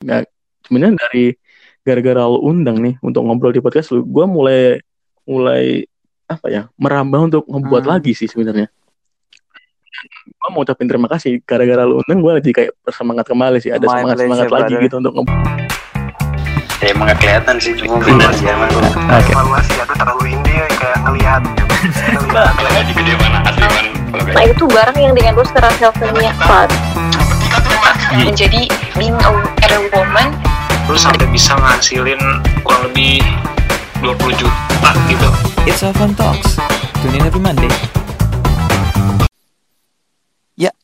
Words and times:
nggak 0.00 0.24
sebenarnya 0.62 0.96
dari 0.98 1.24
gara-gara 1.80 2.22
lo 2.22 2.40
undang 2.40 2.76
nih 2.78 2.96
untuk 3.00 3.20
ngobrol 3.22 3.52
di 3.52 3.60
podcast 3.60 3.90
lu 3.90 4.00
gue 4.02 4.24
mulai 4.26 4.80
mulai 5.24 5.84
apa 6.24 6.46
ya 6.48 6.62
merambah 6.74 7.20
untuk 7.22 7.42
ngebuat 7.44 7.82
Hmm. 7.82 7.92
lagi 7.92 8.12
sih 8.14 8.24
sebenarnya. 8.24 8.70
Gue 10.32 10.48
mau 10.48 10.62
ucapin 10.62 10.88
terima 10.88 11.04
kasih. 11.04 11.42
Gara-gara 11.42 11.84
lu 11.84 12.00
undang 12.00 12.18
gue 12.18 12.32
jadi 12.40 12.50
kayak 12.54 12.70
bersemangat 12.80 13.26
kembali 13.26 13.58
sih. 13.58 13.68
Ada 13.68 13.82
My 13.82 14.00
semangat 14.00 14.16
semangat 14.16 14.46
pleasure, 14.46 14.54
lagi 14.54 14.72
brother. 14.72 14.84
gitu 14.86 14.94
untuk 14.96 15.12
nge- 15.12 15.28
ya 16.80 16.88
emang 16.88 17.06
gak 17.06 17.18
kelihatan 17.20 17.56
sih 17.60 17.72
cuma 17.76 18.00
bener 18.00 18.32
sih 18.32 18.48
emang 18.48 18.72
Oke. 18.72 19.28
evaluasi 19.28 19.72
aduh 19.76 19.96
terlalu 20.00 20.32
indie 20.32 20.64
kayak 20.80 20.98
ngelihat 21.04 21.42
ngelihat 22.56 22.84
di 22.88 22.94
video 22.96 23.16
mana 23.20 23.38
asli 23.44 23.60
kalau 23.60 24.32
Nah 24.32 24.44
itu 24.48 24.64
barang 24.64 24.96
yang 24.96 25.12
di-endorse 25.12 25.52
ke 25.52 25.60
Rachel 25.60 25.92
Fat 28.10 28.26
Menjadi 28.26 28.66
being 28.98 29.14
a, 29.14 29.30
a 29.70 29.78
woman 29.94 30.34
lu 30.90 30.98
sampai 30.98 31.30
bisa 31.30 31.54
ngasilin 31.54 32.18
kurang 32.66 32.90
lebih 32.90 33.22
20 34.02 34.34
juta 34.34 34.90
gitu 35.06 35.30
It's 35.62 35.86
a 35.86 35.94
fun 35.94 36.18
talks. 36.18 36.58
Tune 36.98 37.14
in 37.14 37.22
every 37.22 37.38
Monday. 37.38 37.70
Ya, 40.58 40.74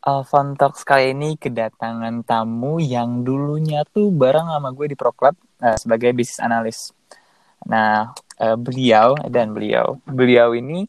Alvan 0.00 0.56
Talks 0.56 0.80
kali 0.80 1.12
ini 1.12 1.36
kedatangan 1.36 2.24
tamu 2.24 2.80
yang 2.80 3.20
dulunya 3.20 3.84
tuh 3.92 4.08
bareng 4.08 4.48
sama 4.48 4.72
gue 4.72 4.88
di 4.88 4.96
Pro 4.96 5.12
Club 5.12 5.36
eh, 5.60 5.76
sebagai 5.76 6.16
bisnis 6.16 6.40
analis. 6.40 6.78
Nah, 7.68 8.16
eh, 8.40 8.56
beliau 8.56 9.12
dan 9.28 9.52
beliau, 9.52 10.00
beliau 10.08 10.56
ini 10.56 10.88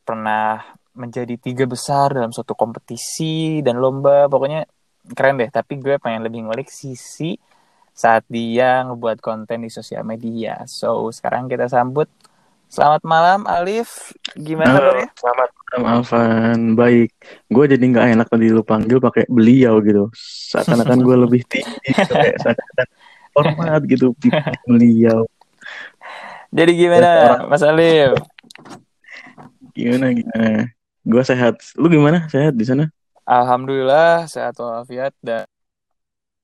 pernah 0.00 0.71
menjadi 0.92 1.34
tiga 1.40 1.64
besar 1.64 2.12
dalam 2.12 2.30
suatu 2.30 2.52
kompetisi 2.56 3.60
dan 3.64 3.80
lomba. 3.80 4.28
Pokoknya 4.28 4.64
keren 5.12 5.40
deh. 5.40 5.50
Tapi 5.50 5.80
gue 5.80 5.96
pengen 5.98 6.22
lebih 6.26 6.46
ngulik 6.46 6.68
sisi 6.68 7.36
saat 7.92 8.24
dia 8.28 8.84
ngebuat 8.88 9.20
konten 9.20 9.64
di 9.64 9.70
sosial 9.72 10.04
media. 10.04 10.64
So, 10.68 11.12
sekarang 11.12 11.48
kita 11.48 11.68
sambut. 11.68 12.08
Selamat 12.72 13.04
malam, 13.04 13.40
Alif. 13.44 14.16
Gimana 14.32 14.80
Halo, 14.80 14.80
kabarnya? 14.80 15.08
selamat 15.12 15.48
malam 15.52 16.04
Alvan 16.04 16.60
baik 16.76 17.10
gue 17.48 17.64
jadi 17.64 17.80
nggak 17.80 18.06
enak 18.16 18.28
tadi 18.28 18.46
lu 18.52 18.60
panggil 18.60 19.00
pakai 19.00 19.24
beliau 19.24 19.80
gitu 19.80 20.12
seakan-akan 20.52 20.98
gue 21.00 21.16
lebih 21.16 21.42
tinggi 21.52 21.80
gitu 21.96 22.12
kayak 22.12 22.36
seakan-akan 22.44 22.88
hormat 23.32 23.80
gitu 23.88 24.12
beliau 24.68 25.24
Jadi 26.52 26.72
gimana, 26.76 27.44
Mas 27.48 27.64
Alif? 27.64 28.12
gimana 29.72 30.12
gimana 30.12 30.68
gue 31.02 31.22
sehat 31.22 31.58
lu 31.78 31.86
gimana 31.90 32.26
sehat 32.30 32.54
di 32.54 32.64
sana 32.66 32.86
Alhamdulillah 33.22 34.26
sehat 34.26 34.58
walafiat 34.58 35.14
dan 35.22 35.46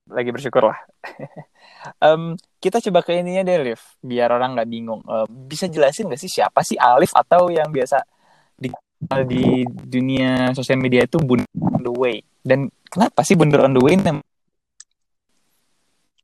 lagi 0.08 0.30
bersyukur 0.32 0.72
lah. 0.72 0.78
Em, 2.06 2.34
kita 2.58 2.80
coba 2.88 3.04
ke 3.04 3.20
ininya 3.20 3.44
deh, 3.44 3.60
Alif, 3.60 3.96
biar 4.02 4.32
orang 4.34 4.56
nggak 4.56 4.70
bingung. 4.70 5.02
Eh, 5.04 5.26
bisa 5.28 5.68
jelasin 5.68 6.08
nggak 6.08 6.20
sih 6.20 6.30
siapa 6.30 6.64
sih 6.64 6.80
Alif 6.80 7.12
atau 7.14 7.52
yang 7.52 7.68
biasa 7.70 8.02
di 8.56 8.72
di 9.24 9.64
dunia 9.68 10.52
sosial 10.52 10.80
media 10.80 11.04
itu 11.06 11.20
Bunda 11.20 11.46
on 11.76 11.82
the 11.84 11.92
way? 11.92 12.16
Dan 12.42 12.72
kenapa 12.88 13.22
sih 13.22 13.36
Bunda 13.36 13.62
on 13.62 13.76
the 13.76 13.82
way? 13.84 13.94
nem- 14.00 14.24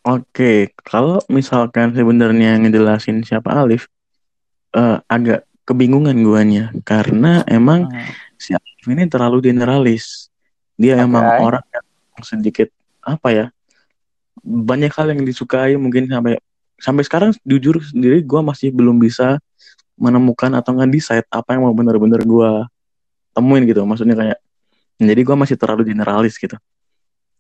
Oke, 0.05 0.73
kalau 0.85 1.21
misalkan 1.33 1.97
sebenarnya 1.97 2.61
ngejelasin 2.61 3.25
siapa 3.25 3.57
Alif, 3.57 3.89
eh, 4.77 5.01
agak 5.09 5.49
kebingungan 5.65 6.21
guanya 6.21 6.73
karena 6.85 7.41
emang 7.49 7.89
Hmm, 7.89 8.05
si 8.45 8.53
Alif 8.53 8.85
ini 8.85 9.09
terlalu 9.09 9.41
generalis. 9.41 10.29
Dia 10.77 11.01
Oke. 11.01 11.09
emang 11.09 11.25
orang 11.41 11.65
yang 11.73 12.25
sedikit 12.25 12.69
apa 13.01 13.29
ya, 13.33 13.47
banyak 14.45 14.93
hal 14.93 15.17
yang 15.17 15.25
disukai 15.25 15.81
mungkin 15.81 16.05
sampai 16.05 16.37
sampai 16.77 17.03
sekarang 17.07 17.31
jujur 17.49 17.81
sendiri 17.81 18.21
gua 18.21 18.45
masih 18.45 18.69
belum 18.69 19.01
bisa 19.01 19.41
menemukan 19.97 20.53
atau 20.59 20.77
nge-decide 20.77 21.25
apa 21.33 21.57
yang 21.57 21.65
mau 21.65 21.73
bener-bener 21.73 22.21
gua 22.27 22.69
temuin 23.33 23.65
gitu. 23.65 23.81
Maksudnya 23.89 24.19
kayak, 24.19 24.39
jadi 25.01 25.21
gua 25.25 25.37
masih 25.41 25.57
terlalu 25.57 25.89
generalis 25.89 26.37
gitu. 26.37 26.59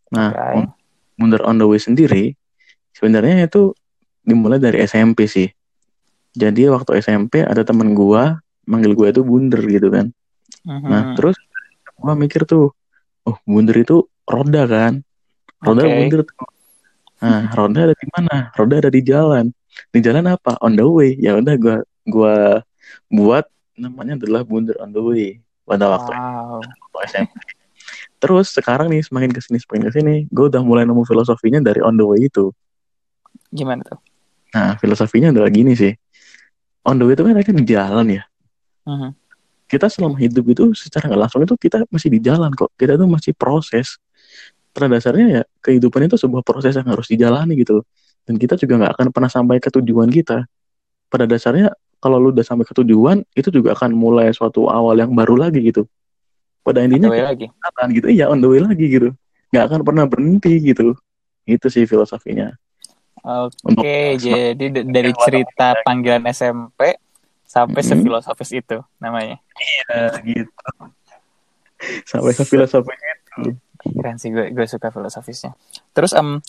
Nah, 0.08 0.32
Oke. 0.32 0.72
Wonder 1.20 1.42
on 1.46 1.60
the 1.60 1.66
Way 1.66 1.78
sendiri 1.78 2.34
sebenarnya 2.94 3.46
itu 3.46 3.74
dimulai 4.22 4.62
dari 4.62 4.82
SMP 4.86 5.26
sih. 5.26 5.50
Jadi 6.34 6.66
waktu 6.66 6.98
SMP 6.98 7.42
ada 7.46 7.62
temen 7.62 7.94
gua 7.94 8.42
manggil 8.66 8.96
gua 8.96 9.12
itu 9.12 9.22
Bunder 9.22 9.62
gitu 9.66 9.90
kan. 9.90 10.10
Mhm. 10.64 10.88
Nah, 10.88 11.02
terus 11.16 11.36
gua 11.98 12.14
mikir 12.16 12.44
tuh, 12.48 12.72
oh 13.24 13.36
Bunder 13.44 13.76
itu 13.76 14.04
roda 14.24 14.64
kan. 14.64 15.00
Roda 15.64 15.84
bunder 15.88 16.20
tuh. 16.24 16.36
Nah, 17.24 17.48
roda 17.56 17.80
ada 17.88 17.94
di 17.96 18.06
mana? 18.12 18.52
Roda 18.52 18.74
ada 18.84 18.90
di 18.92 19.00
jalan. 19.00 19.48
Di 19.90 19.98
jalan 20.04 20.28
apa? 20.28 20.60
On 20.60 20.72
the 20.72 20.84
way. 20.84 21.16
Ya 21.16 21.36
udah 21.36 21.54
gua 21.56 21.76
gua 22.04 22.34
buat 23.08 23.48
namanya 23.74 24.20
adalah 24.20 24.44
Bunder 24.46 24.76
on 24.78 24.92
the 24.92 25.02
way 25.02 25.40
pada 25.64 25.88
waktu 25.88 26.12
Wow. 26.12 26.60
waktu 26.60 26.98
SMP. 27.10 27.34
Terus 28.20 28.56
sekarang 28.56 28.88
nih 28.88 29.04
semakin 29.04 29.32
ke 29.32 29.40
sini 29.44 29.60
semakin 29.60 29.82
ke 29.88 29.90
sini, 30.00 30.14
gue 30.32 30.46
udah 30.48 30.64
mulai 30.64 30.88
nemu 30.88 31.04
filosofinya 31.04 31.60
dari 31.60 31.84
on 31.84 31.96
the 31.96 32.06
way 32.06 32.24
itu. 32.24 32.48
Gimana 33.52 33.84
tuh? 33.84 34.00
Nah, 34.56 34.80
filosofinya 34.80 35.28
adalah 35.28 35.52
gini 35.52 35.76
sih. 35.76 35.92
On 36.88 36.96
the 36.96 37.04
way 37.04 37.12
itu 37.12 37.24
kan 37.24 37.36
kan 37.36 37.56
di 37.60 37.66
jalan 37.68 38.06
ya. 38.08 38.22
Mhm. 38.88 39.10
Kita 39.74 39.90
selama 39.90 40.16
hidup 40.22 40.44
itu 40.46 40.64
secara 40.78 41.10
nggak 41.10 41.20
langsung 41.26 41.42
itu 41.42 41.54
kita 41.58 41.82
masih 41.90 42.08
di 42.14 42.22
jalan 42.22 42.54
kok. 42.54 42.70
Kita 42.78 42.94
tuh 42.94 43.10
masih 43.10 43.34
proses. 43.34 43.98
Pada 44.70 44.86
dasarnya 44.86 45.26
ya 45.30 45.42
kehidupan 45.62 46.06
itu 46.06 46.14
sebuah 46.14 46.46
proses 46.46 46.78
yang 46.78 46.86
harus 46.86 47.10
dijalani 47.10 47.58
gitu. 47.58 47.82
loh. 47.82 47.84
Dan 48.22 48.38
kita 48.38 48.54
juga 48.54 48.86
nggak 48.86 48.92
akan 48.94 49.06
pernah 49.10 49.30
sampai 49.30 49.58
ke 49.58 49.70
tujuan 49.74 50.06
kita. 50.14 50.46
Pada 51.10 51.26
dasarnya 51.26 51.74
kalau 51.98 52.22
lu 52.22 52.30
udah 52.30 52.46
sampai 52.46 52.62
ke 52.62 52.74
tujuan 52.78 53.26
itu 53.34 53.50
juga 53.50 53.74
akan 53.74 53.90
mulai 53.90 54.30
suatu 54.30 54.70
awal 54.70 54.94
yang 54.94 55.10
baru 55.10 55.34
lagi 55.34 55.58
gitu. 55.58 55.90
Pada 56.64 56.80
intinya 56.80 57.12
Ada 57.12 57.36
lagi. 57.36 57.46
jalan 57.52 57.88
gitu 57.92 58.06
iya 58.08 58.24
on 58.32 58.40
the 58.40 58.48
way 58.48 58.56
lagi 58.64 58.88
gitu 58.88 59.12
nggak 59.52 59.64
akan 59.70 59.80
pernah 59.86 60.04
berhenti 60.08 60.58
gitu 60.58 60.96
itu 61.46 61.66
sih 61.70 61.84
filosofinya 61.86 62.56
Oke, 63.24 63.54
Untuk- 63.64 63.84
jadi 64.20 64.66
dari 64.96 65.12
cerita 65.14 65.76
panggilan 65.86 66.24
SMP 66.28 66.98
sampai 67.54 67.80
Mhm. 67.80 67.88
sefilosofis 67.88 68.50
itu 68.52 68.78
namanya. 68.98 69.38
ya 69.86 70.10
gitu 70.20 70.50
sampai 72.02 72.32
ke 72.32 72.42
filosofinya 72.42 73.10
itu 73.14 73.54
Keren 73.84 74.16
sih 74.16 74.32
gue 74.32 74.48
gue 74.50 74.64
suka 74.64 74.88
filosofisnya. 74.88 75.52
Terus 75.92 76.10
em 76.10 76.40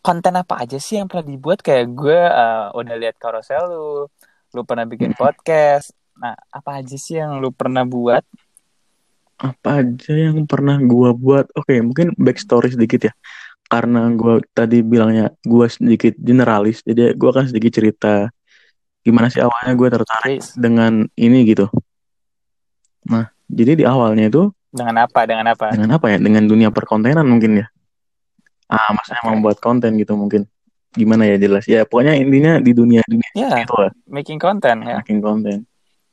konten 0.00 0.34
apa 0.34 0.60
aja 0.60 0.76
sih 0.76 0.98
yang 0.98 1.06
pernah 1.06 1.24
dibuat 1.24 1.58
kayak 1.60 1.86
gue 1.90 2.18
eh, 2.18 2.66
udah 2.74 2.94
lihat 2.96 3.16
carousel 3.16 3.62
lu, 3.64 3.88
lu 4.50 4.62
pernah 4.62 4.82
bikin 4.82 5.14
Mhm. 5.14 5.18
podcast. 5.18 5.94
Nah, 6.14 6.34
apa 6.50 6.82
aja 6.82 6.96
sih 6.96 7.16
yang 7.16 7.38
lu 7.38 7.48
pernah 7.48 7.86
buat? 7.86 8.26
apa 9.38 9.86
aja 9.86 10.10
yang 10.10 10.50
pernah 10.50 10.74
gua 10.82 11.14
buat 11.14 11.46
oke 11.54 11.70
mungkin 11.78 12.10
backstory 12.18 12.74
sedikit 12.74 13.06
ya 13.06 13.12
karena 13.70 14.10
gua 14.10 14.42
tadi 14.50 14.82
bilangnya 14.82 15.30
gua 15.46 15.70
sedikit 15.70 16.18
generalis 16.18 16.82
jadi 16.82 17.14
gua 17.14 17.30
akan 17.38 17.46
sedikit 17.46 17.78
cerita 17.78 18.34
gimana 19.02 19.26
sih 19.28 19.40
awalnya 19.40 19.72
gue 19.74 19.88
tertarik 19.90 20.40
Please. 20.42 20.52
dengan 20.58 21.06
ini 21.14 21.44
gitu 21.46 21.66
nah 23.08 23.30
jadi 23.48 23.80
di 23.80 23.84
awalnya 23.88 24.28
itu 24.28 24.52
Dengan 24.68 25.08
apa? 25.08 25.24
Dengan 25.24 25.46
apa? 25.48 25.72
dengan 25.72 25.90
apa 25.96 26.06
ya 26.12 26.18
dengan 26.20 26.44
dunia 26.44 26.68
perkontenan 26.68 27.24
mungkin 27.24 27.64
ya 27.64 27.66
ah 28.68 28.92
maksudnya 28.92 29.22
Oke. 29.24 29.30
membuat 29.32 29.56
konten 29.64 29.96
gitu 29.96 30.12
mungkin 30.12 30.44
gimana 30.92 31.24
ya 31.24 31.40
jelas 31.40 31.64
ya 31.64 31.88
pokoknya 31.88 32.20
intinya 32.20 32.60
di 32.60 32.72
dunia 32.76 33.00
dunia 33.08 33.28
Ya, 33.32 33.64
itu 33.64 33.72
lah 33.72 33.88
making 34.04 34.36
content 34.36 34.84
ya. 34.84 35.00
making 35.00 35.24
konten 35.24 35.64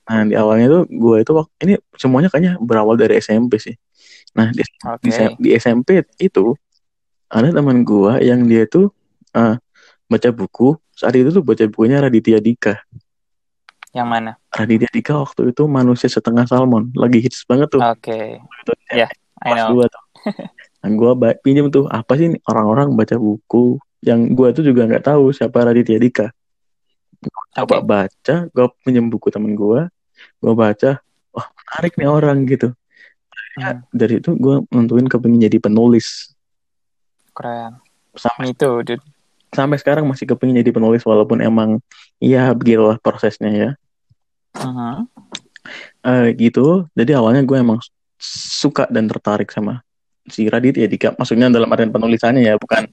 nah 0.07 0.21
di 0.23 0.37
awalnya 0.37 0.69
tuh 0.69 0.81
gue 0.87 1.15
itu 1.19 1.31
waktu 1.35 1.51
ini 1.67 1.73
semuanya 1.97 2.29
kayaknya 2.31 2.53
berawal 2.63 2.95
dari 2.95 3.19
SMP 3.19 3.59
sih 3.59 3.75
nah 4.31 4.51
di, 4.55 4.63
di, 4.63 5.09
Oke. 5.11 5.35
di 5.35 5.49
SMP 5.55 5.99
itu 6.15 6.55
ada 7.27 7.51
teman 7.51 7.83
gue 7.83 8.23
yang 8.23 8.47
dia 8.47 8.63
tuh 8.69 8.87
eh, 9.35 9.59
baca 10.07 10.29
buku 10.31 10.79
saat 10.95 11.13
itu 11.13 11.29
tuh 11.29 11.43
baca 11.43 11.63
bukunya 11.67 11.99
Raditya 11.99 12.39
Dika 12.39 12.79
Yang 13.91 14.07
mana? 14.07 14.31
Raditya 14.51 14.89
Dika 14.91 15.13
waktu 15.19 15.51
itu 15.51 15.63
manusia 15.67 16.07
setengah 16.07 16.47
salmon 16.47 16.91
lagi 16.95 17.19
hits 17.23 17.43
banget 17.47 17.71
tuh 17.71 17.83
Oke. 17.83 18.39
Itu 18.39 18.71
ya, 18.91 19.07
I 19.43 19.51
kelas 19.51 19.59
know. 19.61 19.69
dua 19.75 19.85
tuh. 19.91 20.03
Nah, 20.85 20.93
gue 20.93 21.11
pinjem 21.41 21.73
tuh 21.73 21.89
apa 21.89 22.13
sih 22.13 22.29
nih 22.29 22.41
orang-orang 22.45 22.93
baca 22.93 23.17
buku 23.17 23.81
yang 24.05 24.37
gue 24.37 24.53
tuh 24.53 24.61
juga 24.61 24.85
nggak 24.85 25.01
tahu 25.01 25.33
siapa 25.33 25.65
Raditya 25.65 25.97
Dika. 25.97 26.29
Gua 27.25 27.41
Coba 27.57 27.81
Oke. 27.81 27.87
baca, 27.89 28.35
gue 28.53 28.65
pinjem 28.85 29.09
buku 29.09 29.33
temen 29.33 29.57
gue, 29.57 29.89
gue 30.37 30.53
baca, 30.53 31.01
wah 31.33 31.47
menarik 31.57 31.97
nih 31.97 32.05
orang 32.05 32.37
gitu. 32.45 32.69
Hmm, 33.57 33.81
Dari 33.89 34.21
itu 34.21 34.37
gue 34.37 34.61
nentuin 34.69 35.09
kepingin 35.09 35.49
jadi 35.49 35.57
penulis. 35.57 36.37
keren. 37.33 37.81
Sampai 38.13 38.53
Me 38.53 38.53
too, 38.53 38.85
dude. 38.85 39.01
Sampai 39.55 39.79
sekarang 39.79 40.03
masih 40.05 40.27
kepingin 40.27 40.59
jadi 40.59 40.75
penulis 40.75 41.01
walaupun 41.07 41.39
emang 41.39 41.79
ya 42.19 42.51
begitulah 42.51 42.99
prosesnya 42.99 43.51
ya. 43.51 43.69
Mhm. 44.59 45.07
Eh 46.05 46.27
gitu. 46.37 46.85
Jadi 46.93 47.11
awalnya 47.15 47.41
gue 47.41 47.57
emang 47.57 47.79
suka 48.19 48.87
dan 48.91 49.07
tertarik 49.07 49.49
sama 49.51 49.81
si 50.25 50.49
Raditya 50.49 50.89
Dika 50.89 51.13
maksudnya 51.15 51.53
dalam 51.53 51.69
artian 51.69 51.93
penulisannya 51.93 52.41
ya 52.41 52.55
bukan 52.57 52.89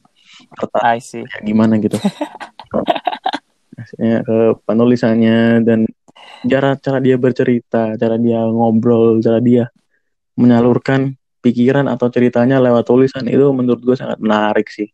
tertarik 0.53 1.01
kayak 1.01 1.45
gimana 1.45 1.81
gitu 1.81 1.97
maksudnya 3.77 4.21
ke 4.21 4.37
penulisannya 4.69 5.65
dan 5.65 5.89
cara 6.45 6.77
cara 6.77 6.99
dia 7.01 7.17
bercerita 7.17 7.97
cara 7.97 8.17
dia 8.21 8.45
ngobrol 8.45 9.17
cara 9.25 9.41
dia 9.41 9.73
menyalurkan 10.37 11.17
pikiran 11.41 11.89
atau 11.89 12.13
ceritanya 12.13 12.61
lewat 12.61 12.85
tulisan 12.85 13.25
itu 13.27 13.49
menurut 13.51 13.81
gue 13.81 13.97
sangat 13.97 14.21
menarik 14.21 14.69
sih 14.69 14.93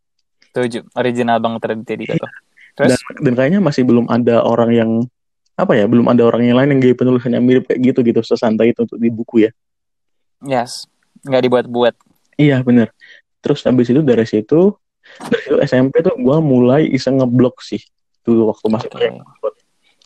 Setuju. 0.51 0.89
Original 0.97 1.39
banget 1.39 1.61
Raditya 1.69 1.97
Dika 1.97 2.15
tuh. 2.17 2.31
dan, 2.79 2.95
Terus 2.95 3.01
dan 3.23 3.33
kayaknya 3.35 3.61
masih 3.61 3.83
belum 3.83 4.07
ada 4.07 4.43
orang 4.47 4.71
yang 4.71 4.91
apa 5.59 5.75
ya 5.75 5.91
belum 5.91 6.07
ada 6.07 6.23
orang 6.23 6.47
yang 6.47 6.55
lain 6.55 6.79
yang 6.79 6.81
gaya 6.81 6.95
penulisannya 6.95 7.43
mirip 7.43 7.67
kayak 7.67 7.83
gitu 7.91 8.07
gitu 8.07 8.23
sesantai 8.23 8.71
itu 8.71 8.87
untuk 8.87 8.95
di 8.95 9.11
buku 9.11 9.43
ya 9.43 9.51
yes, 10.47 10.87
nggak 11.27 11.43
dibuat-buat. 11.51 11.95
iya 12.39 12.63
bener 12.63 12.95
terus 13.43 13.67
habis 13.67 13.91
itu 13.91 13.99
dari 13.99 14.23
situ 14.23 14.79
dari 15.19 15.41
situ 15.43 15.59
SMP 15.59 15.99
tuh 16.07 16.15
gue 16.15 16.39
mulai 16.39 16.87
iseng 16.87 17.19
ngeblok 17.19 17.59
sih 17.59 17.83
dulu 18.23 18.55
waktu 18.55 18.67
masih 18.71 18.91
Oke. 18.95 19.09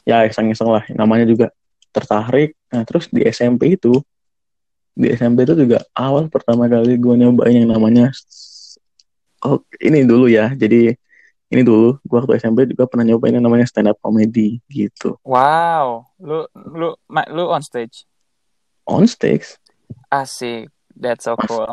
ya 0.08 0.24
iseng-iseng 0.24 0.72
lah 0.72 0.88
namanya 0.96 1.28
juga 1.28 1.52
tertarik 1.92 2.56
nah 2.72 2.80
terus 2.88 3.12
di 3.12 3.20
SMP 3.28 3.76
itu 3.76 4.00
di 4.96 5.12
SMP 5.12 5.44
itu 5.44 5.52
juga 5.52 5.84
awal 5.92 6.32
pertama 6.32 6.64
kali 6.64 6.96
gue 6.96 7.14
nyobain 7.20 7.52
yang 7.52 7.68
namanya 7.68 8.08
oh 9.46 9.62
ini 9.82 10.06
dulu 10.06 10.26
ya. 10.30 10.50
Jadi 10.54 10.94
ini 11.52 11.62
dulu. 11.62 12.00
Gue 12.02 12.16
waktu 12.22 12.40
SMP 12.40 12.64
juga 12.70 12.88
pernah 12.88 13.04
nyobain 13.04 13.34
yang 13.36 13.44
namanya 13.44 13.68
stand 13.68 13.90
up 13.92 13.98
comedy 14.00 14.62
gitu. 14.72 15.20
Wow, 15.26 16.08
lu 16.22 16.48
lu 16.54 16.96
lu 17.08 17.44
on 17.50 17.60
stage. 17.62 18.08
on 18.88 19.06
stage? 19.06 19.60
Asik. 20.10 20.66
That's 20.98 21.24
so 21.24 21.38
cool. 21.48 21.70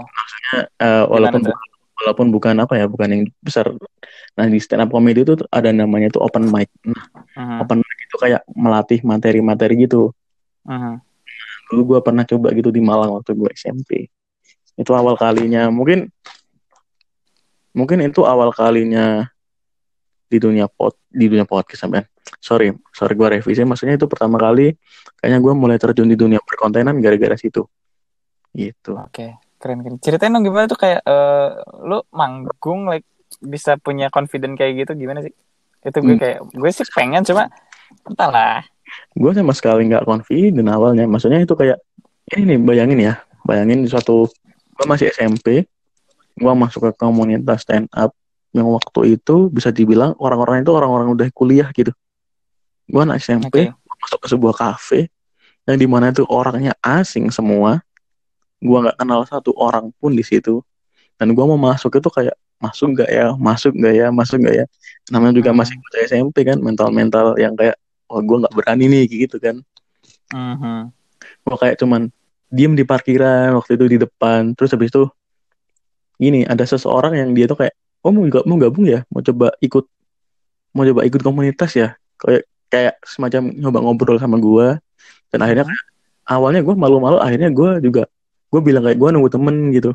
eh, 0.55 1.03
walaupun 1.09 1.41
tuh? 1.43 1.51
bukan, 1.51 1.69
walaupun 1.99 2.27
bukan 2.31 2.55
apa 2.63 2.73
ya 2.79 2.85
bukan 2.87 3.07
yang 3.09 3.23
besar. 3.43 3.71
Nah 4.37 4.45
di 4.47 4.59
stand 4.61 4.85
up 4.85 4.93
comedy 4.93 5.25
itu 5.25 5.35
ada 5.51 5.73
namanya 5.73 6.13
tuh 6.13 6.21
open 6.23 6.47
mic. 6.47 6.69
Nah, 6.85 6.95
Mhm, 7.39 7.57
open 7.63 7.79
mic 7.79 7.97
itu 8.03 8.15
kayak 8.19 8.41
melatih 8.51 8.99
materi-materi 9.05 9.85
gitu. 9.85 10.11
Mhm. 10.67 11.01
dulu 11.69 11.81
gue 11.95 11.99
pernah 12.01 12.25
coba 12.25 12.49
gitu 12.57 12.73
di 12.73 12.81
Malang 12.81 13.13
waktu 13.21 13.37
gue 13.37 13.45
SMP 13.53 14.09
itu 14.73 14.91
awal 14.97 15.13
kalinya. 15.13 15.69
Mungkin 15.69 16.09
mungkin 17.79 18.03
itu 18.03 18.21
awal 18.23 18.51
kalinya 18.51 19.31
di 20.27 20.37
dunia 20.37 20.67
pot 20.67 20.99
di 21.07 21.25
dunia 21.25 21.43
podcast 21.43 21.87
sampean 21.87 22.03
sorry 22.37 22.69
sorry 22.91 23.15
gue 23.15 23.39
revisi 23.39 23.63
maksudnya 23.63 23.95
itu 23.95 24.05
pertama 24.05 24.35
kali 24.37 24.75
kayaknya 25.17 25.39
gue 25.39 25.53
mulai 25.55 25.77
terjun 25.77 26.05
di 26.05 26.13
dunia 26.13 26.37
perkontenan 26.39 26.99
gara-gara 26.99 27.33
situ 27.33 27.63
gitu 28.51 28.97
Oke, 28.99 29.37
keren 29.57 29.79
keren. 29.79 29.97
Ceritain 29.97 30.29
dong 30.29 30.41
gimana 30.41 30.65
tuh 30.65 30.75
kayak 30.75 31.01
eh, 31.01 31.49
lu 31.83 32.01
manggung 32.11 32.85
like 32.85 33.05
bisa 33.39 33.77
punya 33.77 34.09
confident 34.09 34.53
kayak 34.53 34.83
gitu 34.83 34.97
gimana 34.97 35.21
sih? 35.21 35.33
Itu 35.79 36.01
gue 36.01 36.13
Hmm. 36.13 36.21
kayak 36.21 36.37
gue 36.49 36.69
sih 36.69 36.85
pengen 36.91 37.21
cuma 37.23 37.47
entahlah. 38.03 38.65
gue 39.13 39.31
sama 39.31 39.53
sekali 39.53 39.85
nggak 39.85 40.01
confident 40.01 40.65
awalnya 40.67 41.05
maksudnya 41.05 41.39
itu 41.39 41.53
kayak 41.53 41.77
ini 42.33 42.53
nih 42.53 42.59
bayangin 42.59 42.99
ya 42.99 43.13
bayangin 43.43 43.81
di 43.81 43.89
suatu 43.89 44.25
gue 44.73 44.85
masih 44.85 45.09
SMP 45.09 45.61
gue 46.39 46.53
masuk 46.55 46.87
ke 46.87 46.91
komunitas 46.95 47.67
stand 47.67 47.91
up 47.91 48.15
yang 48.49 48.65
waktu 48.65 49.19
itu 49.19 49.51
bisa 49.51 49.69
dibilang 49.69 50.15
orang-orang 50.17 50.63
itu 50.65 50.71
orang-orang 50.73 51.13
udah 51.13 51.27
kuliah 51.35 51.69
gitu. 51.75 51.91
Gue 52.89 53.01
anak 53.05 53.21
SMP 53.21 53.69
Oke. 53.69 53.75
masuk 53.99 54.19
ke 54.23 54.27
sebuah 54.31 54.55
kafe 54.55 54.99
yang 55.67 55.77
di 55.77 55.85
mana 55.85 56.09
itu 56.09 56.25
orangnya 56.25 56.73
asing 56.81 57.29
semua. 57.29 57.83
Gue 58.57 58.77
nggak 58.81 58.97
kenal 58.97 59.21
satu 59.27 59.53
orang 59.53 59.93
pun 60.01 60.15
di 60.15 60.25
situ. 60.25 60.63
Dan 61.19 61.35
gue 61.35 61.45
mau 61.45 61.59
masuk 61.59 61.99
itu 61.99 62.09
kayak 62.09 62.33
masuk 62.57 62.95
nggak 62.97 63.09
ya? 63.11 63.27
Masuk 63.35 63.75
nggak 63.75 63.93
ya? 63.93 64.07
Masuk 64.09 64.37
nggak 64.41 64.55
ya? 64.55 64.65
Namanya 65.13 65.33
juga 65.37 65.51
Hmm. 65.53 65.59
masih 65.61 65.75
bocah 65.77 66.01
SMP 66.07 66.47
kan 66.47 66.57
mental-mental 66.57 67.35
yang 67.37 67.53
kayak 67.53 67.75
oh 68.09 68.23
gue 68.23 68.37
nggak 68.41 68.53
berani 68.55 68.85
nih 68.89 69.03
gitu 69.27 69.37
kan. 69.37 69.59
Mhm. 70.33 70.89
gue 71.19 71.57
kayak 71.57 71.81
cuman 71.81 72.13
diem 72.49 72.73
di 72.73 72.85
parkiran 72.85 73.53
waktu 73.57 73.77
itu 73.77 73.85
di 73.85 73.97
depan. 74.01 74.53
Terus 74.57 74.73
habis 74.73 74.89
itu 74.89 75.05
gini 76.19 76.43
ada 76.43 76.67
seseorang 76.67 77.15
yang 77.15 77.31
dia 77.31 77.47
tuh 77.47 77.55
kayak 77.63 77.73
oh 78.03 78.11
mau 78.11 78.27
gak 78.27 78.43
mau 78.43 78.59
gabung 78.59 78.85
ya? 78.85 79.07
Mau 79.09 79.23
coba 79.23 79.55
ikut 79.63 79.87
mau 80.75 80.83
coba 80.83 81.01
ikut 81.07 81.21
komunitas 81.23 81.71
ya? 81.73 81.95
Kayak 82.19 82.43
kayak 82.69 82.95
semacam 83.07 83.49
nyoba 83.55 83.79
ngobrol 83.81 84.17
sama 84.21 84.37
gue 84.37 84.77
dan 85.33 85.39
akhirnya 85.41 85.65
kayak, 85.65 85.83
awalnya 86.29 86.61
gue 86.61 86.75
malu-malu 86.75 87.17
akhirnya 87.17 87.49
gue 87.49 87.89
juga 87.89 88.03
gue 88.51 88.61
bilang 88.61 88.83
kayak 88.85 88.99
gue 88.99 89.09
nunggu 89.15 89.31
temen 89.31 89.55
gitu. 89.71 89.91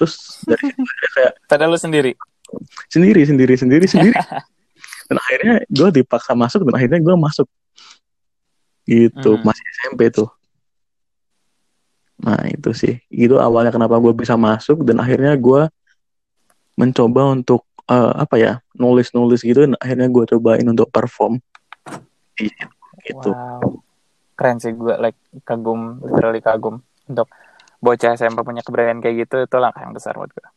Terus 0.00 0.42
dari 0.48 0.72
kayak 1.14 1.32
Padahal 1.50 1.76
lu 1.76 1.78
sendiri. 1.78 2.16
sendiri 2.90 3.22
sendiri 3.28 3.54
sendiri 3.54 3.84
sendiri. 3.86 4.16
Dan 5.12 5.16
akhirnya 5.18 5.54
gue 5.66 5.88
dipaksa 6.02 6.38
masuk 6.38 6.62
dan 6.70 6.74
akhirnya 6.78 7.02
gue 7.02 7.14
masuk. 7.18 7.46
Gitu 8.86 9.30
Hmm. 9.36 9.42
masih 9.42 9.64
SMP 9.78 10.10
tuh 10.10 10.30
nah 12.20 12.40
itu 12.46 12.70
sih. 12.76 12.94
Itu 13.08 13.40
awalnya 13.40 13.72
kenapa 13.72 13.96
gue 13.98 14.12
bisa 14.12 14.36
masuk 14.36 14.84
dan 14.84 15.00
akhirnya 15.00 15.34
gue 15.36 15.68
mencoba 16.76 17.34
untuk 17.34 17.66
eh, 17.88 18.12
apa 18.16 18.36
ya 18.40 18.52
nulis 18.76 19.12
nulis 19.12 19.44
gitu 19.44 19.66
dan 19.68 19.74
akhirnya 19.76 20.08
gue 20.08 20.24
cobain 20.36 20.66
untuk 20.68 20.88
perform. 20.88 21.40
Iya, 22.40 22.66
gitu. 23.04 23.30
Wow. 23.32 23.84
Keren 24.36 24.56
sih 24.56 24.72
gue 24.72 24.94
like 24.96 25.18
kagum, 25.44 26.00
literally 26.00 26.40
kagum 26.40 26.80
untuk 27.04 27.28
bocah 27.80 28.16
SMP 28.16 28.40
punya 28.44 28.64
keberanian 28.64 29.04
kayak 29.04 29.28
gitu 29.28 29.44
itu 29.44 29.56
langkah 29.60 29.84
yang 29.84 29.92
besar 29.92 30.16
buat 30.16 30.32
gue. 30.32 30.48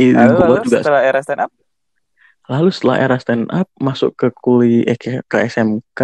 Lalu, 0.00 0.34
gua 0.34 0.46
lalu 0.48 0.56
juga 0.66 0.78
setelah 0.82 1.02
era 1.06 1.20
stand 1.22 1.40
up, 1.46 1.52
lalu 2.50 2.68
setelah 2.74 2.96
era 2.98 3.16
stand 3.22 3.46
up 3.54 3.70
masuk 3.78 4.10
ke 4.18 4.28
kuliah 4.34 4.90
eh, 4.90 4.98
ke, 4.98 5.22
ke 5.22 5.36
SMK 5.46 6.00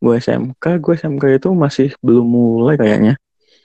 gue 0.00 0.14
SMK 0.16 0.64
gue 0.80 0.94
SMK 0.96 1.24
itu 1.36 1.48
masih 1.52 1.88
belum 2.00 2.24
mulai 2.24 2.80
kayaknya 2.80 3.20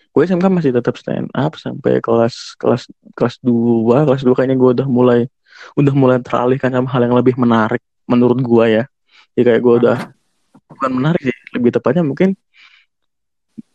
gue 0.09 0.21
SMK 0.25 0.45
masih 0.49 0.71
tetap 0.73 0.97
stand 0.97 1.29
up 1.37 1.53
sampai 1.55 2.01
kelas 2.01 2.57
kelas 2.57 2.89
kelas 3.13 3.35
2 3.45 4.09
kelas 4.09 4.21
2 4.25 4.33
kayaknya 4.33 4.57
gue 4.57 4.69
udah 4.81 4.87
mulai 4.89 5.29
udah 5.77 5.93
mulai 5.93 6.17
teralihkan 6.23 6.73
sama 6.73 6.89
hal 6.89 7.05
yang 7.05 7.15
lebih 7.15 7.35
menarik 7.37 7.83
menurut 8.09 8.39
gue 8.41 8.65
ya. 8.81 8.83
Jadi 9.37 9.43
kayak 9.45 9.61
gue 9.61 9.73
udah 9.85 9.97
bukan 10.69 10.91
menarik 10.91 11.21
sih 11.21 11.37
lebih 11.53 11.71
tepatnya 11.77 12.01
mungkin 12.01 12.33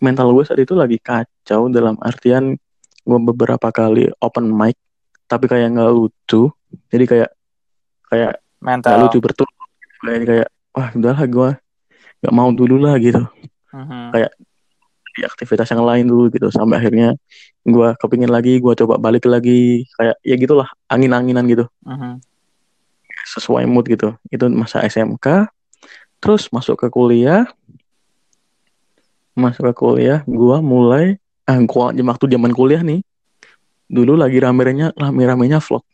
mental 0.03 0.35
gue 0.35 0.45
saat 0.45 0.61
itu 0.61 0.75
lagi 0.75 0.99
kacau 0.99 1.71
dalam 1.71 1.95
artian 2.03 2.59
gue 3.05 3.19
beberapa 3.31 3.69
kali 3.71 4.11
open 4.19 4.51
mic 4.51 4.75
tapi 5.31 5.47
kayak 5.47 5.71
nggak 5.77 5.93
lucu. 5.95 6.51
Jadi 6.91 7.05
kayak 7.07 7.31
kayak 8.11 8.33
mental. 8.59 8.91
lucu 9.07 9.19
betul 9.23 9.47
kayak 10.05 10.23
kayak 10.29 10.49
wah 10.75 10.89
udahlah 10.93 11.25
gue 11.25 11.51
nggak 12.21 12.35
mau 12.35 12.51
dulu 12.51 12.77
lah 12.83 12.99
gitu. 12.99 13.23
Mhm. 13.71 14.11
Di 15.15 15.23
aktivitas 15.23 15.71
yang 15.71 15.87
lain 15.87 16.05
dulu 16.11 16.29
gitu. 16.35 16.51
Sampai 16.51 16.83
akhirnya 16.83 17.15
gue 17.65 17.89
kepingin 17.97 18.29
lagi 18.29 18.59
gue 18.59 18.75
coba 18.75 18.99
balik 18.99 19.25
lagi. 19.31 19.87
Kayak 19.97 20.17
ya 20.21 20.35
gitulah 20.37 20.69
angin-anginan 20.91 21.47
gitu. 21.49 21.67
Mhm. 21.87 22.21
sesuai 23.25 23.65
mood 23.65 23.89
gitu. 23.89 24.13
Itu 24.29 24.53
masa 24.53 24.85
SMK 24.85 25.49
terus 26.21 26.53
masuk 26.53 26.77
ke 26.77 26.93
kuliah. 26.93 27.49
Masuk 29.33 29.65
ke 29.71 29.73
kuliah 29.73 30.21
gue 30.29 30.57
mulai 30.61 31.17
ah 31.49 31.57
gua 31.65 31.93
waktu 31.93 32.25
zaman 32.29 32.53
kuliah 32.57 32.81
nih 32.81 33.05
dulu 33.89 34.17
lagi 34.17 34.41
rame-ramenya 34.41 34.97
rame-ramenya 34.97 35.61
vlog. 35.61 35.85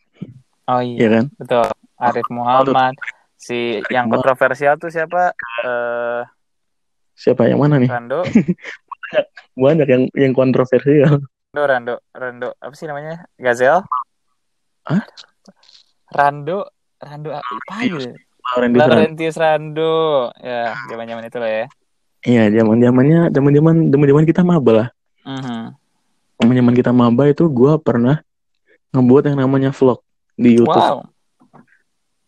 Oh 0.69 0.79
ya 0.79 0.95
iya, 0.95 1.07
kan? 1.11 1.25
betul. 1.35 1.67
Arif 2.01 2.27
Muhammad, 2.33 2.97
si 3.37 3.77
yang 3.93 4.09
Muhammad. 4.09 4.25
kontroversial 4.25 4.73
tuh 4.81 4.89
siapa? 4.89 5.37
Eh, 5.61 6.21
siapa 7.13 7.45
yang 7.45 7.61
mana 7.61 7.77
nih? 7.77 7.89
Rando, 7.91 8.25
banyak 9.53 9.87
yang 9.87 10.03
yang 10.15 10.33
kontroversial 10.33 11.21
Rando, 11.51 11.67
Rando, 11.67 11.95
Rando, 12.15 12.49
apa 12.63 12.73
sih 12.79 12.87
namanya? 12.87 13.27
Gazel? 13.35 13.83
Hah? 14.87 15.03
Rando, 16.07 16.63
Rando 16.95 17.29
apa 17.35 17.51
Serrano. 17.83 18.79
Laurentius 18.79 19.35
Rando, 19.35 20.31
ya 20.39 20.71
zaman-zaman 20.87 21.27
itu 21.27 21.37
lah 21.43 21.51
ya. 21.51 21.65
Iya, 22.21 22.43
zaman 22.55 22.79
zamannya, 22.79 23.21
zaman 23.35 23.51
zaman 23.51 23.75
zaman 23.91 24.07
zaman 24.07 24.25
kita 24.29 24.41
maba 24.47 24.71
lah. 24.71 24.87
Mhm. 25.27 25.75
Zaman 26.39 26.55
zaman 26.55 26.73
kita 26.79 26.91
maba 26.95 27.23
itu 27.27 27.43
gue 27.51 27.73
pernah 27.83 28.23
ngebuat 28.95 29.23
yang 29.35 29.43
namanya 29.43 29.75
vlog 29.75 29.99
di 30.39 30.55
YouTube. 30.55 30.79
Wow, 30.79 31.11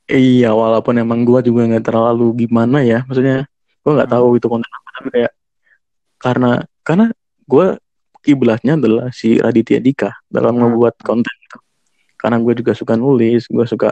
Iya, 0.03 0.51
walaupun 0.51 0.99
emang 0.99 1.23
gue 1.23 1.39
juga 1.47 1.63
nggak 1.63 1.87
terlalu 1.87 2.43
gimana 2.43 2.83
ya, 2.83 3.07
maksudnya 3.07 3.47
gue 3.79 3.91
nggak 3.95 4.11
Hmm. 4.11 4.19
tahu 4.19 4.27
itu 4.35 4.47
konten 4.51 4.67
apa, 4.67 4.89
tapi 4.99 5.07
kayak 5.15 5.31
karena 6.19 6.51
karena 6.83 7.09
gue 7.43 7.79
kiblatnya 8.19 8.75
adalah 8.75 9.11
si 9.11 9.35
Raditya 9.35 9.79
Dika 9.79 10.11
dalam 10.27 10.55
Hmm. 10.55 10.71
ngebuat 10.71 10.95
konten. 11.01 11.35
Karena 12.15 12.39
gue 12.39 12.53
juga 12.55 12.71
suka 12.71 12.95
nulis, 12.95 13.47
gue 13.47 13.65
suka 13.67 13.91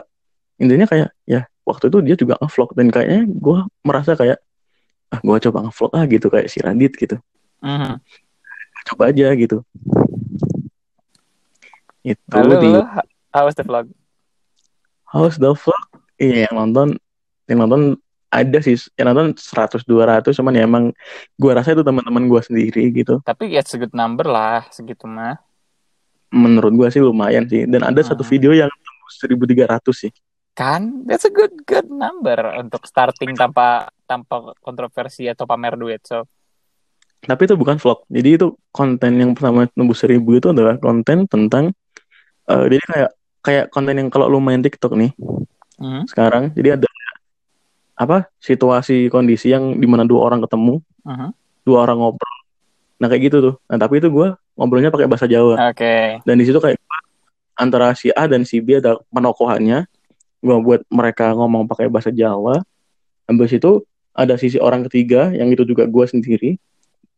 intinya 0.56 0.88
kayak 0.88 1.12
ya 1.24 1.44
waktu 1.64 1.92
itu 1.92 1.98
dia 2.00 2.16
juga 2.16 2.34
ngevlog 2.40 2.70
dan 2.72 2.88
kayaknya 2.88 3.22
gue 3.28 3.58
merasa 3.82 4.16
kayak 4.16 4.40
ah 5.10 5.20
gue 5.20 5.36
coba 5.44 5.68
ngevlog 5.68 5.92
ah 5.92 6.04
gitu 6.06 6.26
kayak 6.28 6.48
si 6.48 6.58
Radit 6.60 6.92
gitu. 6.96 7.16
Mhm. 7.60 8.00
coba 8.82 9.14
aja 9.14 9.30
gitu 9.36 9.62
itu 12.02 12.18
Lalu, 12.34 12.54
di 12.58 12.70
how 13.30 13.46
was 13.46 13.54
the 13.54 13.62
vlog? 13.62 13.86
House 15.06 15.36
the 15.38 15.52
Vlog 15.54 15.86
iya 16.18 16.48
yang 16.48 16.54
nonton 16.58 16.98
yang 17.46 17.62
nonton 17.62 17.94
ada 18.32 18.58
sih 18.64 18.74
yang 18.96 19.12
nonton 19.12 19.36
100 19.36 19.84
200 19.84 20.32
cuman 20.32 20.54
ya 20.56 20.64
emang 20.64 20.84
gua 21.36 21.52
rasa 21.60 21.76
itu 21.76 21.84
teman-teman 21.84 22.24
gua 22.26 22.40
sendiri 22.40 22.88
gitu 22.90 23.20
Tapi 23.28 23.44
ya 23.54 23.62
good 23.62 23.92
number 23.94 24.26
lah 24.26 24.66
segitu 24.72 25.04
mah. 25.06 25.36
menurut 26.32 26.72
gua 26.72 26.88
sih 26.88 27.02
lumayan 27.04 27.44
sih 27.44 27.68
dan 27.68 27.84
ada 27.84 28.00
satu 28.00 28.24
Hmm. 28.24 28.32
video 28.32 28.52
yang 28.56 28.70
tembus 28.72 29.14
1300 29.20 29.92
sih 29.92 30.12
Kan 30.52 31.08
that's 31.08 31.24
a 31.24 31.32
good 31.32 31.64
good 31.64 31.88
number 31.88 32.36
untuk 32.60 32.84
starting 32.84 33.32
tanpa 33.32 33.88
tanpa 34.04 34.52
kontroversi 34.60 35.24
atau 35.24 35.48
pamer 35.48 35.80
duit. 35.80 36.04
So 36.04 36.28
tapi 37.22 37.46
itu 37.46 37.54
bukan 37.54 37.78
vlog 37.78 38.02
jadi 38.10 38.28
itu 38.34 38.46
konten 38.74 39.12
yang 39.14 39.30
pertama 39.38 39.70
tembus 39.70 40.02
1000 40.02 40.18
itu 40.34 40.48
adalah 40.50 40.74
konten 40.76 41.30
tentang 41.30 41.70
eh, 42.50 42.64
jadi 42.66 42.84
kayak 42.90 43.10
kayak 43.40 43.64
konten 43.70 43.94
yang 43.94 44.08
kalau 44.10 44.26
lu 44.26 44.42
main 44.42 44.58
TikTok 44.58 44.92
nih 44.98 45.14
mhm, 45.78 46.02
sekarang 46.10 46.50
jadi 46.52 46.78
ada 46.78 46.88
apa 48.02 48.26
situasi 48.38 49.06
kondisi 49.06 49.48
yang 49.48 49.74
di 49.74 49.86
mana 49.86 50.02
dua 50.02 50.26
orang 50.26 50.42
ketemu 50.42 50.82
mhm. 51.02 51.28
dua 51.62 51.78
orang 51.82 51.98
ngobrol 51.98 52.36
nah 52.98 53.06
kayak 53.06 53.22
gitu 53.26 53.36
tuh 53.40 53.54
nah 53.66 53.78
tapi 53.78 53.98
itu 53.98 54.08
gua 54.08 54.34
ngobrolnya 54.54 54.90
pakai 54.90 55.06
bahasa 55.06 55.26
Jawa 55.26 55.58
Oke. 55.70 56.20
dan 56.22 56.34
di 56.34 56.44
situ 56.44 56.58
kayak 56.58 56.78
antara 57.54 57.94
si 57.94 58.10
A 58.10 58.26
dan 58.26 58.42
si 58.42 58.58
B 58.58 58.78
ada 58.78 58.98
penokohannya 59.08 59.86
gua 60.38 60.56
buat 60.58 60.80
mereka 60.88 61.30
ngomong 61.32 61.66
pakai 61.66 61.86
bahasa 61.86 62.10
Jawa 62.10 62.62
habis 63.24 63.52
itu 63.52 63.82
ada 64.12 64.36
sisi 64.36 64.58
orang 64.58 64.84
ketiga 64.86 65.30
yang 65.30 65.48
itu 65.48 65.62
juga 65.62 65.86
gua 65.86 66.04
sendiri 66.04 66.58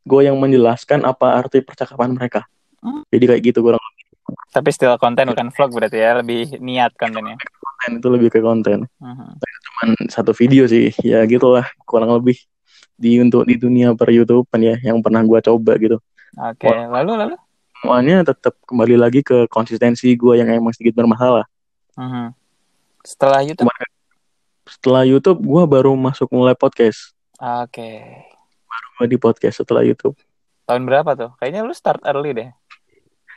gue 0.04 0.20
yang 0.20 0.36
menjelaskan 0.36 1.00
apa 1.02 1.32
arti 1.34 1.58
percakapan 1.58 2.12
mereka 2.12 2.44
Hmm. 2.84 3.00
jadi 3.08 3.24
kayak 3.32 3.42
gitu 3.48 3.64
kurang 3.64 3.80
Tapi 4.52 4.68
still 4.68 4.92
konten 4.96 5.24
bukan 5.24 5.48
vlog 5.48 5.72
berarti 5.72 5.96
ya, 5.96 6.20
lebih 6.20 6.60
niat 6.60 6.92
kontennya. 6.96 7.40
konten 7.40 7.90
itu 7.96 8.08
lebih 8.12 8.28
ke 8.28 8.40
konten 8.40 8.84
Mhm. 9.00 9.40
Cuman 9.84 10.08
satu 10.08 10.32
video 10.32 10.64
sih 10.64 10.96
ya 11.04 11.20
gitulah 11.28 11.68
kurang 11.84 12.08
lebih 12.16 12.40
di 12.96 13.20
untuk 13.20 13.44
di 13.44 13.60
dunia 13.60 13.92
per 13.92 14.08
YouTube 14.08 14.48
ya 14.56 14.80
yang 14.80 15.04
pernah 15.04 15.20
gua 15.20 15.44
coba 15.44 15.76
gitu 15.76 16.00
Oke, 16.34 16.66
lalu 16.66 17.12
lalu. 17.14 17.36
semuanya 17.78 18.24
tetap 18.24 18.56
kembali 18.64 18.96
lagi 18.96 19.20
ke 19.20 19.44
konsistensi 19.46 20.08
gua 20.16 20.34
yang 20.34 20.48
emang 20.48 20.72
sedikit 20.72 20.96
bermasalah 20.96 21.44
Mhm. 21.94 22.34
Setelah 23.04 23.44
YouTube. 23.44 23.68
Setelah 24.64 25.04
YouTube 25.04 25.38
gua 25.44 25.62
baru 25.62 25.92
masuk 25.94 26.26
mulai 26.32 26.56
podcast 26.56 27.12
Oke. 27.36 28.00
gua 28.96 29.06
di 29.06 29.14
podcast 29.14 29.60
setelah 29.60 29.84
YouTube 29.84 30.16
Tahun 30.64 30.80
berapa 30.82 31.12
tuh? 31.12 31.30
Kayaknya 31.36 31.60
lu 31.60 31.76
start 31.76 32.00
early 32.02 32.32
deh. 32.32 32.48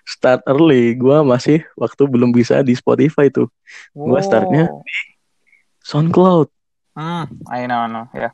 start 0.07 0.39
early 0.47 0.95
gua 0.95 1.19
masih 1.19 1.67
waktu 1.75 2.07
belum 2.07 2.31
bisa 2.31 2.63
di 2.63 2.71
Spotify 2.71 3.27
tuh 3.27 3.51
Gua 3.91 4.23
startnya 4.23 4.71
Wow. 4.71 4.81
SoundCloud 5.87 6.47
Hmm, 6.91 7.29
I 7.47 7.63
know, 7.63 7.79
I 7.79 7.87
know, 7.87 8.05
ya. 8.11 8.33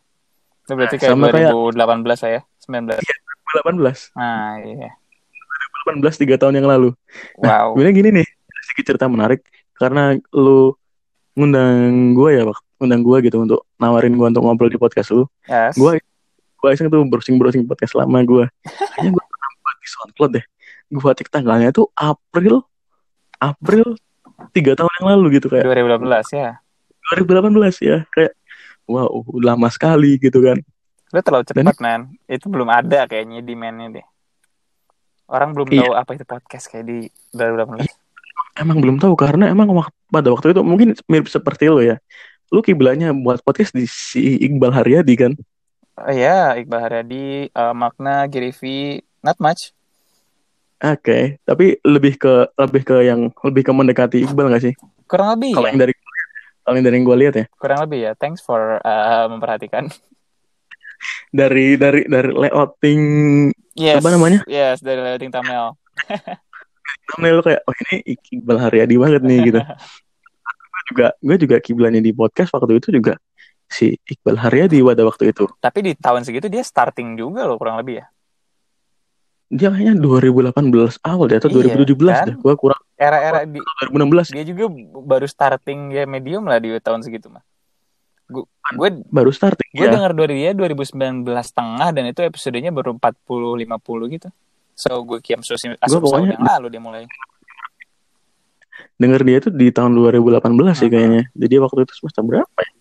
Itu 0.63 0.73
berarti 0.73 0.95
Nah, 0.95 1.01
kayak 1.03 1.11
sama 1.13 1.27
kayak- 1.29 1.51
2018 1.51 2.19
lah 2.23 2.31
ya, 2.31 2.41
19. 2.57 2.95
18 2.95 3.99
Nah, 4.15 4.55
iya. 4.57 4.91
18 5.83 6.15
tiga 6.15 6.35
tahun 6.39 6.55
yang 6.57 6.67
lalu 6.67 6.95
Wow. 7.37 7.75
Sebenarnya 7.75 7.93
gini 7.93 8.09
nih, 8.15 8.27
sedikit 8.63 8.95
cerita 8.95 9.05
menarik 9.05 9.43
karena 9.75 10.15
lu 10.31 10.73
ngundang 11.33 12.13
gue 12.13 12.29
ya, 12.31 12.43
Pak. 12.43 12.59
ngundang 12.79 12.99
gue 12.99 13.17
gitu 13.23 13.37
untuk 13.39 13.59
nawarin 13.77 14.11
gue 14.11 14.27
untuk 14.27 14.43
ngobrol 14.43 14.67
di 14.67 14.75
podcast 14.75 15.11
lu. 15.11 15.23
Yes. 15.45 15.75
Gue 15.75 15.99
gue 16.57 16.69
iseng 16.71 16.87
tuh 16.87 17.03
browsing 17.03 17.35
browsing 17.35 17.63
podcast 17.63 17.91
lama 17.93 18.19
gue. 18.21 18.43
Kayaknya 18.63 19.11
gue 19.11 19.23
pernah 19.23 19.49
buat 19.57 19.75
di 19.77 19.87
SoundCloud 19.89 20.31
deh. 20.31 20.45
Gue 20.89 21.11
cek 21.13 21.27
tanggalnya 21.27 21.71
tuh 21.71 21.91
April 21.93 22.63
April 23.37 23.99
tiga 24.51 24.71
tahun 24.73 24.91
yang 24.99 25.07
lalu 25.15 25.39
gitu 25.39 25.47
kayak 25.47 25.63
2018 25.63 26.27
ya. 26.31 26.62
2018 27.15 27.77
ya 27.79 27.97
kayak 28.09 28.33
wow 28.85 29.07
lama 29.37 29.69
sekali 29.69 30.17
gitu 30.17 30.41
kan. 30.41 30.57
Lu 31.13 31.21
terlalu 31.21 31.45
Dan- 31.45 31.69
cepat, 31.69 31.77
man. 31.77 32.01
Itu 32.25 32.49
belum 32.49 32.67
ada 32.67 33.05
kayaknya 33.05 33.39
demand-nya 33.39 34.01
deh. 34.01 34.05
Orang 35.29 35.53
belum 35.53 35.69
Iya. 35.69 35.79
tahu 35.85 35.91
apa 35.93 36.11
itu 36.13 36.25
podcast 36.25 36.65
kayak 36.67 36.85
di 36.85 36.97
2018. 37.31 37.85
Emang 38.53 38.77
belum 38.81 38.97
tahu 38.97 39.13
karena 39.13 39.49
emang 39.49 39.69
wak- 39.71 39.93
pada 40.09 40.29
waktu 40.29 40.53
itu 40.53 40.61
mungkin 40.61 40.93
mirip 41.05 41.25
seperti 41.25 41.69
lo 41.69 41.81
ya. 41.81 41.97
Lu 42.49 42.61
kiblatnya 42.61 43.09
buat 43.09 43.41
podcast 43.41 43.73
di 43.73 43.85
si 43.85 44.37
Iqbal 44.41 44.69
Haryadi 44.69 45.13
kan. 45.17 45.33
Oh 45.95 46.09
iya, 46.09 46.53
Iqbal 46.53 46.81
Haryadi, 46.81 47.49
eh, 47.49 47.73
Makna, 47.73 48.25
Girivi, 48.25 48.97
not 49.21 49.37
much. 49.37 49.73
Oke, 50.77 51.39
tapi 51.47 51.79
lebih 51.81 52.19
ke 52.19 52.33
lebih 52.59 52.81
ke 52.83 52.95
yang 53.07 53.31
lebih 53.39 53.63
ke 53.63 53.71
mendekati 53.71 54.17
Iqbal 54.21 54.51
gak 54.51 54.63
sih? 54.65 54.73
Kurang 55.07 55.39
lebih 55.39 55.55
Kalau 55.55 55.65
ya. 55.65 55.71
yang 55.71 55.79
dari 55.79 55.93
yang 56.71 56.85
dari 56.87 56.95
yang 57.01 57.05
gue 57.05 57.17
lihat 57.19 57.33
ya, 57.35 57.45
Kurang 57.59 57.83
lebih 57.83 57.99
ya. 58.07 58.11
Thanks 58.15 58.39
for 58.39 58.79
eh, 58.79 59.25
memperhatikan. 59.27 59.91
dari 61.39 61.75
dari 61.75 62.07
dari 62.07 62.31
layouting 62.31 63.01
Yes. 63.73 64.05
Apa 64.05 64.13
namanya? 64.13 64.45
Yes, 64.45 64.85
dari 64.85 65.01
lighting 65.01 65.33
thumbnail. 65.33 65.73
thumbnail 67.09 67.41
kayak 67.41 67.61
oh 67.65 67.73
ini 67.89 67.97
Iqbal 68.13 68.57
Haryadi 68.61 68.95
banget 69.01 69.21
nih 69.25 69.39
gitu. 69.49 69.59
gue 70.73 70.81
juga 70.93 71.07
gue 71.17 71.35
juga 71.41 71.55
kiblatnya 71.57 72.01
di 72.03 72.13
podcast 72.13 72.53
waktu 72.53 72.77
itu 72.77 72.93
juga 72.93 73.17
si 73.65 73.97
Iqbal 74.05 74.37
Haryadi 74.37 74.77
pada 74.85 75.01
waktu 75.09 75.33
itu. 75.33 75.49
Tapi 75.57 75.79
di 75.81 75.91
tahun 75.97 76.21
segitu 76.21 76.53
dia 76.53 76.61
starting 76.61 77.17
juga 77.17 77.49
loh 77.49 77.57
kurang 77.57 77.81
lebih 77.81 78.05
ya. 78.05 78.07
Dia 79.53 79.69
kayaknya 79.73 79.97
2018 79.97 81.01
awal 81.01 81.25
deh 81.29 81.37
atau 81.41 81.49
Iya, 81.49 81.77
2017 81.81 82.13
kan? 82.13 82.25
deh. 82.29 82.35
Gue 82.37 82.53
kurang 82.57 82.81
Era-era 83.03 83.39
di 83.43 83.59
2016 83.59 84.31
dia 84.31 84.43
juga 84.47 84.65
baru 85.03 85.27
starting 85.27 85.91
ya 85.91 86.07
medium 86.07 86.47
lah 86.47 86.57
di 86.57 86.71
tahun 86.79 87.03
segitu 87.03 87.27
mah. 87.27 87.43
Gue 88.25 88.47
gue 88.47 88.89
baru 89.11 89.27
starting 89.29 89.69
gue 89.69 89.83
ya. 89.83 89.91
dengar 89.91 90.15
dari 90.15 90.39
dia 90.39 90.51
2019 90.55 91.27
tengah 91.51 91.89
dan 91.91 92.03
itu 92.07 92.23
episodenya 92.23 92.71
baru 92.71 92.95
40 92.95 93.59
50 93.59 94.15
gitu. 94.15 94.29
So 94.73 95.03
gue 95.03 95.19
kiam 95.19 95.43
susi 95.43 95.69
asum 95.77 95.99
pokoknya- 95.99 96.39
yang 96.39 96.47
lalu 96.47 96.67
dia 96.71 96.81
mulai. 96.81 97.03
Denger 98.95 99.21
dia 99.21 99.37
itu 99.37 99.49
di 99.51 99.67
tahun 99.69 99.93
2018 99.93 100.73
sih 100.73 100.87
Mhm. 100.87 100.93
kayaknya. 100.93 101.23
Jadi 101.35 101.55
waktu 101.59 101.79
itu 101.83 101.93
semester 101.93 102.23
berapa 102.23 102.57
ya? 102.57 102.71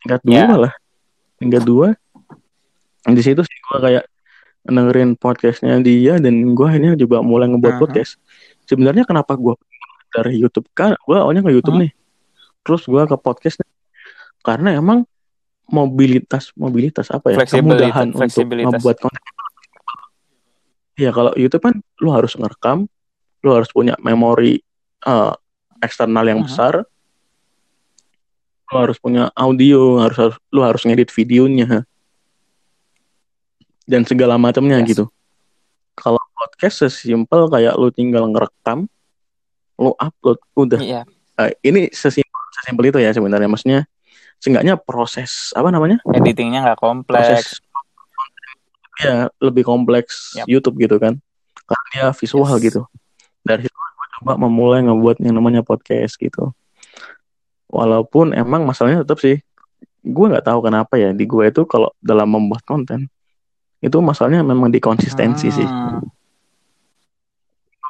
Tingkat 0.00 0.20
dua 0.22 0.34
Ya. 0.34 0.44
malah. 0.46 0.72
Tingkat 1.36 1.62
dua. 1.64 1.88
Di 3.02 3.22
situ 3.22 3.42
sih 3.42 3.58
gue 3.58 3.78
kayak 3.82 4.04
dengerin 4.62 5.18
podcastnya 5.18 5.82
dia 5.82 6.22
dan 6.22 6.54
gue 6.54 6.62
akhirnya 6.62 6.94
juga 6.94 7.18
mulai 7.20 7.50
ngebuat 7.50 7.76
Mhm. 7.76 7.82
podcast. 7.82 8.16
Sebenarnya 8.64 9.02
kenapa 9.02 9.34
gue 9.34 9.58
dari 10.12 10.36
YouTube 10.36 10.68
kan? 10.72 10.94
Gue 11.02 11.16
awalnya 11.16 11.42
ke 11.42 11.50
YouTube 11.50 11.76
Mhm. 11.76 11.82
nih. 11.88 11.92
Terus 12.62 12.82
gue 12.84 13.02
ke 13.02 13.16
podcast 13.16 13.56
nih. 13.58 13.70
Karena 14.42 14.76
emang 14.76 15.08
mobilitas 15.66 16.52
mobilitas 16.54 17.08
apa 17.08 17.32
ya? 17.32 17.42
Kemudahan 17.42 18.12
untuk 18.12 18.44
membuat 18.46 18.96
konten. 19.00 19.22
Ya 20.94 21.08
kalau 21.10 21.32
YouTube 21.34 21.64
kan 21.64 21.80
lu 21.98 22.12
harus 22.12 22.36
ngerekam, 22.36 22.84
lu 23.40 23.50
harus 23.50 23.72
punya 23.72 23.96
memori 23.98 24.60
eh, 25.02 25.34
eksternal 25.82 26.22
yang 26.22 26.38
Mhm. 26.38 26.46
besar, 26.46 26.86
lu 28.70 28.76
harus 28.78 29.02
punya 29.02 29.34
audio, 29.34 29.98
harus, 29.98 30.14
harus 30.14 30.36
lu 30.54 30.62
harus 30.62 30.82
ngedit 30.86 31.10
videonya 31.10 31.82
dan 33.82 34.06
segala 34.06 34.38
macamnya 34.38 34.78
Yes. 34.78 34.94
gitu. 34.94 35.04
Kalau 35.98 36.22
podcast 36.32 36.86
sesimpel 36.86 37.50
kayak 37.50 37.74
lu 37.74 37.90
tinggal 37.90 38.30
ngerekam, 38.30 38.86
lu 39.82 39.92
upload, 39.98 40.38
udah. 40.54 40.80
Iya. 40.80 41.02
Eh, 41.42 41.50
ini 41.66 41.90
sesimpel 41.90 42.42
sesimpel 42.62 42.94
itu 42.94 42.98
ya 43.02 43.10
sebenarnya. 43.10 43.50
Maksudnya, 43.50 43.80
seenggaknya 44.38 44.78
proses 44.78 45.50
apa 45.58 45.74
namanya? 45.74 45.98
Editingnya 46.14 46.62
nggak 46.62 46.78
kompleks. 46.78 47.26
Proses 47.26 47.46
ya 49.02 49.26
lebih 49.42 49.66
kompleks 49.66 50.38
Yap. 50.38 50.46
YouTube 50.46 50.78
gitu 50.78 50.94
kan, 51.02 51.18
karena 51.66 51.86
dia 51.90 52.06
visual 52.14 52.46
Yes. 52.60 52.62
gitu. 52.70 52.80
Dari 53.42 53.66
situ 53.66 53.74
gue 53.74 54.06
coba 54.20 54.38
memulai 54.38 54.86
ngebuat 54.86 55.18
yang 55.18 55.34
namanya 55.34 55.66
podcast 55.66 56.14
gitu. 56.22 56.54
Walaupun 57.66 58.36
emang 58.36 58.62
masalahnya 58.62 59.02
tetap 59.02 59.18
sih, 59.18 59.42
gue 60.06 60.26
nggak 60.30 60.46
tahu 60.46 60.62
kenapa 60.62 60.94
ya 61.00 61.10
di 61.10 61.24
gue 61.26 61.50
itu 61.50 61.66
kalau 61.66 61.90
dalam 61.98 62.30
membuat 62.30 62.62
konten 62.62 63.10
itu 63.82 63.98
masalahnya 63.98 64.46
memang 64.46 64.70
di 64.70 64.78
konsistensi 64.78 65.50
sih. 65.50 65.66
Hmm. 65.66 66.06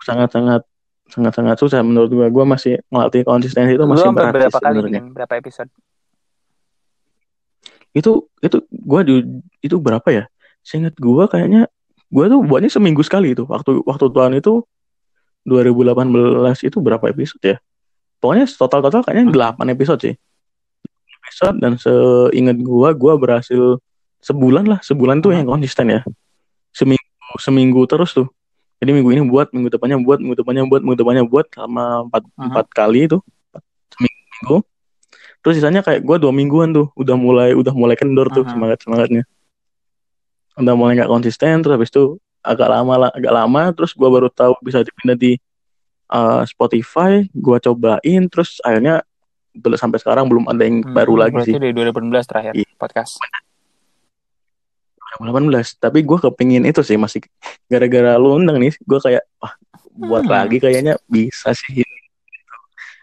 sangat-sangat 0.03 0.67
sangat-sangat 1.13 1.61
susah 1.61 1.85
menurut 1.85 2.09
gue 2.09 2.27
gue 2.33 2.45
masih 2.49 2.75
ngelatih 2.89 3.23
konsistensi 3.29 3.77
itu 3.77 3.85
masih 3.85 4.09
berat 4.17 4.33
berapa 4.33 4.59
kali 4.59 4.81
sebenarnya. 4.81 5.01
bikin 5.05 5.05
berapa 5.13 5.35
episode? 5.37 5.71
itu 7.93 8.25
itu 8.41 8.57
gue 8.73 9.01
di 9.05 9.15
itu 9.61 9.77
berapa 9.77 10.09
ya? 10.09 10.25
Seingat 10.65 10.97
gue 10.97 11.25
kayaknya 11.29 11.69
gue 12.09 12.25
tuh 12.29 12.41
buatnya 12.41 12.73
seminggu 12.73 13.05
sekali 13.05 13.37
itu. 13.37 13.45
Waktu 13.45 13.85
waktu 13.85 14.09
tahun 14.09 14.41
itu 14.41 14.65
2018 15.45 16.69
itu 16.69 16.79
berapa 16.81 17.05
episode 17.13 17.45
ya? 17.45 17.57
Pokoknya 18.17 18.49
total 18.49 18.81
total 18.89 19.03
kayaknya 19.05 19.29
Hmm. 19.29 19.69
8 19.69 19.75
episode 19.77 20.01
sih. 20.01 20.15
Episode 21.23 21.57
dan 21.61 21.77
seingat 21.77 22.57
gue 22.57 22.89
gue 22.97 23.13
berhasil 23.21 23.63
sebulan 24.25 24.65
lah. 24.65 24.81
Sebulan 24.81 25.21
tuh 25.21 25.37
yang 25.37 25.45
konsisten 25.45 25.93
ya. 25.93 26.01
Seminggu 26.73 27.37
seminggu 27.41 27.85
terus 27.85 28.17
tuh 28.17 28.29
jadi 28.83 28.91
minggu 28.91 29.11
ini 29.15 29.23
buat 29.25 29.49
minggu 29.49 29.71
depannya 29.71 29.97
buat 29.97 30.19
minggu 30.19 30.35
depannya 30.37 30.67
buat 30.67 30.83
minggu 30.83 30.99
depannya 30.99 31.23
buat 31.23 31.47
selama 31.49 32.11
empat 32.11 32.23
empat 32.37 32.67
kali 32.69 33.07
itu 33.07 33.19
seminggu 33.89 34.67
terus 35.39 35.55
sisanya 35.57 35.81
kayak 35.81 36.03
gue 36.03 36.17
dua 36.19 36.31
mingguan 36.31 36.71
tuh 36.71 36.91
udah 36.95 37.15
mulai 37.15 37.51
udah 37.53 37.71
mulai 37.71 37.95
kendor 37.95 38.27
tuh 38.29 38.43
Mhm. 38.43 38.51
semangat 38.53 38.79
semangatnya. 38.83 39.23
Udah 40.55 40.75
mulai 40.75 40.95
nggak 40.95 41.09
konsisten 41.09 41.63
terus 41.63 41.75
habis 41.75 41.89
itu 41.89 42.19
agak 42.43 42.69
lama 42.69 42.95
lah 42.99 43.11
agak 43.11 43.33
lama 43.33 43.63
terus 43.71 43.91
gue 43.93 44.05
baru 44.05 44.29
tahu 44.29 44.59
bisa 44.61 44.83
dipindah 44.83 45.15
di 45.15 45.39
uh, 46.11 46.43
Spotify 46.43 47.23
gue 47.25 47.57
cobain 47.59 48.23
terus 48.27 48.59
akhirnya 48.61 49.07
sampai 49.75 49.99
sekarang 49.99 50.27
belum 50.27 50.47
ada 50.47 50.63
yang 50.63 50.83
Hmm, 50.83 50.93
baru 50.93 51.15
lagi 51.15 51.39
sih. 51.45 51.55
dari 51.55 51.71
2018 51.71 52.27
terakhir 52.27 52.53
Iya. 52.55 52.69
podcast 52.77 53.19
2018 55.23 55.79
tapi 55.79 56.03
gue 56.03 56.19
kepingin 56.19 56.67
itu 56.67 56.83
sih 56.83 56.99
masih 56.99 57.23
gara-gara 57.67 58.19
lu 58.19 58.35
undang 58.37 58.59
nih 58.59 58.75
gue 58.75 58.99
kayak 58.99 59.23
wah 59.39 59.55
buat 59.95 60.25
Hmm. 60.25 60.35
lagi 60.35 60.57
kayaknya 60.59 60.99
bisa 61.07 61.55
sih 61.55 61.87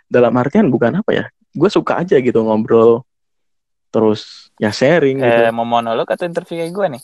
dalam 0.06 0.34
artian 0.36 0.68
bukan 0.68 1.00
apa 1.00 1.12
ya 1.14 1.26
gue 1.50 1.70
suka 1.70 2.02
aja 2.02 2.18
gitu 2.18 2.42
ngobrol 2.42 3.06
terus 3.90 4.52
ya 4.58 4.70
sharing 4.70 5.18
gitu. 5.18 5.42
eh, 5.48 5.50
mau 5.50 5.66
monolog 5.66 6.06
atau 6.06 6.26
interview 6.26 6.62
kayak 6.62 6.74
gue 6.74 6.88
nih? 6.98 7.04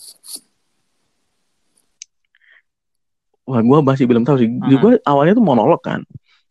Wah 3.46 3.62
gue 3.62 3.78
masih 3.80 4.04
belum 4.10 4.22
tahu 4.22 4.36
sih. 4.38 4.48
Mhm. 4.50 4.78
gue 4.82 4.92
awalnya 5.02 5.34
tuh 5.34 5.46
monolog 5.46 5.78
kan. 5.78 6.02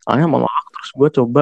Awalnya 0.08 0.28
monolog 0.32 0.66
terus 0.72 0.92
gue 0.92 1.10
coba 1.22 1.42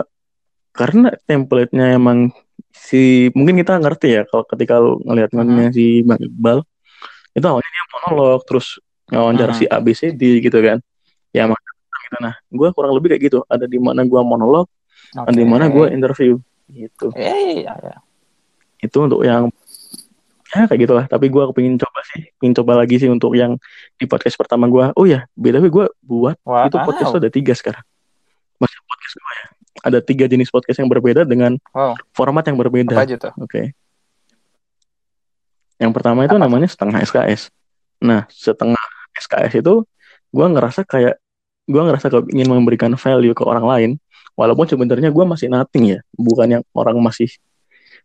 karena 0.73 1.13
template-nya 1.25 1.93
emang 1.93 2.33
si 2.73 3.29
mungkin 3.37 3.61
kita 3.61 3.77
ngerti 3.77 4.07
ya 4.09 4.21
kalau 4.25 4.45
ketika 4.49 4.81
lu 4.81 4.97
ngelihat 5.05 5.29
ngeliatnya 5.29 5.69
si 5.69 6.01
Bang 6.01 6.17
Iqbal 6.17 6.65
itu 7.33 7.43
awalnya 7.43 7.69
dia 7.69 7.85
monolog 7.91 8.39
terus 8.45 8.77
ngawancara 9.09 9.51
Mhm. 9.51 9.59
si 9.59 9.65
ABCD 9.65 10.21
gitu 10.39 10.57
kan. 10.57 10.77
Ya 11.29 11.45
emang 11.45 11.57
gitu. 11.59 12.17
Nah 12.21 12.33
gue 12.39 12.67
kurang 12.71 12.93
lebih 12.93 13.13
kayak 13.13 13.23
gitu. 13.27 13.39
Ada 13.45 13.65
di 13.65 13.77
mana 13.77 14.01
gue 14.01 14.21
monolog 14.21 14.69
ada 15.13 15.33
di 15.33 15.45
mana 15.45 15.65
gue 15.67 15.89
interview 15.89 16.37
gitu. 16.67 17.09
Eh 17.13 17.65
ya, 17.65 17.73
ya. 17.75 17.97
itu 18.79 18.97
untuk 18.99 19.21
yang 19.21 19.49
ya 20.49 20.65
kayak 20.65 20.79
gitulah. 20.81 21.05
Tapi 21.05 21.25
gue 21.27 21.43
kepingin 21.49 21.75
coba 21.77 21.99
sih 22.05 22.29
pengen 22.37 22.53
coba 22.53 22.71
lagi 22.77 22.95
sih 22.97 23.09
untuk 23.09 23.33
yang 23.33 23.57
di 23.95 24.05
podcast 24.05 24.37
pertama 24.37 24.65
gue 24.67 24.93
oh 24.93 25.05
ya 25.05 25.25
btw 25.33 25.65
gue 25.67 25.85
buat 26.01 26.37
Wow. 26.45 26.69
itu 26.69 26.77
podcast 26.77 27.13
ada 27.15 27.29
tiga 27.29 27.53
sekarang. 27.53 27.83
Masih 28.57 28.77
podcast 28.83 29.15
gue 29.15 29.33
ya 29.35 29.47
ada 29.83 29.99
tiga 29.99 30.29
jenis 30.29 30.47
podcast 30.47 30.77
yang 30.77 30.87
berbeda 30.87 31.25
dengan 31.25 31.57
Wow. 31.73 31.97
format 32.13 32.45
yang 32.45 32.55
berbeda. 32.55 32.93
Apa 32.93 33.03
oke 33.03 33.09
aja 33.09 33.15
tuh 33.17 33.33
yang 35.81 35.91
pertama 35.95 36.25
itu 36.25 36.35
Apa? 36.35 36.43
namanya 36.43 36.67
setengah 36.69 36.99
SKS 37.01 37.49
nah 38.03 38.25
setengah 38.29 38.79
SKS 39.17 39.61
itu 39.63 39.85
gue 40.33 40.45
ngerasa 40.49 40.83
kayak 40.83 41.17
gue 41.69 41.81
ngerasa 41.81 42.11
kayak 42.11 42.27
ingin 42.33 42.49
memberikan 42.51 42.91
value 42.99 43.31
ke 43.31 43.43
orang 43.45 43.65
lain 43.65 43.91
walaupun 44.35 44.65
sebenarnya 44.67 45.13
gue 45.13 45.25
masih 45.25 45.47
nothing 45.47 45.95
ya 45.95 45.99
bukan 46.17 46.59
yang 46.59 46.63
orang 46.75 46.97
masih 46.99 47.29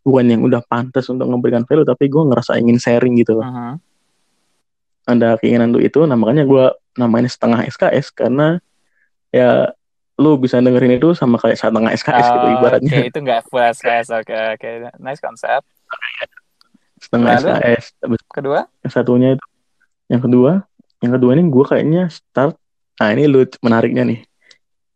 bukan 0.06 0.24
yang 0.28 0.40
udah 0.46 0.62
pantas 0.62 1.08
untuk 1.10 1.26
memberikan 1.26 1.66
value 1.66 1.82
tapi 1.88 2.06
gue 2.06 2.22
ngerasa 2.22 2.60
ingin 2.60 2.78
sharing 2.78 3.18
gitu 3.18 3.40
loh 3.40 3.46
Mhm. 3.48 3.74
ada 5.08 5.40
keinginan 5.40 5.72
untuk 5.72 5.82
itu 5.82 6.00
nah 6.04 6.14
makanya 6.14 6.44
gue 6.44 6.64
namanya 7.00 7.32
setengah 7.32 7.64
SKS 7.66 8.12
karena 8.12 8.60
ya 9.32 9.72
lu 10.18 10.34
bisa 10.36 10.58
dengerin 10.58 10.98
itu 10.98 11.14
sama 11.14 11.38
kayak 11.38 11.56
setengah 11.56 11.94
SKS 11.94 12.26
gitu 12.34 12.46
Oh, 12.46 12.54
ibaratnya 12.58 12.90
Oke, 12.90 13.08
itu 13.08 13.18
nggak 13.22 13.40
full 13.46 13.62
SKS. 13.62 14.10
Oke, 14.18 14.34
oke. 14.34 14.70
Nice 14.98 15.22
konsep. 15.22 15.62
Setengah 16.98 17.28
Lalu? 17.34 17.48
SKS 17.48 17.84
Terus 17.98 18.22
Kedua? 18.26 18.60
yang 18.80 18.92
satunya 18.92 19.28
itu 19.34 19.44
yang 20.08 20.20
kedua 20.20 20.52
yang 20.98 21.12
kedua 21.14 21.30
ini 21.32 21.42
gue 21.46 21.64
kayaknya 21.64 22.02
start 22.08 22.54
nah 22.96 23.08
ini 23.10 23.24
lu 23.24 23.42
menariknya 23.60 24.02
nih 24.02 24.20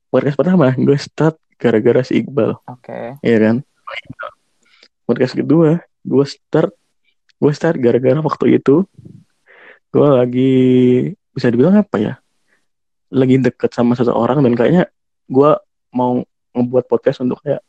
podcast 0.08 0.36
pertama 0.36 0.74
gue 0.74 0.96
start 0.96 1.36
gara-gara 1.56 2.02
si 2.02 2.18
Iqbal 2.18 2.58
Oke. 2.66 3.16
Iya 3.20 3.36
kan 3.38 3.56
podcast 5.04 5.34
kedua 5.34 5.78
gue 6.02 6.24
start 6.26 6.72
gue 7.38 7.52
start 7.52 7.78
gara-gara 7.78 8.18
waktu 8.18 8.58
itu 8.58 8.82
gue 9.88 10.08
lagi 10.08 10.52
bisa 11.30 11.48
dibilang 11.48 11.76
apa 11.76 11.96
ya 11.96 12.14
lagi 13.08 13.36
deket 13.36 13.70
sama 13.70 13.92
seseorang 13.92 14.40
dan 14.40 14.52
kayaknya 14.54 14.84
gue 15.28 15.50
mau 15.92 16.24
ngebuat 16.52 16.88
podcast 16.88 17.20
untuk 17.20 17.38
kayak 17.40 17.60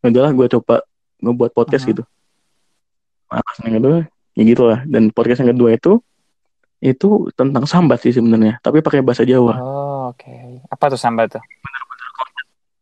udahlah 0.00 0.32
gue 0.32 0.46
coba 0.50 0.80
ngebuat 1.20 1.52
podcast 1.52 1.84
Mhm. 1.84 1.90
gitu 1.92 2.02
alasan 3.30 3.62
yang 3.70 3.76
kedua 3.80 3.96
ya 4.34 4.42
gitu 4.44 4.62
lah 4.66 4.82
dan 4.84 5.10
podcast 5.10 5.40
yang 5.42 5.54
kedua 5.54 5.74
itu 5.74 5.92
itu 6.80 7.08
tentang 7.36 7.64
sambat 7.64 8.00
sih 8.00 8.10
sebenarnya 8.10 8.58
tapi 8.60 8.80
pakai 8.80 9.04
bahasa 9.04 9.22
Jawa 9.22 9.54
Oh, 9.60 10.02
oke. 10.10 10.64
Apa 10.66 10.90
tuh 10.90 11.00
sambat 11.00 11.36
tuh? 11.36 11.44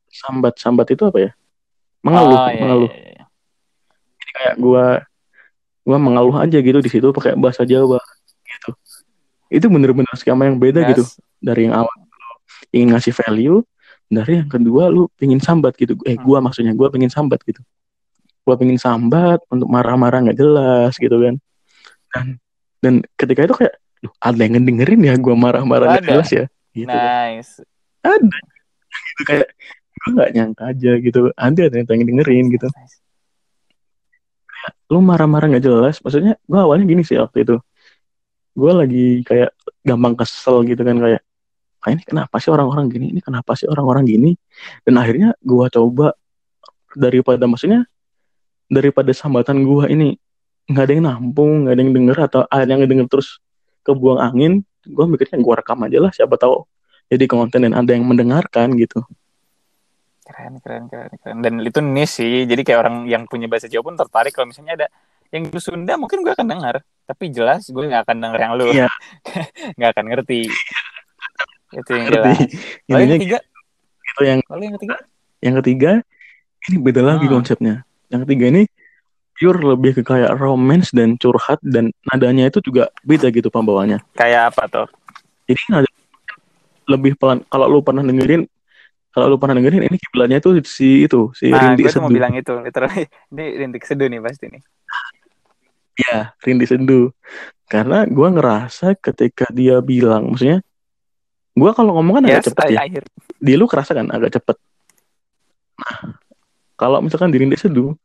sambat 0.08 0.54
sambat 0.58 0.86
itu 0.90 1.02
apa 1.04 1.18
ya 1.20 1.30
mengeluh 2.02 2.34
oh, 2.34 2.48
iya, 2.50 2.58
mengeluh 2.58 2.90
iya, 2.90 3.06
iya. 3.14 3.24
kayak 4.34 4.54
gua 4.58 4.84
gua 5.82 5.98
mengeluh 5.98 6.36
aja 6.38 6.58
gitu 6.58 6.78
di 6.78 6.90
situ 6.90 7.06
pakai 7.10 7.38
bahasa 7.38 7.62
Jawa 7.62 7.98
gitu 8.42 8.70
itu 9.48 9.66
bener-bener 9.70 10.10
skema 10.14 10.46
yang 10.46 10.58
beda 10.58 10.82
Yes. 10.84 10.88
gitu 10.94 11.02
dari 11.38 11.70
yang 11.70 11.84
awal 11.84 11.94
lu 11.94 12.06
ingin 12.74 12.88
ngasih 12.94 13.14
value 13.14 13.58
dari 14.10 14.42
yang 14.42 14.50
kedua 14.50 14.90
lu 14.90 15.06
pingin 15.14 15.38
sambat 15.38 15.78
gitu 15.78 15.94
eh 16.02 16.18
Hmm. 16.18 16.24
gua 16.26 16.38
maksudnya 16.42 16.74
gua 16.74 16.90
pingin 16.90 17.10
sambat 17.10 17.38
gitu 17.46 17.62
gua 18.48 18.56
pingin 18.56 18.80
sambat 18.80 19.44
untuk 19.52 19.68
marah-marah 19.68 20.24
nggak 20.24 20.38
jelas 20.40 20.96
gitu 20.96 21.12
kan. 21.20 21.36
Dan 22.16 22.26
dan 22.80 22.94
ketika 23.20 23.44
itu 23.44 23.52
kayak 23.52 23.76
Duh, 23.98 24.14
ada 24.22 24.38
yang 24.38 24.54
ngedengerin 24.56 25.00
ya 25.04 25.14
gua 25.18 25.34
marah-marah 25.34 25.98
nggak 25.98 26.06
Ada. 26.06 26.10
jelas 26.16 26.30
ya? 26.32 26.44
Gitu 26.72 26.88
Nice. 26.88 27.52
ada. 28.00 28.38
Gitu 29.12 29.22
kayak 29.26 29.46
gue 29.98 30.10
nggak 30.14 30.30
nyangka 30.38 30.62
aja 30.70 30.92
gitu. 31.02 31.20
Ada 31.34 31.62
ternyata 31.68 31.90
yang 31.98 32.06
dengerin 32.06 32.46
gitu. 32.54 32.66
Nice. 32.70 32.96
lu 34.88 35.02
marah-marah 35.04 35.50
nggak 35.52 35.64
jelas? 35.64 35.98
Maksudnya 36.00 36.38
gue 36.38 36.60
awalnya 36.62 36.86
gini 36.88 37.02
sih 37.04 37.18
waktu 37.18 37.44
itu. 37.44 37.56
Gue 38.54 38.72
lagi 38.74 39.26
kayak 39.26 39.50
gampang 39.84 40.14
kesel 40.14 40.64
gitu 40.64 40.80
kan 40.86 40.96
kayak 40.98 41.20
ah 41.78 41.88
ini 41.94 42.02
kenapa 42.02 42.38
sih 42.42 42.50
orang-orang 42.50 42.86
gini? 42.90 43.06
Ini 43.14 43.20
kenapa 43.22 43.54
sih 43.58 43.66
orang-orang 43.66 44.06
gini? 44.06 44.30
Dan 44.86 44.94
akhirnya 44.98 45.34
gue 45.42 45.66
coba 45.74 46.14
daripada 46.94 47.44
maksudnya 47.50 47.82
daripada 48.68 49.10
sambatan 49.10 49.64
gue 49.64 49.84
ini 49.88 50.08
nggak 50.68 50.84
ada 50.84 50.92
yang 50.92 51.04
nampung 51.08 51.64
nggak 51.64 51.74
ada 51.74 51.82
yang 51.82 51.92
denger 51.96 52.16
atau 52.28 52.40
ada 52.48 52.68
yang 52.68 52.84
denger 52.84 53.08
terus 53.08 53.40
kebuang 53.82 54.20
angin 54.20 54.52
gue 54.84 55.04
mikirnya 55.08 55.40
gue 55.40 55.54
rekam 55.56 55.80
aja 55.82 55.98
lah 55.98 56.12
siapa 56.12 56.36
tahu 56.36 56.68
jadi 57.08 57.24
konten 57.24 57.64
dan 57.64 57.72
ada 57.72 57.90
yang 57.96 58.04
mendengarkan 58.04 58.76
gitu 58.76 59.00
Keren, 60.28 60.60
keren, 60.60 60.92
keren, 60.92 61.08
keren. 61.24 61.36
Dan 61.40 61.64
itu 61.64 61.80
niche 61.80 62.20
sih. 62.20 62.44
Jadi 62.44 62.60
kayak 62.60 62.84
orang 62.84 63.08
yang 63.08 63.24
punya 63.24 63.48
bahasa 63.48 63.64
Jawa 63.64 63.80
pun 63.80 63.96
tertarik 63.96 64.36
kalau 64.36 64.52
misalnya 64.52 64.76
ada 64.76 64.86
yang 65.32 65.48
di 65.48 65.56
Sunda 65.56 65.96
mungkin 65.96 66.20
gue 66.20 66.28
akan 66.28 66.44
dengar. 66.44 66.84
Tapi 67.08 67.32
jelas 67.32 67.64
gue 67.64 67.80
nggak 67.88 68.04
akan 68.04 68.16
denger 68.20 68.40
yang 68.44 68.52
lu. 68.52 68.68
Iya. 68.68 68.92
nggak 69.80 69.90
akan 69.96 70.04
ngerti. 70.12 70.52
itu 71.72 71.90
yang 71.96 72.04
ngerti 72.04 72.20
jelas. 72.20 72.36
Lalu 72.92 73.00
intinya 73.00 73.00
yang 73.00 73.16
ketiga? 73.16 73.38
gitu 74.04 74.20
yang 74.20 74.40
Lalu 74.44 74.62
yang 74.68 74.74
ketiga? 74.76 74.96
yang 75.40 75.54
ketiga 75.64 75.92
ini 76.68 76.76
beda 76.76 77.00
lagi 77.00 77.24
Hmm. 77.24 77.34
konsepnya 77.40 77.74
yang 78.08 78.20
ketiga 78.24 78.44
ini 78.48 78.62
pure 79.32 79.60
lebih 79.62 79.94
ke 79.94 80.02
kayak 80.02 80.34
romance 80.34 80.90
dan 80.90 81.14
curhat 81.14 81.62
dan 81.62 81.94
nadanya 82.04 82.48
itu 82.48 82.58
juga 82.58 82.90
beda 83.00 83.30
gitu 83.30 83.48
pembawanya 83.48 84.02
Kayak 84.12 84.50
apa 84.50 84.62
tuh? 84.66 84.86
jadi 85.44 85.62
nada 85.70 85.88
lebih 86.84 87.14
pelan 87.14 87.44
kalau 87.46 87.68
lu 87.68 87.80
pernah 87.80 88.00
dengerin 88.00 88.48
kalau 89.08 89.28
lu 89.28 89.36
pernah 89.36 89.54
dengerin 89.54 89.84
ini 89.84 89.96
kiblatnya 89.96 90.38
tuh 90.38 90.58
si 90.62 91.04
itu 91.04 91.30
si 91.32 91.48
Nah, 91.48 91.72
Rindi 91.72 91.82
gue 91.82 91.90
tuh 91.90 92.00
mau 92.00 92.08
Sendu 92.08 92.16
bilang 92.16 92.32
itu. 92.32 92.52
Literally. 92.54 93.02
Ini 93.32 93.44
rintik 93.56 93.82
seduh 93.82 94.06
nih 94.06 94.20
pasti 94.20 94.46
nih. 94.46 94.62
ya 95.98 96.30
Rindi 96.38 96.64
Sendu 96.64 97.10
karena 97.66 98.06
gua 98.06 98.30
ngerasa 98.30 98.94
ketika 98.96 99.50
dia 99.50 99.82
bilang 99.82 100.30
maksudnya 100.30 100.62
gua 101.52 101.74
kalau 101.74 101.98
ngomong 101.98 102.22
kan 102.22 102.24
agak 102.24 102.38
Yes, 102.38 102.46
cepet 102.48 102.64
ya 102.70 102.80
akhir. 102.80 103.02
di 103.36 103.52
lu 103.52 103.66
kerasa 103.66 103.92
kan 103.92 104.06
agak 104.08 104.30
cepet. 104.30 104.56
Nah, 105.76 105.98
kalau 106.78 107.02
misalkan 107.02 107.34
di 107.34 107.42
Rintik 107.42 107.58
Seduh, 107.58 107.98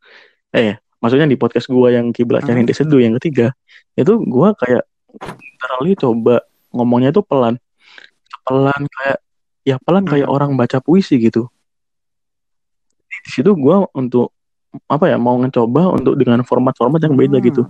eh, 0.51 0.81
maksudnya 0.97 1.29
di 1.29 1.37
podcast 1.37 1.69
gua 1.69 1.93
yang 1.93 2.09
kiblatnya 2.09 2.51
Hmm. 2.51 2.65
Rintik 2.65 2.75
Seduh 2.75 2.97
yang 2.99 3.13
ketiga, 3.21 3.53
itu 3.93 4.17
gua 4.25 4.57
kayak 4.57 4.83
literally 5.21 5.93
coba 5.93 6.41
ngomongnya 6.73 7.13
tuh 7.13 7.21
pelan, 7.21 7.61
pelan 8.43 8.81
kayak 8.89 9.21
ya 9.63 9.77
pelan 9.79 10.03
kayak 10.03 10.25
Hmm. 10.25 10.35
orang 10.35 10.51
baca 10.57 10.81
puisi 10.81 11.21
gitu. 11.21 11.47
Di 13.23 13.29
situ 13.29 13.53
gua 13.53 13.85
untuk 13.93 14.33
apa 14.89 15.05
ya 15.05 15.21
mau 15.21 15.37
ngecoba 15.37 15.93
untuk 15.93 16.17
dengan 16.17 16.41
format-format 16.41 16.97
yang 17.05 17.13
beda 17.13 17.37
Hmm. 17.37 17.45
gitu. 17.45 17.63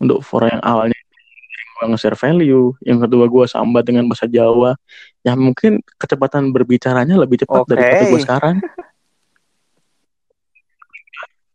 Untuk 0.00 0.24
for 0.24 0.42
yang 0.48 0.58
awalnya 0.64 0.96
gue 1.82 1.90
nge-share 1.90 2.14
value, 2.14 2.70
yang 2.86 3.02
kedua 3.02 3.26
gue 3.26 3.42
sambat 3.50 3.82
dengan 3.82 4.06
bahasa 4.06 4.30
Jawa, 4.30 4.78
yang 5.26 5.34
mungkin 5.34 5.82
kecepatan 5.98 6.54
berbicaranya 6.54 7.18
lebih 7.18 7.42
cepat 7.42 7.66
Oke. 7.66 7.74
daripada 7.74 8.02
gue 8.06 8.20
sekarang. 8.22 8.56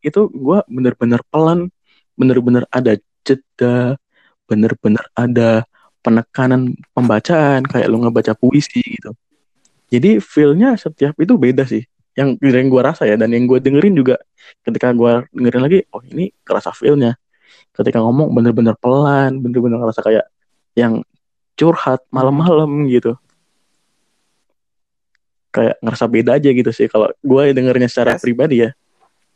Itu 0.07 0.31
gue 0.31 0.59
bener-bener 0.71 1.19
pelan, 1.27 1.67
bener-bener 2.15 2.63
ada 2.71 2.95
jeda, 3.27 3.99
bener-bener 4.47 5.03
ada 5.11 5.67
penekanan 5.99 6.71
pembacaan 6.95 7.67
kayak 7.67 7.87
lu 7.91 7.99
ngebaca 7.99 8.31
puisi 8.31 8.79
gitu. 8.79 9.11
Jadi 9.91 10.23
feel-nya 10.23 10.79
setiap 10.79 11.19
itu 11.19 11.35
beda 11.35 11.67
sih. 11.67 11.83
Yang 12.15 12.39
yang 12.41 12.67
gue 12.71 12.81
rasa 12.81 13.03
ya 13.05 13.19
dan 13.19 13.29
yang 13.35 13.45
gue 13.45 13.59
dengerin 13.59 13.93
juga 13.93 14.15
ketika 14.63 14.95
gue 14.95 15.27
dengerin 15.35 15.61
lagi 15.61 15.79
oh 15.91 16.01
ini 16.07 16.31
kerasa 16.47 16.71
feel-nya. 16.71 17.19
Ketika 17.75 17.99
ngomong 17.99 18.31
bener-bener 18.31 18.73
pelan 18.79 19.43
bener-bener 19.43 19.77
ngerasa 19.83 20.01
kayak 20.01 20.25
yang 20.73 21.03
curhat 21.59 22.01
malam-malam 22.09 22.87
gitu. 22.87 23.19
Kayak 25.51 25.75
ngerasa 25.83 26.05
beda 26.07 26.31
aja 26.39 26.49
gitu 26.51 26.71
sih 26.71 26.87
kalau 26.87 27.11
gue 27.19 27.43
dengernya 27.51 27.87
secara 27.91 28.15
Yes. 28.15 28.23
pribadi 28.23 28.63
ya 28.63 28.71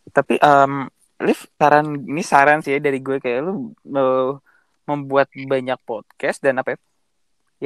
Tapi 0.09 0.41
um, 0.41 0.89
Liv, 1.21 1.37
saran 1.53 2.01
ini 2.01 2.23
saran 2.25 2.65
sih 2.65 2.73
ya 2.73 2.79
dari 2.81 2.97
gue 2.97 3.21
kayak 3.21 3.45
lu 3.45 3.77
mau 3.85 4.41
membuat 4.89 5.29
banyak 5.29 5.77
podcast 5.85 6.41
dan 6.41 6.57
apa 6.57 6.73
ya, 6.73 6.77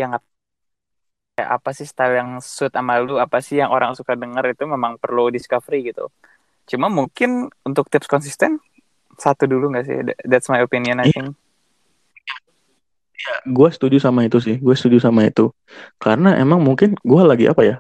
yang 0.04 0.12
kayak 1.40 1.50
apa 1.56 1.70
sih 1.72 1.88
style 1.88 2.20
yang 2.20 2.44
suit 2.44 2.76
sama 2.76 3.00
lu, 3.00 3.16
apa 3.16 3.40
sih 3.40 3.64
yang 3.64 3.72
orang 3.72 3.96
suka 3.96 4.20
denger 4.20 4.52
itu 4.52 4.68
memang 4.68 5.00
perlu 5.00 5.32
discovery 5.32 5.96
gitu. 5.96 6.12
Cuma 6.68 6.92
mungkin 6.92 7.48
untuk 7.64 7.88
tips 7.88 8.12
konsisten 8.12 8.60
satu 9.16 9.48
dulu 9.48 9.72
nggak 9.72 9.86
sih? 9.88 9.98
That- 10.04 10.22
That's 10.28 10.48
my 10.52 10.60
opinion 10.60 11.00
I 11.00 11.08
Iya. 11.08 11.16
think. 11.16 11.30
gue 13.42 13.70
setuju 13.74 13.98
sama 13.98 14.22
itu 14.30 14.38
sih 14.38 14.62
gue 14.62 14.76
setuju 14.78 15.02
sama 15.02 15.26
itu 15.26 15.50
karena 15.98 16.38
emang 16.38 16.62
mungkin 16.62 16.94
gue 16.94 17.22
lagi 17.26 17.50
apa 17.50 17.62
ya 17.66 17.76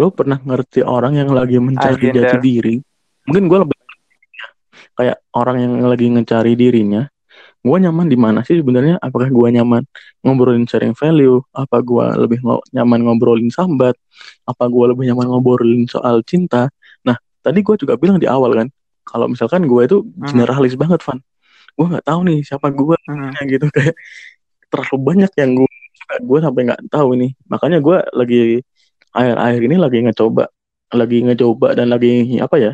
lo 0.00 0.08
pernah 0.08 0.40
ngerti 0.40 0.80
orang 0.80 1.20
yang 1.20 1.28
lagi 1.36 1.60
mencari 1.60 2.16
jati 2.16 2.36
diri 2.40 2.74
mungkin 3.28 3.44
gue 3.44 3.58
lebih 3.60 3.75
kayak 4.96 5.20
orang 5.36 5.56
yang 5.60 5.72
lagi 5.84 6.08
mencari 6.08 6.56
dirinya 6.56 7.06
gue 7.66 7.78
nyaman 7.82 8.06
di 8.06 8.14
mana 8.14 8.46
sih 8.46 8.62
sebenarnya? 8.62 9.02
Apakah 9.02 9.26
gue 9.26 9.48
nyaman 9.58 9.82
ngobrolin 10.22 10.70
sharing 10.70 10.94
value? 10.94 11.42
Apa 11.50 11.82
gue 11.82 12.06
lebih 12.22 12.38
ngo- 12.38 12.62
nyaman 12.70 13.02
ngobrolin 13.02 13.50
sambat? 13.50 13.98
Apa 14.46 14.70
gue 14.70 14.94
lebih 14.94 15.10
nyaman 15.10 15.26
ngobrolin 15.34 15.82
soal 15.90 16.22
cinta? 16.22 16.70
Nah 17.02 17.18
tadi 17.42 17.66
gue 17.66 17.74
juga 17.74 17.98
bilang 17.98 18.22
di 18.22 18.30
awal 18.30 18.54
kan 18.54 18.68
kalau 19.02 19.26
misalkan 19.26 19.66
gue 19.66 19.82
itu 19.82 19.98
generalis 20.30 20.78
banget 20.78 21.02
Van. 21.02 21.18
Gue 21.74 21.86
nggak 21.90 22.06
tahu 22.06 22.20
nih 22.22 22.38
siapa 22.46 22.70
gue 22.70 22.96
Hmm. 23.10 23.34
gitu 23.50 23.66
kayak 23.74 23.98
terlalu 24.70 24.96
banyak 25.02 25.32
yang 25.34 25.50
gue 25.58 25.70
gue 26.22 26.38
sampai 26.38 26.60
nggak 26.70 26.80
tahu 26.86 27.18
ini 27.18 27.34
makanya 27.50 27.82
gue 27.82 27.98
lagi 28.14 28.62
akhir-akhir 29.10 29.60
ini 29.66 29.76
lagi 29.80 29.98
ngecoba 30.06 30.44
lagi 30.94 31.18
ngecoba 31.26 31.74
dan 31.74 31.90
lagi 31.90 32.38
apa 32.38 32.56
ya 32.62 32.72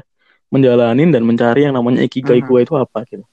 menjalanin 0.53 1.09
dan 1.09 1.25
mencari 1.25 1.65
yang 1.65 1.73
namanya 1.73 2.05
ikigai 2.05 2.38
Mhm. 2.38 2.47
gue 2.47 2.59
itu 2.61 2.75
apa 2.77 2.99
gitu 3.09 3.25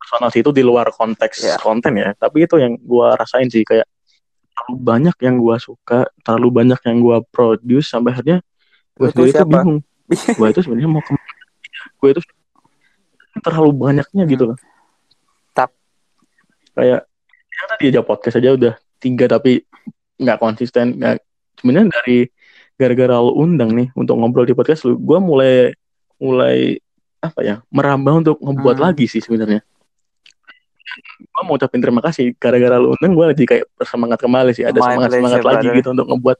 personal 0.00 0.32
sih 0.32 0.40
itu 0.40 0.50
di 0.50 0.64
luar 0.64 0.90
konteks 0.90 1.36
Ya. 1.44 1.56
konten 1.60 1.92
ya 1.94 2.16
tapi 2.16 2.42
itu 2.42 2.56
yang 2.56 2.74
gue 2.74 3.06
rasain 3.14 3.46
sih 3.46 3.62
kayak 3.62 3.86
terlalu 4.50 4.76
banyak 4.82 5.16
yang 5.20 5.36
gue 5.36 5.56
suka 5.56 6.08
terlalu 6.20 6.48
banyak 6.50 6.80
yang 6.82 6.96
gue 6.98 7.16
produce 7.30 7.86
sampai 7.86 8.10
akhirnya 8.10 8.38
gue 8.96 9.08
sendiri 9.08 9.30
tuh 9.30 9.38
siapa? 9.38 9.52
bingung 9.54 9.78
gue 10.38 10.46
itu 10.50 10.60
sebenarnya 10.60 10.90
mau 10.90 11.00
ke 11.00 11.12
mana 11.12 11.32
gue 12.00 12.08
itu 12.10 12.20
terlalu 13.40 13.70
banyaknya 13.72 14.22
gitu 14.26 14.44
loh 14.50 14.58
Tap. 15.52 15.70
kayak 16.74 17.06
yang 17.50 17.66
tadi 17.68 17.84
aja 17.88 18.00
podcast 18.00 18.36
aja 18.36 18.50
udah 18.52 18.74
tiga 18.98 19.24
tapi 19.28 19.62
nggak 20.16 20.38
konsisten 20.38 20.96
nggak 20.96 21.22
sebenarnya 21.56 21.88
dari 21.92 22.18
gara-gara 22.80 23.12
lo 23.14 23.36
undang 23.36 23.70
nih 23.70 23.92
untuk 23.92 24.16
ngobrol 24.16 24.42
di 24.42 24.56
podcast 24.56 24.88
lu 24.88 24.96
gue 24.96 25.18
mulai 25.20 25.76
mulai 26.16 26.80
apa 27.20 27.40
ya 27.40 27.56
merambah 27.68 28.14
untuk 28.18 28.36
ngebuat 28.38 28.76
Hmm. 28.76 28.84
lagi 28.86 29.04
sih 29.04 29.20
sebenarnya 29.20 29.60
gue 31.20 31.42
mau 31.44 31.54
ucapin 31.54 31.78
terima 31.78 32.00
kasih 32.00 32.34
gara-gara 32.34 32.74
lu 32.74 32.90
undang 32.90 33.12
gue 33.12 33.24
jadi 33.32 33.44
kayak 33.46 33.64
bersemangat 33.74 34.18
kembali 34.18 34.50
sih 34.50 34.64
ada 34.64 34.74
My 34.74 34.84
semangat 34.90 35.10
semangat 35.12 35.38
pleasure, 35.38 35.46
lagi 35.46 35.60
brother. 35.62 35.78
gitu 35.78 35.88
untuk 35.92 36.06
ngebuat 36.08 36.38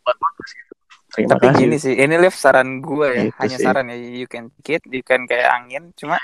buat 0.00 0.16
podcast 0.18 0.52
gitu. 0.54 0.74
terima 1.08 1.30
Tapi 1.30 1.44
kasih 1.46 1.58
gini 1.58 1.76
sih, 1.78 1.94
ini 1.94 2.14
Liv 2.16 2.34
saran 2.34 2.68
gue 2.80 3.08
ya, 3.08 3.22
Gitu 3.24 3.36
hanya 3.38 3.56
sih. 3.56 3.64
saran 3.64 3.86
ya, 3.86 3.96
you 3.96 4.26
can 4.26 4.44
it, 4.66 4.82
you 4.84 5.02
can 5.02 5.24
kayak 5.24 5.48
angin. 5.50 5.92
Cuma 5.92 6.16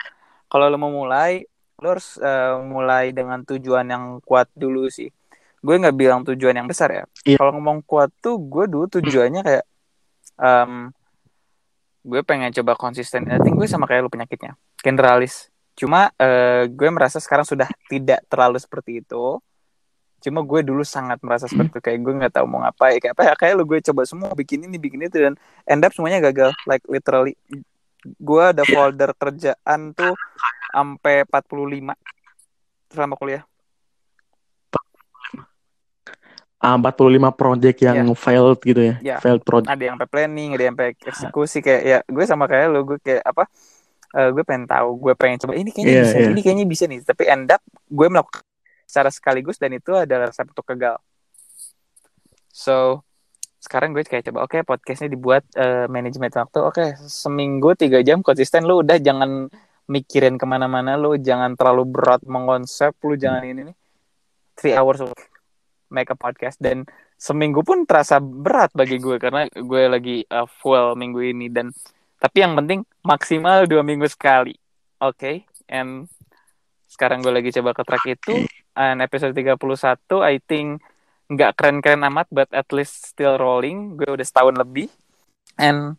kalau 0.47 0.67
lo 0.67 0.77
mau 0.77 0.89
mulai, 0.89 1.45
lo 1.77 1.87
harus 1.91 2.17
eh, 2.17 2.55
mulai 2.61 3.11
dengan 3.11 3.43
tujuan 3.43 3.85
yang 3.85 4.05
kuat 4.21 4.49
dulu 4.53 4.87
sih. 4.89 5.09
Gue 5.65 5.81
nggak 5.81 5.97
bilang 5.97 6.21
tujuan 6.29 6.53
yang 6.61 6.69
besar 6.69 6.93
ya. 6.93 7.05
Iya. 7.25 7.41
Kalau 7.41 7.57
ngomong 7.57 7.81
kuat 7.89 8.13
tuh, 8.21 8.37
gue 8.37 8.69
dulu 8.69 8.85
tujuannya 8.85 9.41
kayak, 9.41 9.65
em, 10.37 10.93
gue 12.05 12.21
pengen 12.21 12.53
coba 12.61 12.77
konsisten. 12.77 13.25
I 13.33 13.41
think 13.41 13.57
gue 13.57 13.65
sama 13.65 13.89
kayak 13.89 14.05
lo 14.05 14.13
penyakitnya, 14.13 14.61
generalis. 14.85 15.49
Cuma 15.73 16.13
eh, 16.21 16.69
gue 16.69 16.89
merasa 16.93 17.17
sekarang 17.17 17.49
sudah 17.49 17.67
tidak 17.89 18.21
terlalu 18.29 18.61
seperti 18.61 19.01
itu. 19.01 19.41
Cuma 20.21 20.41
gue 20.45 20.61
dulu 20.61 20.85
sangat 20.85 21.21
merasa 21.25 21.49
seperti 21.49 21.77
itu 21.77 21.81
kayak 21.81 21.99
gue 22.01 22.13
nggak 22.13 22.35
tahu 22.37 22.47
mau 22.49 22.61
ngapain 22.65 22.97
kayak 23.01 23.13
apa 23.17 23.23
ya 23.29 23.35
kayak 23.37 23.55
lu 23.61 23.65
gue 23.69 23.81
coba 23.85 24.09
semua 24.09 24.33
bikin 24.33 24.65
ini 24.65 24.81
bikin 24.81 25.05
itu 25.05 25.21
dan 25.21 25.37
end 25.69 25.85
up 25.85 25.93
semuanya 25.93 26.25
gagal 26.33 26.49
like 26.65 26.81
literally 26.89 27.37
gue 28.05 28.43
ada 28.45 28.65
folder 28.65 29.13
kerjaan 29.21 29.93
tuh 29.93 30.17
sampai 30.73 31.29
45 31.29 31.93
selama 32.89 33.15
kuliah 33.21 33.45
ah, 36.65 36.81
45 36.81 36.97
project 37.37 37.77
yang 37.79 38.09
failed 38.17 38.57
gitu 38.65 38.81
ya 38.81 38.95
Iya. 39.05 39.17
failed 39.21 39.45
project. 39.45 39.69
Ada 39.69 39.83
yang 39.85 39.95
sampai 40.01 40.09
planning 40.09 40.51
ada 40.57 40.63
yang 40.65 40.75
sampai 40.75 40.89
eksekusi 40.97 41.59
kayak 41.61 41.83
ya 41.85 41.99
gue 42.09 42.25
sama 42.25 42.49
kayak 42.49 42.73
lu 42.73 42.81
gue 42.89 42.99
kayak 42.99 43.21
apa 43.21 43.45
eh, 44.17 44.29
gue 44.33 44.43
pengen 44.43 44.65
tahu 44.65 44.89
gue 44.97 45.13
pengen 45.13 45.37
coba 45.45 45.53
ini 45.53 45.69
kayaknya 45.69 45.93
Iya, 45.93 46.03
bisa 46.09 46.17
iya. 46.17 46.29
ini 46.33 46.41
kayaknya 46.41 46.65
bisa 46.65 46.85
nih. 46.89 46.99
Tapi 47.05 47.23
end 47.29 47.53
up 47.53 47.61
gue 47.69 48.07
melakukan 48.09 48.41
secara 48.85 49.11
sekaligus 49.11 49.59
dan 49.59 49.75
itu 49.75 49.91
adalah 49.93 50.31
resep 50.31 50.47
untuk 50.47 50.65
gagal 50.71 50.97
so 52.55 53.03
sekarang 53.59 53.91
gue 53.91 54.05
kayak 54.05 54.29
coba 54.31 54.45
oke 54.47 54.61
podcastnya 54.63 55.11
dibuat 55.11 55.43
eh, 55.57 55.89
manajemen 55.89 56.31
waktu 56.31 56.59
oke 56.63 56.85
seminggu 57.09 57.75
tiga 57.75 58.05
jam 58.05 58.21
konsisten 58.21 58.63
lu 58.63 58.85
udah 58.85 59.01
jangan 59.01 59.49
mikirin 59.89 60.37
ke 60.37 60.47
mana-mana 60.47 60.95
lu 60.95 61.17
jangan 61.19 61.57
terlalu 61.59 61.89
berat 61.89 62.23
mengonsep 62.23 62.93
lu 63.03 63.17
jangan 63.17 63.43
ini 63.43 63.73
nih 63.73 63.77
three 64.55 64.77
hours 64.77 65.01
make 65.95 66.11
a 66.11 66.19
podcast. 66.19 66.59
Dan 66.59 66.83
seminggu 67.15 67.63
pun 67.63 67.87
terasa 67.87 68.19
berat 68.19 68.75
bagi 68.75 68.99
gue 68.99 69.23
karena 69.23 69.47
gue 69.47 69.83
lagi 69.87 70.17
uh, 70.27 70.51
full 70.51 70.99
minggu 70.99 71.23
ini. 71.23 71.47
Dan 71.47 71.71
tapi 72.19 72.43
yang 72.43 72.59
penting 72.59 72.83
maksimal 73.07 73.71
dua 73.71 73.87
minggu 73.87 74.11
sekali. 74.11 74.59
Oke? 74.99 75.47
And 75.71 76.11
sekarang 76.91 77.23
gue 77.23 77.31
lagi 77.31 77.55
coba 77.55 77.71
ke 77.71 77.83
track 77.87 78.05
itu. 78.11 78.35
And 78.75 78.99
episode 78.99 79.39
31 79.39 79.55
I 80.19 80.43
think 80.43 80.83
nggak 81.31 81.57
keren-keren 81.57 82.03
amat 82.11 82.27
but 82.35 82.51
at 82.51 82.67
least 82.75 83.15
still 83.15 83.39
rolling. 83.39 83.95
Gue 83.95 84.11
udah 84.11 84.27
setahun 84.27 84.59
lebih. 84.59 84.91
And 85.55 85.95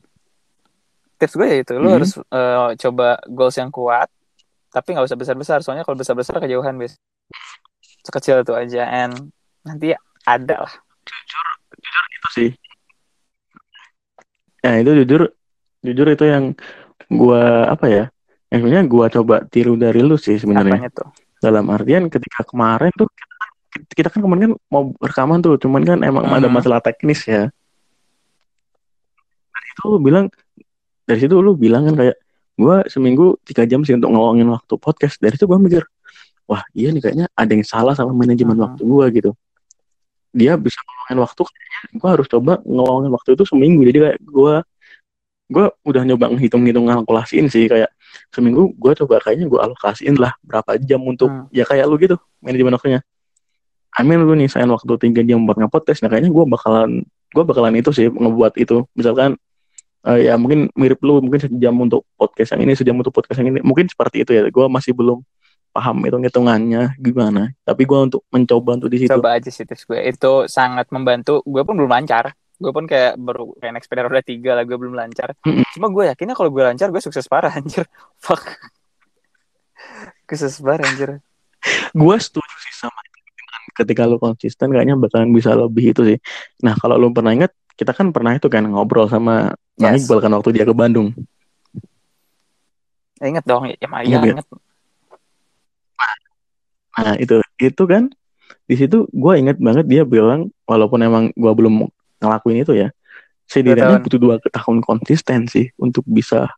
tips 1.15 1.39
gue 1.39 1.47
ya 1.47 1.57
itu 1.63 1.79
lo 1.79 1.87
Mhm. 1.87 1.95
harus 1.95 2.11
uh, 2.27 2.75
coba 2.75 3.23
goals 3.31 3.55
yang 3.55 3.71
kuat 3.71 4.11
tapi 4.67 4.91
nggak 4.91 5.07
usah 5.07 5.15
besar-besar. 5.15 5.63
Soalnya 5.63 5.87
kalau 5.87 5.95
besar-besar 5.95 6.35
kejauhan 6.43 6.75
bis 6.75 6.99
sekecil 8.03 8.43
itu 8.43 8.51
aja. 8.51 8.83
And 8.85 9.31
nanti 9.65 9.91
ada 10.23 10.55
lah. 10.63 10.73
Itu 12.13 12.27
sih. 12.31 12.49
Ya 14.61 14.81
itu 14.81 14.91
jujur 15.05 15.21
jujur 15.81 16.07
itu 16.09 16.25
yang 16.25 16.53
gua 17.11 17.69
apa 17.69 17.85
ya 17.85 18.03
yang 18.49 18.65
sebenarnya 18.65 18.85
gua 18.89 19.05
coba 19.13 19.35
tiru 19.45 19.77
dari 19.77 20.01
lu 20.01 20.17
sih 20.17 20.37
sebenarnya. 20.37 20.89
Dalam 21.37 21.69
artian 21.69 22.09
ketika 22.09 22.41
kemarin 22.45 22.89
tuh 22.97 23.05
kita 23.91 24.07
kan, 24.07 24.23
kemarin 24.23 24.41
kan 24.49 24.53
mau 24.71 24.95
rekaman 25.03 25.43
tuh 25.43 25.59
cuman 25.61 25.83
kan 25.83 25.99
emang 26.01 26.25
ada 26.25 26.47
Mhm. 26.47 26.55
masalah 26.55 26.79
teknis 26.81 27.21
ya. 27.27 27.51
Dari 29.51 29.67
itu 29.69 29.83
lu 29.85 29.97
bilang 30.01 30.25
dari 31.05 31.19
situ 31.21 31.35
lu 31.37 31.53
bilang 31.53 31.85
kan 31.85 31.95
kayak 31.99 32.17
gua 32.55 32.81
seminggu 32.87 33.37
tiga 33.45 33.67
jam 33.67 33.83
sih 33.85 33.93
untuk 33.93 34.09
ngeluangin 34.15 34.47
waktu 34.49 34.73
podcast. 34.79 35.19
Dari 35.21 35.35
itu 35.37 35.45
gua 35.45 35.59
mikir 35.61 35.85
wah 36.49 36.61
iya 36.73 36.89
nih 36.89 37.01
kayaknya 37.01 37.25
ada 37.33 37.51
yang 37.53 37.65
salah 37.67 37.93
sama 37.93 38.13
manajemen 38.15 38.57
Mhm. 38.57 38.63
waktu 38.65 38.81
gua 38.85 39.05
gitu 39.13 39.31
dia 40.35 40.59
bisa 40.59 40.75
ngeluangin 40.83 41.19
waktu 41.23 41.41
kayaknya 41.47 41.79
gua 41.95 42.09
harus 42.11 42.27
coba 42.27 42.53
ngeluangin 42.67 43.11
waktu 43.15 43.29
itu 43.39 43.43
seminggu. 43.47 43.81
Jadi 43.87 43.97
kayak 44.03 44.17
gua 44.27 44.53
gua 45.47 45.65
udah 45.87 46.01
nyoba 46.03 46.25
ngitung-ngitung 46.35 46.85
kalkulasiin 46.91 47.47
sih. 47.47 47.71
Kayak 47.71 47.95
seminggu 48.35 48.75
gua 48.75 48.91
coba 48.99 49.23
kayaknya 49.23 49.47
gua 49.47 49.71
alokasiin 49.71 50.19
lah 50.19 50.35
berapa 50.43 50.75
jam 50.83 50.99
untuk 51.07 51.31
Hmm. 51.31 51.47
ya 51.55 51.63
kayak 51.63 51.87
lu 51.87 51.95
gitu 51.95 52.19
manajemen 52.43 52.75
waktunya. 52.75 52.99
Amin 53.95 54.19
lu 54.27 54.35
nih 54.35 54.51
sayang 54.51 54.75
waktu 54.75 54.91
tiga 54.99 55.23
jam 55.23 55.39
buat 55.47 55.55
ngepodcast. 55.55 56.03
Nah 56.03 56.11
kayaknya 56.11 56.35
gua 56.35 56.43
bakalan 56.43 57.07
gua 57.31 57.43
bakalan 57.47 57.79
itu 57.79 57.95
sih 57.95 58.11
ngebuat 58.11 58.59
itu. 58.59 58.83
Misalkan 58.91 59.39
eh, 60.03 60.27
ya 60.27 60.35
mungkin 60.35 60.67
mirip 60.75 60.99
lu 60.99 61.23
mungkin 61.23 61.39
sejam 61.39 61.73
untuk 61.79 62.03
podcast 62.19 62.51
yang 62.59 62.67
ini 62.67 62.75
sejam 62.75 62.95
untuk 62.99 63.15
podcast 63.15 63.39
yang 63.39 63.55
ini. 63.55 63.63
Mungkin 63.63 63.87
seperti 63.87 64.27
itu 64.27 64.35
ya. 64.35 64.43
Gua 64.51 64.67
masih 64.67 64.91
belum 64.91 65.23
paham 65.75 65.99
hitung 66.07 66.23
hitungannya 66.23 66.95
gimana. 66.95 67.51
Tapi 67.67 67.83
gua 67.83 68.07
untuk 68.07 68.23
mencoba 68.31 68.79
untuk 68.79 68.87
di 68.87 69.03
situ. 69.03 69.11
Coba 69.11 69.35
aja 69.35 69.51
sih 69.51 69.67
tips 69.67 69.83
gue 69.83 69.99
itu 69.99 70.47
sangat 70.47 70.87
membantu. 70.95 71.43
Gue 71.43 71.67
pun 71.67 71.75
belum 71.75 71.91
lancar. 71.91 72.31
Gue 72.55 72.71
pun 72.71 72.87
kayak 72.87 73.19
baru 73.19 73.51
kayak 73.59 73.71
naik 73.75 73.83
sepeda 73.83 74.07
roda 74.07 74.23
tiga 74.23 74.55
lah 74.55 74.63
gue 74.63 74.77
belum 74.79 74.95
lancar. 74.95 75.35
Mm-mm. 75.43 75.67
cuma 75.75 75.91
gue 75.91 76.07
yakinnya 76.07 76.39
kalau 76.39 76.47
gue 76.47 76.63
lancar 76.63 76.87
gue 76.87 77.03
sukses 77.03 77.27
parah 77.27 77.51
anjir. 77.51 77.83
Fuck. 78.23 78.55
Sukses 80.31 80.63
parah 80.63 80.87
anjir. 80.87 81.19
Gua 81.91 82.15
setuju 82.15 82.55
sih 82.63 82.73
sama 82.79 82.95
itu. 83.03 83.19
Ketika 83.75 84.07
lu 84.07 84.15
konsisten 84.15 84.71
kayaknya 84.71 84.95
bakalan 84.95 85.35
bisa 85.35 85.51
lebih 85.51 85.91
itu 85.91 86.01
sih. 86.07 86.17
Nah 86.63 86.79
kalau 86.79 86.95
lu 86.95 87.11
pernah 87.11 87.35
ingat 87.35 87.51
kita 87.75 87.91
kan 87.91 88.15
pernah 88.15 88.31
itu 88.31 88.47
kan 88.47 88.63
ngobrol 88.63 89.11
sama 89.11 89.51
Bang 89.75 89.99
Yes. 89.99 90.07
Iqbal 90.07 90.23
kan 90.23 90.31
waktu 90.31 90.55
dia 90.55 90.63
ke 90.63 90.71
Bandung. 90.71 91.11
Ya, 93.19 93.31
inget 93.31 93.43
dong, 93.47 93.67
ya, 93.67 93.75
ya, 93.79 93.87
Ingat 93.87 94.07
ya, 94.07 94.19
ya? 94.23 94.33
inget. 94.39 94.47
Nah 96.95 97.15
itu 97.15 97.39
itu 97.57 97.83
kan 97.83 98.07
di 98.65 98.75
situ 98.75 99.05
gue 99.09 99.33
inget 99.35 99.57
banget 99.57 99.85
dia 99.85 100.01
bilang 100.01 100.49
walaupun 100.63 101.01
emang 101.01 101.23
gue 101.33 101.51
belum 101.53 101.85
ngelakuin 102.17 102.63
itu 102.63 102.73
ya 102.73 102.89
setidaknya 103.45 104.01
butuh 104.01 104.17
dua 104.17 104.35
tahun 104.41 104.81
konsisten 104.81 105.45
sih 105.45 105.69
untuk 105.77 106.01
bisa 106.07 106.49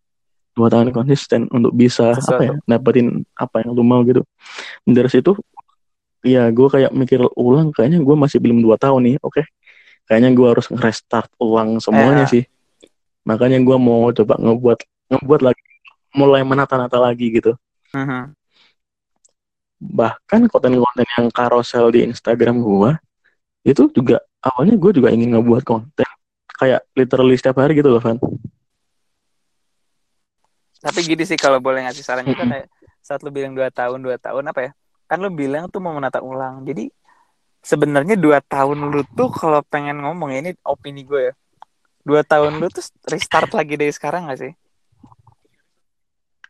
dua 0.56 0.72
tahun 0.72 0.96
konsisten 0.96 1.52
untuk 1.52 1.76
bisa 1.76 2.16
Sesuatu. 2.16 2.40
apa 2.40 2.42
ya 2.44 2.54
dapetin 2.66 3.28
apa 3.36 3.62
yang 3.62 3.76
lu 3.76 3.84
mau 3.84 4.00
gitu 4.08 4.24
dari 4.88 5.10
situ 5.12 5.36
ya 6.24 6.48
gue 6.48 6.68
kayak 6.68 6.96
mikir 6.96 7.20
ulang 7.36 7.76
kayaknya 7.76 8.00
gue 8.00 8.16
masih 8.16 8.40
belum 8.40 8.64
dua 8.64 8.80
tahun 8.80 9.04
nih 9.04 9.16
oke 9.20 9.44
kayaknya 10.08 10.32
gue 10.32 10.48
harus 10.48 10.68
restart 10.72 11.28
ulang 11.38 11.78
semuanya 11.78 12.24
Eh. 12.24 12.32
sih 12.32 12.44
makanya 13.22 13.60
gue 13.60 13.78
mau 13.78 14.08
coba 14.16 14.40
ngebuat 14.40 14.80
ngebuat 15.12 15.42
lagi 15.44 15.64
mulai 16.16 16.42
menata-nata 16.42 16.98
lagi 16.98 17.36
gitu 17.36 17.52
Mhm. 17.92 18.37
Bahkan 19.78 20.50
konten-konten 20.50 21.06
yang 21.18 21.30
karosel 21.30 21.94
di 21.94 22.06
Instagram 22.06 22.62
gua 22.62 22.98
itu 23.62 23.90
juga 23.94 24.24
awalnya 24.42 24.80
gue 24.80 24.92
juga 24.96 25.12
ingin 25.12 25.36
ngebuat 25.36 25.64
konten 25.68 26.08
kayak 26.58 26.82
literally 26.96 27.36
setiap 27.38 27.60
hari 27.62 27.78
gitu 27.78 27.92
loh 27.92 28.02
Van 28.02 28.18
Tapi 30.78 31.00
gini 31.04 31.26
sih 31.28 31.36
kalau 31.36 31.60
boleh 31.60 31.84
ngasih 31.84 32.06
saran 32.06 32.24
juga 32.24 32.48
kayak 32.48 32.68
saat 33.02 33.20
lu 33.26 33.34
bilang 33.34 33.52
dua 33.52 33.68
tahun 33.74 33.98
dua 34.00 34.16
tahun 34.22 34.46
apa 34.54 34.62
ya? 34.62 34.72
Kan 35.10 35.20
lu 35.20 35.34
bilang 35.34 35.68
tuh 35.68 35.82
mau 35.84 35.92
menata 35.92 36.22
ulang. 36.24 36.64
Jadi 36.64 36.88
sebenarnya 37.60 38.16
dua 38.16 38.40
tahun 38.40 38.88
lu 38.88 39.04
tuh 39.18 39.28
kalau 39.34 39.60
pengen 39.68 40.00
ngomong 40.00 40.32
ini 40.32 40.54
opini 40.64 41.04
gue 41.04 41.32
ya. 41.32 41.34
Dua 42.08 42.22
tahun 42.24 42.62
lu 42.62 42.72
tuh 42.72 42.86
restart 43.10 43.52
lagi 43.52 43.76
dari 43.76 43.92
sekarang 43.92 44.32
gak 44.32 44.40
sih? 44.40 44.54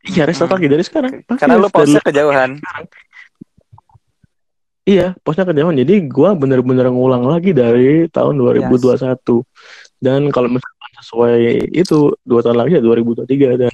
iya 0.07 0.23
restart 0.23 0.51
Hmm. 0.53 0.59
lagi 0.59 0.67
dari 0.69 0.83
sekarang 0.85 1.11
Pasti 1.25 1.41
Karena 1.41 1.55
lu 1.57 1.67
pause 1.73 1.99
kejauhan. 1.99 2.61
Iya 4.87 5.11
posnya 5.19 5.43
kejauhan 5.43 5.75
jadi 5.75 6.07
gua 6.07 6.31
bener-bener 6.31 6.87
ngulang 6.87 7.27
lagi 7.27 7.51
dari 7.51 8.07
tahun 8.07 8.39
2021 8.39 9.43
dan 9.99 10.31
kalau 10.31 10.47
misalkan 10.47 10.91
sesuai 10.97 11.37
itu 11.75 12.15
dua 12.23 12.39
tahun 12.39 12.57
lagi 12.57 12.79
ya 12.79 12.81
2023 12.81 13.27
dan 13.59 13.73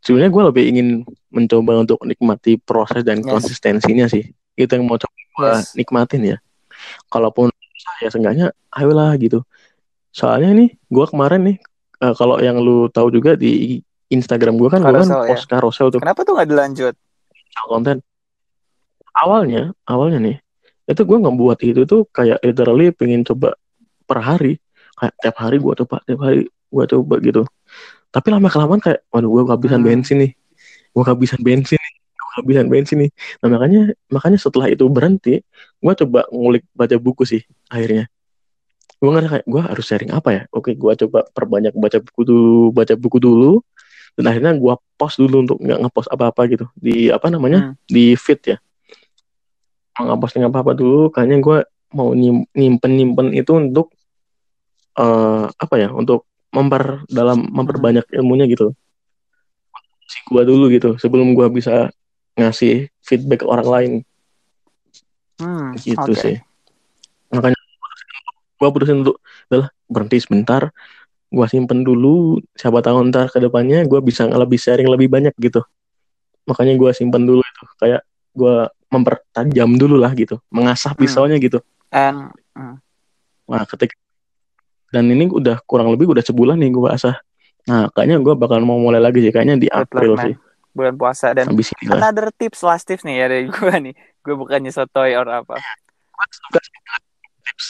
sebenarnya 0.00 0.30
gue 0.30 0.42
lebih 0.48 0.64
ingin 0.66 0.88
mencoba 1.28 1.82
untuk 1.82 2.00
nikmati 2.02 2.56
proses 2.56 3.02
dan 3.02 3.20
Yes. 3.20 3.28
konsistensinya 3.28 4.08
sih 4.08 4.24
itu 4.54 4.70
yang 4.70 4.86
mau 4.86 4.96
coba 4.96 5.60
Yes. 5.60 5.74
nikmatin 5.74 6.22
ya. 6.24 6.36
Kalaupun 7.06 7.50
saya 7.76 8.08
seenggaknya 8.08 8.46
ayolah 8.70 9.14
gitu. 9.18 9.42
Soalnya 10.10 10.50
nih 10.56 10.68
gua 10.88 11.06
kemarin 11.06 11.40
nih 11.44 11.56
eh, 12.00 12.14
kalau 12.14 12.38
yang 12.38 12.58
lu 12.58 12.86
tahu 12.88 13.10
juga 13.10 13.34
di 13.34 13.78
Instagram 14.08 14.56
gua 14.56 14.72
kan 14.72 14.80
gua 14.80 15.02
kan 15.02 15.08
ya. 15.08 15.26
post 15.28 15.44
carousel 15.46 15.92
tuh 15.92 16.00
Kenapa 16.00 16.24
tuh 16.24 16.32
nggak 16.34 16.48
dilanjut? 16.48 16.94
konten. 17.68 17.98
Awalnya, 19.18 19.74
awalnya 19.84 20.18
nih 20.22 20.38
itu 20.88 21.04
gua 21.04 21.20
ngebuat 21.20 21.58
itu 21.68 21.84
tuh 21.84 22.08
kayak 22.08 22.40
literally 22.40 22.88
pengen 22.96 23.20
coba 23.20 23.52
per 24.08 24.24
hari 24.24 24.56
kayak 24.96 25.14
tiap 25.20 25.36
hari 25.36 25.60
gua 25.60 25.76
coba 25.76 26.00
tiap 26.08 26.20
hari 26.24 26.48
gua 26.72 26.88
coba 26.88 27.20
gitu. 27.20 27.44
Tapi 28.08 28.26
lama 28.32 28.48
kelamaan 28.48 28.80
kayak 28.80 29.04
waduh 29.12 29.28
gua 29.28 29.42
kehabisan 29.52 29.84
Hmm. 29.84 29.88
bensin 29.92 30.16
nih. 30.24 30.32
Gua 30.96 31.02
kehabisan 31.04 31.40
bensin 31.44 31.76
nih. 31.76 31.94
Gua 32.16 32.26
kehabisan 32.40 32.66
bensin 32.72 32.96
nih. 33.04 33.10
Nah 33.44 33.48
makanya 33.52 33.80
makanya 34.08 34.38
setelah 34.40 34.66
itu 34.72 34.88
berhenti, 34.88 35.44
gua 35.82 35.92
coba 35.92 36.24
ngulik 36.32 36.64
baca 36.72 36.96
buku 36.96 37.22
sih 37.28 37.42
akhirnya. 37.68 38.08
Gua 38.96 39.12
ngerasa 39.12 39.28
kayak 39.28 39.46
gua 39.46 39.62
harus 39.68 39.84
sharing 39.84 40.10
apa 40.16 40.28
ya? 40.32 40.42
Oke, 40.56 40.72
gua 40.72 40.96
coba 40.96 41.28
perbanyak 41.36 41.76
baca 41.76 42.00
buku 42.00 42.20
dulu, 42.24 42.72
baca 42.72 42.94
buku 42.96 43.18
dulu. 43.20 43.52
Dan 44.16 44.24
akhirnya 44.24 44.56
gua 44.56 44.80
post 44.96 45.20
dulu 45.20 45.44
untuk 45.44 45.60
nggak 45.60 45.84
ngepost 45.84 46.08
apa-apa 46.08 46.48
gitu 46.48 46.64
di 46.74 47.12
apa 47.12 47.28
namanya 47.28 47.70
Hmm. 47.70 47.74
di 47.84 48.16
feed 48.16 48.56
ya. 48.56 48.58
Nggak 49.98 50.18
posting 50.22 50.44
apa-apa 50.46 50.72
dulu, 50.78 51.10
kayaknya 51.10 51.38
gua 51.42 51.58
mau 51.90 52.14
nyim- 52.14 52.46
nyimpen-nyimpen 52.54 53.34
itu 53.34 53.52
untuk 53.56 53.90
eh 54.98 55.44
apa 55.48 55.74
ya? 55.78 55.88
Untuk 55.90 56.26
memper 56.54 57.04
dalam 57.10 57.44
memperbanyak 57.50 58.08
ilmunya 58.14 58.46
gitu. 58.48 58.72
Si 60.08 60.18
gua 60.30 60.42
dulu 60.46 60.72
gitu 60.72 60.96
sebelum 60.96 61.36
gua 61.36 61.52
bisa 61.52 61.92
ngasih 62.38 62.88
feedback 63.02 63.42
ke 63.42 63.46
orang 63.50 63.68
lain 63.68 63.92
Hmm, 65.38 65.78
gitu 65.78 65.94
oke. 65.94 66.18
sih 66.18 66.34
makanya 67.30 67.54
gua 68.58 68.68
putusin 68.74 69.06
untuk 69.06 69.22
adalah 69.46 69.70
berhenti 69.86 70.18
sebentar 70.18 70.74
gua 71.30 71.46
simpen 71.46 71.86
dulu 71.86 72.42
siapa 72.58 72.82
tahu 72.82 73.06
ntar 73.12 73.30
ke 73.30 73.38
depannya 73.38 73.86
gua 73.86 74.02
bisa 74.02 74.26
lebih 74.26 74.58
sharing 74.58 74.90
lebih 74.90 75.06
banyak 75.06 75.30
gitu 75.38 75.62
makanya 76.42 76.74
gua 76.74 76.90
simpen 76.90 77.22
dulu 77.22 77.38
itu 77.44 77.64
kayak 77.78 78.02
gua 78.38 78.54
mempertajam 78.88 79.74
dulu 79.74 79.98
lah 79.98 80.14
gitu 80.14 80.38
mengasah 80.48 80.94
Hmm. 80.94 81.00
pisaunya 81.00 81.36
gitu 81.36 81.58
And 81.90 82.30
hmm, 82.54 82.78
nah 83.44 83.66
ketika 83.66 83.98
dan 84.88 85.04
ini 85.04 85.26
udah 85.26 85.58
kurang 85.62 85.90
lebih 85.90 86.06
udah 86.06 86.22
sebulan 86.22 86.56
nih 86.56 86.70
gua 86.70 86.94
asah 86.94 87.18
nah 87.64 87.90
kayaknya 87.90 88.16
gua 88.18 88.32
bakal 88.32 88.62
mau 88.62 88.78
mulai 88.78 88.96
lagi 88.96 89.18
sih 89.18 89.28
kayaknya 89.28 89.58
di 89.58 89.66
Good 89.66 89.74
luck, 89.74 89.84
April 89.84 90.12
man. 90.14 90.24
sih 90.24 90.34
bulan 90.70 90.94
puasa 90.94 91.26
dan 91.32 91.44
habis 91.44 91.74
ini 91.74 91.90
lah 91.90 91.98
another 91.98 92.30
tips 92.30 92.62
last 92.62 92.86
tips 92.86 93.02
nih 93.02 93.18
ya 93.18 93.26
dari 93.26 93.44
gue 93.50 93.74
nih. 93.82 93.94
Gue 94.20 94.34
bukannya 94.36 94.70
sotoy 94.70 95.12
or 95.12 95.26
apa. 95.26 95.58
tips 97.42 97.66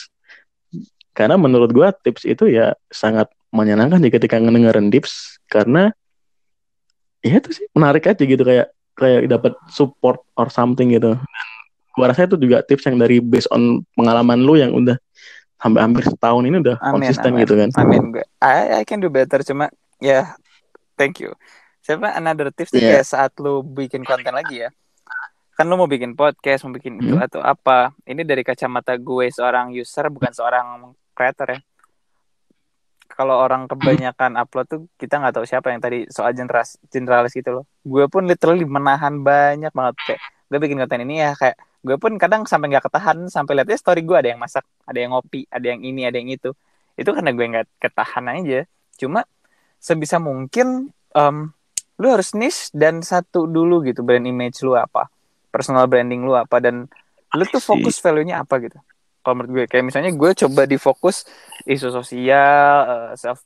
karena 1.13 1.35
menurut 1.35 1.71
gua 1.71 1.91
tips 1.91 2.23
itu 2.25 2.47
ya 2.47 2.77
sangat 2.89 3.27
menyenangkan 3.51 3.99
sih 3.99 4.13
ketika 4.13 4.39
ngedengerin 4.39 4.87
tips 4.89 5.43
karena 5.47 5.91
ya 7.19 7.39
itu 7.39 7.51
sih 7.51 7.67
menarik 7.73 8.07
aja 8.07 8.21
gitu 8.21 8.39
kayak 8.39 8.71
kayak 8.99 9.31
dapat 9.31 9.55
support 9.69 10.19
or 10.35 10.51
something 10.51 10.91
gitu 10.91 11.15
gua 11.95 12.11
rasa 12.11 12.27
itu 12.27 12.35
juga 12.37 12.61
tips 12.61 12.85
yang 12.85 12.99
dari 12.99 13.19
based 13.19 13.47
on 13.49 13.83
pengalaman 13.95 14.39
lu 14.39 14.55
yang 14.55 14.71
udah 14.71 14.99
sampai 15.57 15.81
hampir 15.81 16.03
setahun 16.05 16.43
ini 16.43 16.59
udah 16.59 16.77
Amin, 16.79 16.93
konsisten 17.01 17.31
amin. 17.33 17.43
gitu 17.43 17.55
kan 17.55 17.69
Amin. 17.79 18.03
I, 18.39 18.59
I 18.79 18.85
can 18.85 18.99
do 18.99 19.09
better 19.09 19.43
cuma 19.43 19.71
ya 19.99 20.35
thank 20.95 21.19
you. 21.19 21.35
Siapa 21.79 22.13
another 22.13 22.53
tips 22.53 22.71
Iya. 22.71 23.01
kayak 23.01 23.07
saat 23.07 23.33
lu 23.39 23.65
bikin 23.65 24.05
konten 24.05 24.31
lagi 24.31 24.61
ya. 24.61 24.71
Kan 25.55 25.67
lu 25.67 25.75
mau 25.75 25.89
bikin 25.89 26.13
podcast, 26.13 26.63
mau 26.63 26.71
bikin 26.71 27.01
itu 27.01 27.17
Hmm. 27.17 27.25
atau 27.25 27.41
apa. 27.41 27.91
Ini 28.05 28.23
dari 28.23 28.45
kacamata 28.45 28.93
gue 28.95 29.27
seorang 29.33 29.73
user 29.73 30.07
bukan 30.07 30.29
seorang 30.29 30.67
creator 31.11 31.49
ya. 31.49 31.59
Kalau 33.09 33.40
orang 33.40 33.66
kebanyakan 33.66 34.37
upload 34.38 34.66
tuh 34.68 34.81
kita 35.01 35.18
nggak 35.18 35.40
tahu 35.40 35.44
siapa 35.49 35.73
yang 35.73 35.81
tadi 35.83 36.07
soal 36.12 36.37
generalis 36.37 36.77
generalis 36.92 37.33
gitu 37.35 37.51
loh. 37.51 37.64
Gue 37.83 38.07
pun 38.07 38.29
literally 38.29 38.68
menahan 38.68 39.25
banyak 39.25 39.73
banget 39.73 39.94
kayak 40.05 40.21
gue 40.49 40.59
bikin 40.61 40.81
konten 40.81 41.05
ini 41.05 41.25
ya 41.25 41.33
kayak 41.37 41.57
gue 41.85 41.97
pun 41.97 42.16
kadang 42.18 42.44
sampai 42.44 42.75
nggak 42.75 42.90
ketahan 42.90 43.31
sampai 43.31 43.53
lihatnya 43.59 43.79
story 43.79 44.03
gue 44.03 44.16
ada 44.16 44.29
yang 44.35 44.40
masak, 44.40 44.64
ada 44.85 44.99
yang 44.99 45.14
ngopi, 45.14 45.47
ada 45.49 45.66
yang 45.66 45.81
ini, 45.83 46.05
ada 46.05 46.16
yang 46.18 46.31
itu. 46.31 46.53
Itu 46.99 47.11
karena 47.14 47.31
gue 47.31 47.47
nggak 47.47 47.66
ketahan 47.79 48.25
aja. 48.29 48.66
Cuma 48.99 49.23
sebisa 49.79 50.18
mungkin 50.18 50.90
em, 51.14 51.37
lu 51.99 52.07
harus 52.11 52.35
niche 52.35 52.71
dan 52.75 53.03
satu 53.03 53.47
dulu 53.47 53.83
gitu 53.87 54.03
brand 54.03 54.27
image 54.27 54.62
lu 54.62 54.75
apa, 54.75 55.11
personal 55.51 55.87
branding 55.87 56.23
lu 56.27 56.35
apa 56.35 56.59
dan 56.59 56.87
lu 57.35 57.44
tuh 57.47 57.62
fokus 57.62 57.99
value-nya 58.03 58.42
apa 58.42 58.59
gitu. 58.62 58.79
Kalau 59.29 59.45
menurut 59.45 59.53
gue 59.53 59.64
kayak 59.69 59.85
misalnya 59.85 60.09
gue 60.09 60.31
coba 60.33 60.64
di 60.64 60.81
fokus 60.81 61.29
isu 61.69 61.93
sosial, 61.93 62.73
eh, 62.88 63.12
self 63.21 63.45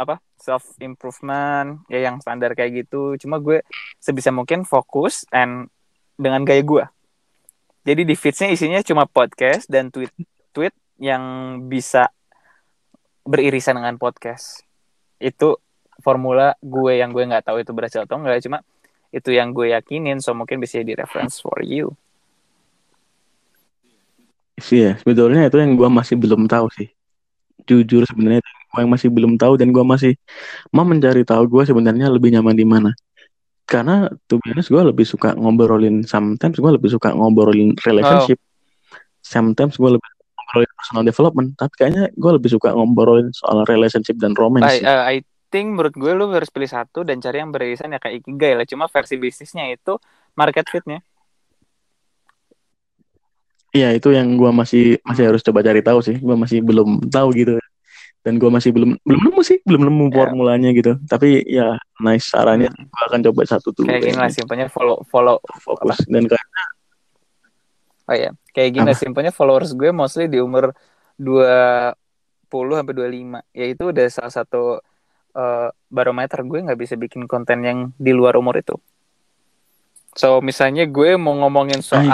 apa 0.00 0.24
self 0.40 0.72
improvement 0.80 1.84
ya 1.92 2.00
yang 2.00 2.16
standar 2.24 2.56
kayak 2.56 2.88
gitu. 2.88 3.20
Cuma 3.20 3.36
gue 3.36 3.60
sebisa 4.00 4.32
mungkin 4.32 4.64
fokus 4.64 5.28
and 5.28 5.68
dengan 6.16 6.48
gaya 6.48 6.64
gue. 6.64 6.84
Jadi 7.84 8.08
di 8.08 8.16
feeds-nya 8.16 8.48
isinya 8.48 8.80
cuma 8.80 9.04
podcast 9.04 9.68
dan 9.68 9.92
tweet 9.92 10.08
tweet 10.56 10.72
yang 10.96 11.20
bisa 11.68 12.08
beririsan 13.28 13.76
dengan 13.76 14.00
podcast. 14.00 14.64
Itu 15.20 15.60
formula 16.00 16.56
gue 16.64 17.04
yang 17.04 17.12
gue 17.12 17.28
nggak 17.28 17.52
tahu 17.52 17.60
itu 17.60 17.76
berhasil 17.76 18.08
atau 18.08 18.16
enggak, 18.16 18.40
cuma 18.48 18.64
itu 19.12 19.28
yang 19.28 19.52
gue 19.52 19.76
yakinin, 19.76 20.24
so 20.24 20.32
mungkin 20.32 20.56
bisa 20.56 20.80
jadi 20.80 21.04
reference 21.04 21.36
for 21.44 21.60
you. 21.60 21.92
Sih 24.60 24.78
ya 24.86 24.92
sebetulnya 25.00 25.46
itu 25.46 25.56
yang 25.58 25.74
gua 25.78 25.88
masih 25.90 26.18
belum 26.18 26.50
tahu 26.50 26.66
sih. 26.74 26.88
Jujur 27.68 28.06
sebenarnya 28.08 28.42
gua 28.72 28.80
yang 28.84 28.92
masih 28.92 29.08
belum 29.08 29.40
tahu 29.40 29.54
dan 29.56 29.72
gua 29.74 29.84
masih 29.84 30.14
mau 30.74 30.84
mencari 30.86 31.22
tahu 31.22 31.46
gua 31.48 31.62
sebenarnya 31.64 32.10
lebih 32.10 32.34
nyaman 32.34 32.54
di 32.54 32.66
mana. 32.66 32.90
Karena 33.68 34.08
tuh 34.24 34.40
biasanya 34.40 34.64
gue 34.64 34.82
lebih 34.96 35.04
suka 35.04 35.36
ngobrolin 35.36 36.00
sometimes 36.08 36.56
gue 36.56 36.72
lebih 36.72 36.88
suka 36.88 37.12
ngobrolin 37.12 37.76
relationship. 37.84 38.40
Sometimes 39.20 39.76
gue 39.76 39.90
lebih 39.92 40.08
suka 40.08 40.24
ngobrolin 40.40 40.72
personal 40.72 41.04
development 41.04 41.48
tapi 41.60 41.74
kayaknya 41.76 42.08
gue 42.16 42.32
lebih 42.32 42.48
suka 42.48 42.72
ngobrolin 42.72 43.28
soal 43.36 43.68
relationship 43.68 44.16
dan 44.16 44.32
romance 44.32 44.72
I, 44.72 44.88
uh, 44.88 45.04
I 45.04 45.16
think 45.52 45.76
menurut 45.76 45.96
gue 45.96 46.12
lu 46.16 46.32
harus 46.32 46.48
pilih 46.48 46.68
satu 46.68 47.04
dan 47.04 47.20
cari 47.20 47.44
yang 47.44 47.52
beririsan 47.52 47.92
ya 47.92 48.00
kayak 48.00 48.24
ikigai 48.24 48.56
lah. 48.56 48.64
Cuma 48.68 48.88
versi 48.88 49.20
bisnisnya 49.20 49.68
itu 49.68 50.00
market 50.32 50.64
fitnya. 50.68 51.04
Iya 53.78 53.88
itu 53.94 54.08
yang 54.10 54.34
gua 54.34 54.50
masih 54.50 54.98
masih 55.06 55.30
harus 55.30 55.42
coba 55.42 55.62
cari 55.62 55.78
tahu 55.80 56.02
sih. 56.02 56.18
Gua 56.18 56.34
masih 56.34 56.58
belum 56.60 57.06
tahu 57.06 57.28
gitu. 57.32 57.54
Dan 58.20 58.36
gua 58.36 58.50
masih 58.50 58.74
belum 58.74 58.98
belum 59.06 59.20
nemu 59.24 59.40
sih, 59.40 59.62
belum 59.62 59.86
nemu 59.86 60.04
Ya. 60.08 60.14
formulanya 60.18 60.70
gitu. 60.74 60.98
Tapi 61.06 61.46
ya 61.46 61.78
nice 61.98 62.26
sarannya. 62.26 62.68
Hmm. 62.68 62.90
Gua 62.90 63.02
akan 63.06 63.20
coba 63.30 63.40
satu 63.46 63.70
dulu. 63.70 63.86
Kayak 63.86 64.02
gini 64.04 64.18
lah 64.18 64.30
simpelnya 64.30 64.66
follow 64.66 64.98
follow 65.06 65.38
fokus 65.62 66.02
dan 66.04 66.26
kayak 66.26 66.46
Oh 68.08 68.16
iya, 68.16 68.32
kayak 68.50 68.70
gini 68.72 68.88
Apa? 68.88 68.96
simpelnya 68.96 69.28
followers 69.28 69.76
gue 69.76 69.92
mostly 69.92 70.32
di 70.32 70.40
umur 70.40 70.72
20 71.20 71.92
sampai 72.72 72.94
25. 72.96 73.44
Ya 73.52 73.68
itu 73.68 73.92
udah 73.92 74.06
salah 74.08 74.32
satu 74.32 74.80
eh, 75.36 75.68
barometer 75.86 76.40
gue 76.40 76.58
nggak 76.64 76.80
bisa 76.80 76.96
bikin 76.96 77.28
konten 77.28 77.60
yang 77.60 77.78
di 78.00 78.16
luar 78.16 78.40
umur 78.40 78.56
itu. 78.56 78.80
So 80.16 80.40
misalnya 80.40 80.88
gue 80.88 81.14
mau 81.14 81.36
ngomongin 81.36 81.84
soal. 81.84 82.08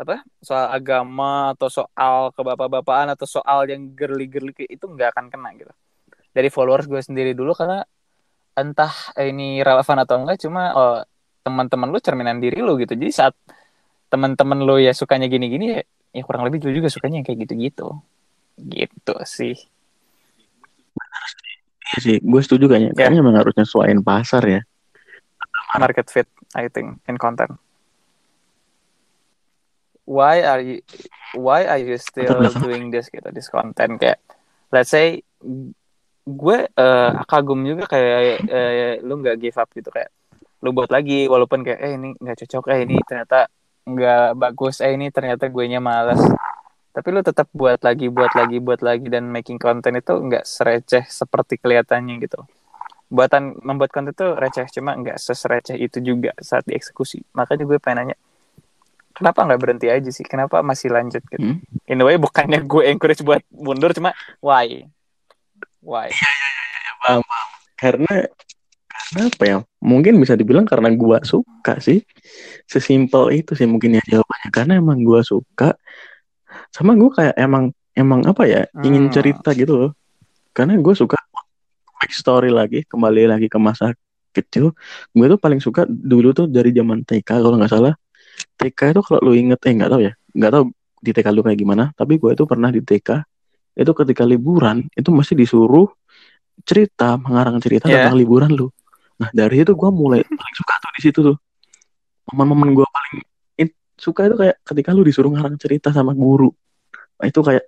Apa? 0.00 0.24
Soal 0.40 0.72
agama 0.72 1.52
atau 1.52 1.68
soal 1.68 2.32
kebapak-bapaan 2.32 3.12
atau 3.12 3.28
soal 3.28 3.68
yang 3.68 3.92
girly-girly 3.92 4.56
itu 4.66 4.84
nggak 4.88 5.12
akan 5.12 5.28
kena 5.28 5.52
gitu. 5.54 5.72
Dari 6.32 6.48
followers 6.48 6.88
gue 6.88 7.00
sendiri 7.04 7.36
dulu 7.36 7.52
karena 7.52 7.84
entah 8.56 8.92
ini 9.20 9.60
relevan 9.60 9.98
atau 10.02 10.16
enggak 10.24 10.40
cuma 10.40 10.62
oh, 10.72 10.98
teman-teman 11.44 11.88
lu 11.92 11.98
cerminan 12.00 12.40
diri 12.40 12.64
lu 12.64 12.80
gitu. 12.80 12.96
Jadi 12.96 13.12
saat 13.12 13.36
teman-teman 14.10 14.58
lo 14.66 14.76
ya 14.76 14.90
sukanya 14.90 15.30
gini-gini 15.30 15.78
ya, 15.78 15.80
ya 16.10 16.22
kurang 16.26 16.42
lebih 16.42 16.66
lu 16.66 16.82
juga 16.82 16.90
sukanya 16.90 17.22
yang 17.22 17.26
kayak 17.26 17.46
gitu-gitu 17.46 17.94
gitu 18.60 19.14
sih 19.24 19.56
iya 21.90 21.98
sih, 21.98 22.16
gue 22.22 22.40
setuju 22.42 22.70
kayaknya. 22.70 22.90
Ya. 22.94 22.96
Kayaknya 23.02 23.18
memang 23.18 23.36
harus 23.42 23.54
nyesuaiin 23.58 24.02
pasar 24.06 24.42
ya. 24.46 24.60
market 25.78 26.10
fit 26.10 26.26
I 26.58 26.66
think 26.66 26.98
in 27.06 27.14
content 27.14 27.54
why 30.10 30.42
are 30.42 30.58
you 30.58 30.82
why 31.38 31.62
are 31.70 31.78
you 31.78 31.94
still 32.02 32.42
doing 32.58 32.90
this 32.90 33.06
gitu 33.06 33.30
this 33.30 33.46
content? 33.46 34.02
Kayak 34.02 34.18
let's 34.74 34.90
say 34.90 35.22
gue 36.26 36.58
eh, 36.66 37.12
kagum 37.30 37.62
juga 37.62 37.86
kayak 37.86 38.42
eh, 38.50 38.94
lu 39.06 39.22
nggak 39.22 39.38
give 39.38 39.58
up 39.62 39.70
gitu 39.70 39.94
kayak 39.94 40.10
lu 40.66 40.74
buat 40.74 40.90
lagi 40.90 41.30
walaupun 41.30 41.62
kayak 41.62 41.80
eh 41.80 41.92
ini 41.96 42.08
nggak 42.18 42.36
cocok 42.44 42.64
eh 42.74 42.80
ini 42.84 43.00
ternyata 43.06 43.48
nggak 43.86 44.36
bagus 44.36 44.82
eh 44.84 44.92
ini 44.92 45.08
ternyata 45.08 45.48
gue 45.48 45.64
nya 45.64 45.80
malas 45.80 46.20
tapi 46.90 47.08
lu 47.14 47.22
tetap 47.22 47.48
buat 47.54 47.80
lagi 47.80 48.10
buat 48.10 48.34
lagi 48.34 48.58
buat 48.58 48.82
lagi 48.82 49.06
dan 49.08 49.30
making 49.30 49.62
content 49.62 50.02
itu 50.02 50.10
nggak 50.10 50.42
sereceh 50.42 51.06
seperti 51.06 51.56
kelihatannya 51.62 52.18
gitu. 52.18 52.42
Buatan 53.10 53.58
membuat 53.62 53.94
konten 53.94 54.14
itu 54.14 54.34
receh 54.34 54.66
cuma 54.74 54.94
nggak 54.98 55.18
sesereceh 55.18 55.78
itu 55.78 56.02
juga 56.02 56.34
saat 56.42 56.66
dieksekusi. 56.66 57.22
Makanya 57.34 57.62
gue 57.66 57.78
pengen 57.78 58.10
nanya 58.10 58.16
kenapa 59.20 59.44
nggak 59.44 59.60
berhenti 59.60 59.86
aja 59.86 60.08
sih 60.08 60.24
kenapa 60.24 60.64
masih 60.64 60.88
lanjut 60.88 61.20
gitu 61.28 61.36
Hmm. 61.38 61.60
in 61.84 62.00
a 62.00 62.04
way 62.04 62.16
bukannya 62.16 62.64
gue 62.64 62.88
encourage 62.88 63.20
buat 63.20 63.44
mundur 63.52 63.92
cuma 63.92 64.16
why 64.40 64.88
why 65.80 66.08
Paham, 67.00 67.20
paham. 67.20 67.48
Karena 67.76 68.12
karena 68.92 69.20
apa 69.32 69.44
ya? 69.48 69.56
Mungkin 69.80 70.20
bisa 70.20 70.36
dibilang 70.36 70.68
karena 70.68 70.92
gua 70.92 71.24
suka 71.24 71.80
sih. 71.80 72.04
Sesimpel 72.68 73.40
itu 73.40 73.56
sih 73.56 73.64
mungkin 73.64 73.96
ya 73.96 74.04
jawabannya. 74.04 74.50
Karena 74.52 74.72
emang 74.76 75.00
gua 75.00 75.24
suka 75.24 75.72
sama 76.68 76.92
gua 76.92 77.08
kayak 77.16 77.40
emang 77.40 77.72
emang 77.96 78.20
apa 78.28 78.44
ya? 78.44 78.68
Ingin 78.84 79.08
Hmm. 79.08 79.14
cerita 79.16 79.56
gitu 79.56 79.72
loh. 79.72 79.90
Karena 80.52 80.76
gue 80.76 80.92
suka 80.92 81.16
back 81.96 82.12
story 82.12 82.52
lagi, 82.52 82.84
kembali 82.84 83.32
lagi 83.32 83.48
ke 83.48 83.56
masa 83.56 83.96
kecil. 84.30 84.76
Gue 85.16 85.26
tuh 85.26 85.40
paling 85.40 85.58
suka 85.58 85.88
dulu 85.88 86.36
tuh 86.36 86.44
dari 86.44 86.68
zaman 86.70 87.00
TK 87.00 87.40
kalau 87.40 87.56
nggak 87.56 87.72
salah. 87.72 87.96
TK 88.46 88.96
itu 88.96 89.00
kalau 89.02 89.20
lu 89.26 89.32
inget, 89.34 89.58
eh 89.66 89.72
nggak 89.74 89.90
tahu 89.90 90.00
ya, 90.04 90.12
nggak 90.36 90.50
tahu 90.52 90.62
di 91.00 91.10
TK 91.16 91.26
lu 91.32 91.40
kayak 91.42 91.58
gimana. 91.58 91.84
Tapi 91.96 92.20
gue 92.20 92.30
itu 92.32 92.44
pernah 92.44 92.68
di 92.68 92.80
TK 92.80 93.08
itu 93.76 93.92
ketika 93.94 94.22
liburan 94.26 94.84
itu 94.92 95.08
masih 95.14 95.34
disuruh 95.38 95.88
cerita, 96.60 97.16
mengarang 97.16 97.56
cerita 97.62 97.88
Yeah. 97.88 98.04
tentang 98.04 98.20
liburan 98.20 98.50
lu. 98.52 98.68
Nah 99.16 99.28
dari 99.32 99.64
itu 99.64 99.72
gue 99.72 99.90
mulai 99.92 100.20
paling 100.20 100.56
suka 100.56 100.74
tuh 100.76 100.90
di 100.96 101.00
situ 101.00 101.18
tuh. 101.24 101.36
Momen-momen 102.30 102.76
gue 102.76 102.86
paling 102.86 103.16
in- 103.58 103.76
suka 103.96 104.28
itu 104.28 104.36
kayak 104.36 104.56
ketika 104.62 104.90
lu 104.92 105.02
disuruh 105.02 105.32
ngarang 105.32 105.56
cerita 105.56 105.88
sama 105.90 106.12
guru. 106.12 106.52
Nah, 107.20 107.26
itu 107.28 107.40
kayak 107.40 107.64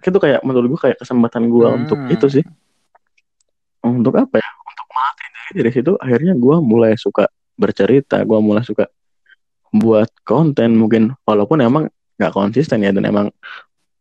itu 0.00 0.18
kayak 0.18 0.40
menurut 0.44 0.76
gue 0.76 0.80
kayak 0.88 0.98
kesempatan 0.98 1.52
gue 1.52 1.66
Hmm. 1.68 1.78
untuk 1.84 1.98
itu 2.08 2.26
sih. 2.40 2.44
Untuk 3.80 4.12
apa 4.16 4.36
ya? 4.40 4.48
Untuk 4.60 4.86
melatih 4.92 5.28
dari 5.28 5.50
dari 5.60 5.70
situ 5.72 5.92
akhirnya 5.96 6.32
gue 6.36 6.56
mulai 6.60 6.92
suka 6.96 7.28
bercerita, 7.56 8.20
gue 8.24 8.38
mulai 8.40 8.64
suka 8.64 8.88
buat 9.70 10.10
konten 10.26 10.74
mungkin 10.74 11.14
walaupun 11.22 11.62
emang 11.62 11.84
nggak 12.18 12.32
konsisten 12.34 12.82
ya 12.82 12.90
dan 12.90 13.06
emang 13.06 13.26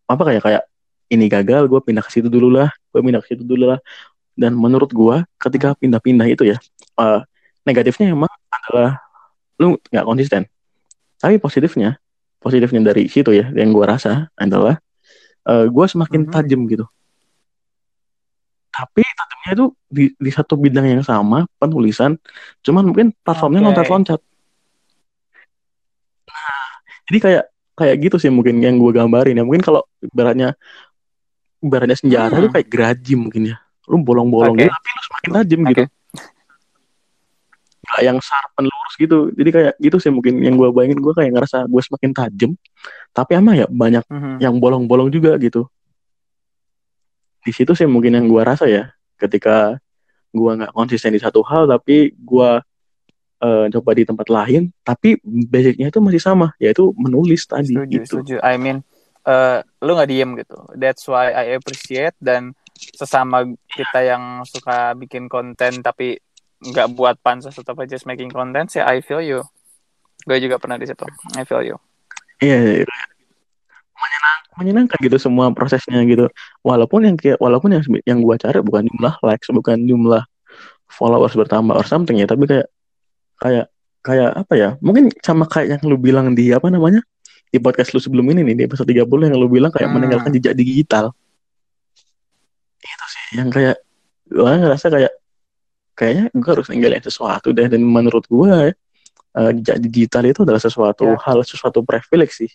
apa 0.10 0.22
kayak 0.26 0.42
kayak 0.42 0.64
ini 1.10 1.26
gagal 1.30 1.70
gue 1.70 1.80
pindah 1.82 2.02
ke 2.02 2.12
situ 2.12 2.28
dulu 2.28 2.58
lah 2.58 2.70
gue 2.90 3.02
pindah 3.02 3.22
ke 3.22 3.34
situ 3.34 3.46
dulu 3.46 3.74
lah 3.74 3.80
dan 4.34 4.58
menurut 4.58 4.90
gue 4.90 5.22
ketika 5.38 5.78
pindah-pindah 5.78 6.26
itu 6.26 6.44
ya 6.50 6.58
eh, 7.00 7.20
negatifnya 7.64 8.14
emang 8.14 8.32
adalah 8.50 8.98
lu 9.62 9.78
nggak 9.94 10.06
konsisten 10.06 10.50
tapi 11.22 11.38
positifnya 11.38 12.00
positifnya 12.40 12.82
dari 12.82 13.06
situ 13.12 13.30
ya 13.36 13.52
yang 13.54 13.70
gue 13.70 13.86
rasa 13.86 14.32
adalah 14.34 14.82
eh, 15.46 15.66
gue 15.70 15.86
semakin 15.86 16.26
Mhm. 16.26 16.32
tajam 16.34 16.62
gitu 16.66 16.86
tapi 18.70 19.04
tajamnya 19.04 19.52
itu 19.60 19.66
di, 19.92 20.06
di 20.16 20.32
satu 20.32 20.56
bidang 20.56 20.88
yang 20.88 21.04
sama 21.04 21.44
penulisan 21.60 22.16
cuman 22.64 22.84
mungkin 22.88 23.08
platformnya 23.26 23.60
Oke. 23.60 23.68
loncat-loncat 23.74 24.20
jadi 27.10 27.17
kayak 27.19 27.43
kayak 27.74 27.95
gitu 28.00 28.15
sih 28.17 28.30
mungkin 28.30 28.60
yang 28.60 28.76
gue 28.76 28.91
gambarin 28.91 29.34
ya 29.34 29.43
mungkin 29.43 29.60
kalau 29.60 29.82
ibaratnya 30.00 30.54
ibaratnya 31.60 31.95
senjata 31.95 32.32
Hmm. 32.32 32.41
itu 32.41 32.50
kayak 32.52 32.67
geraji 32.67 33.13
mungkin 33.15 33.41
ya 33.48 33.58
lu 33.86 33.98
bolong-bolong 34.00 34.54
Oke. 34.54 34.62
gitu 34.62 34.72
tapi 34.72 34.89
lu 34.89 35.02
semakin 35.04 35.30
tajam 35.34 35.60
gitu 35.65 35.82
Oke. 35.82 35.86
nggak 37.82 38.02
yang 38.04 38.17
sharpen 38.19 38.65
lurus 38.65 38.93
gitu 38.95 39.17
jadi 39.34 39.50
kayak 39.50 39.74
gitu 39.80 39.98
sih 39.98 40.10
mungkin 40.10 40.38
yang 40.39 40.54
gue 40.54 40.69
bayangin 40.69 41.00
gue 41.00 41.10
kayak 41.10 41.32
ngerasa 41.32 41.65
gue 41.65 41.82
semakin 41.82 42.12
tajam 42.12 42.52
tapi 43.10 43.32
emang 43.34 43.56
ya 43.56 43.65
banyak 43.65 44.04
Mhm. 44.06 44.38
yang 44.39 44.54
bolong-bolong 44.56 45.10
juga 45.10 45.34
gitu 45.38 45.65
di 47.39 47.52
situ 47.52 47.72
sih 47.72 47.88
mungkin 47.88 48.13
yang 48.13 48.28
gua 48.28 48.43
rasa 48.45 48.67
ya 48.67 48.91
ketika 49.15 49.80
gua 50.30 50.54
nggak 50.54 50.69
konsisten 50.69 51.10
di 51.10 51.17
satu 51.17 51.39
hal 51.41 51.65
tapi 51.65 52.12
gua 52.13 52.60
eh, 53.39 53.65
coba 53.71 53.89
di 53.95 54.04
tempat 54.04 54.28
lain 54.28 54.71
tapi 54.84 55.19
basicnya 55.23 55.88
itu 55.89 55.99
masih 56.04 56.21
sama 56.21 56.52
yaitu 56.60 56.91
menulis 56.99 57.47
tadi 57.47 57.75
setuju 57.75 57.95
gitu. 57.99 58.06
setuju. 58.06 58.36
I 58.43 58.56
mean 58.60 58.84
eh, 59.28 59.60
lu 59.84 59.91
nggak 59.95 60.10
diem 60.10 60.32
gitu. 60.39 60.58
That's 60.75 61.04
why 61.08 61.32
I 61.32 61.56
appreciate 61.56 62.15
dan 62.19 62.56
sesama 62.75 63.43
kita 63.67 63.99
yang 64.04 64.43
suka 64.47 64.95
bikin 64.95 65.28
konten 65.28 65.84
tapi 65.84 66.19
nggak 66.60 66.91
buat 66.95 67.15
pansos 67.23 67.56
atau 67.56 67.71
apa 67.71 67.88
just 67.88 68.04
making 68.04 68.32
content 68.32 68.67
sih 68.67 68.84
I 68.84 68.99
feel 68.99 69.23
you. 69.23 69.43
Gue 70.28 70.43
juga 70.43 70.60
pernah 70.60 70.75
di 70.75 70.88
situ. 70.88 71.08
I 71.39 71.47
feel 71.47 71.63
you. 71.63 71.80
Iya 72.39 72.84
iya. 72.84 72.88
menyenang 73.99 74.39
menyenangkan 74.56 74.99
gitu 75.04 75.19
semua 75.19 75.52
prosesnya 75.52 75.99
gitu. 76.08 76.32
Walaupun 76.63 77.04
yang 77.04 77.15
kayak 77.19 77.36
walaupun 77.43 77.75
yang 77.75 77.84
yang 78.08 78.23
gua 78.23 78.39
cari 78.39 78.63
bukan 78.63 78.88
jumlah 78.88 79.19
likes 79.19 79.52
bukan 79.52 79.84
jumlah 79.84 80.23
followers 80.88 81.36
bertambah 81.36 81.75
or 81.75 81.84
something 81.84 82.15
ya 82.15 82.23
tapi 82.23 82.47
kayak 82.47 82.71
kayak 83.39 83.65
kayak 83.99 84.32
apa 84.36 84.54
ya 84.56 84.69
mungkin 84.80 85.12
sama 85.19 85.43
kayak 85.43 85.80
yang 85.80 85.82
lu 85.88 85.97
bilang 85.97 86.32
di 86.32 86.52
apa 86.52 86.67
namanya 86.67 87.02
di 87.49 87.58
podcast 87.58 87.91
lu 87.91 87.99
sebelum 87.99 88.23
ini 88.30 88.45
nih 88.45 88.56
di 88.56 88.63
episode 88.63 88.88
30 88.88 89.10
yang 89.28 89.36
lu 89.36 89.49
bilang 89.49 89.71
kayak 89.73 89.89
Hmm. 89.89 89.95
meninggalkan 89.97 90.32
jejak 90.32 90.54
digital 90.54 91.12
itu 92.80 93.06
sih 93.12 93.25
yang 93.41 93.49
kayak 93.52 93.75
gua 94.30 94.56
ngerasa 94.56 94.88
kayak 94.88 95.13
kayaknya 95.93 96.23
gua 96.32 96.52
harus 96.56 96.67
ninggalin 96.71 97.04
sesuatu 97.04 97.52
deh 97.52 97.67
dan 97.67 97.82
menurut 97.82 98.23
gua 98.30 98.69
eh, 98.69 99.52
jejak 99.60 99.78
digital 99.84 100.23
itu 100.25 100.39
adalah 100.45 100.62
sesuatu 100.62 101.04
Ya. 101.06 101.17
hal 101.28 101.39
sesuatu 101.43 101.84
privilege 101.84 102.34
sih 102.39 102.52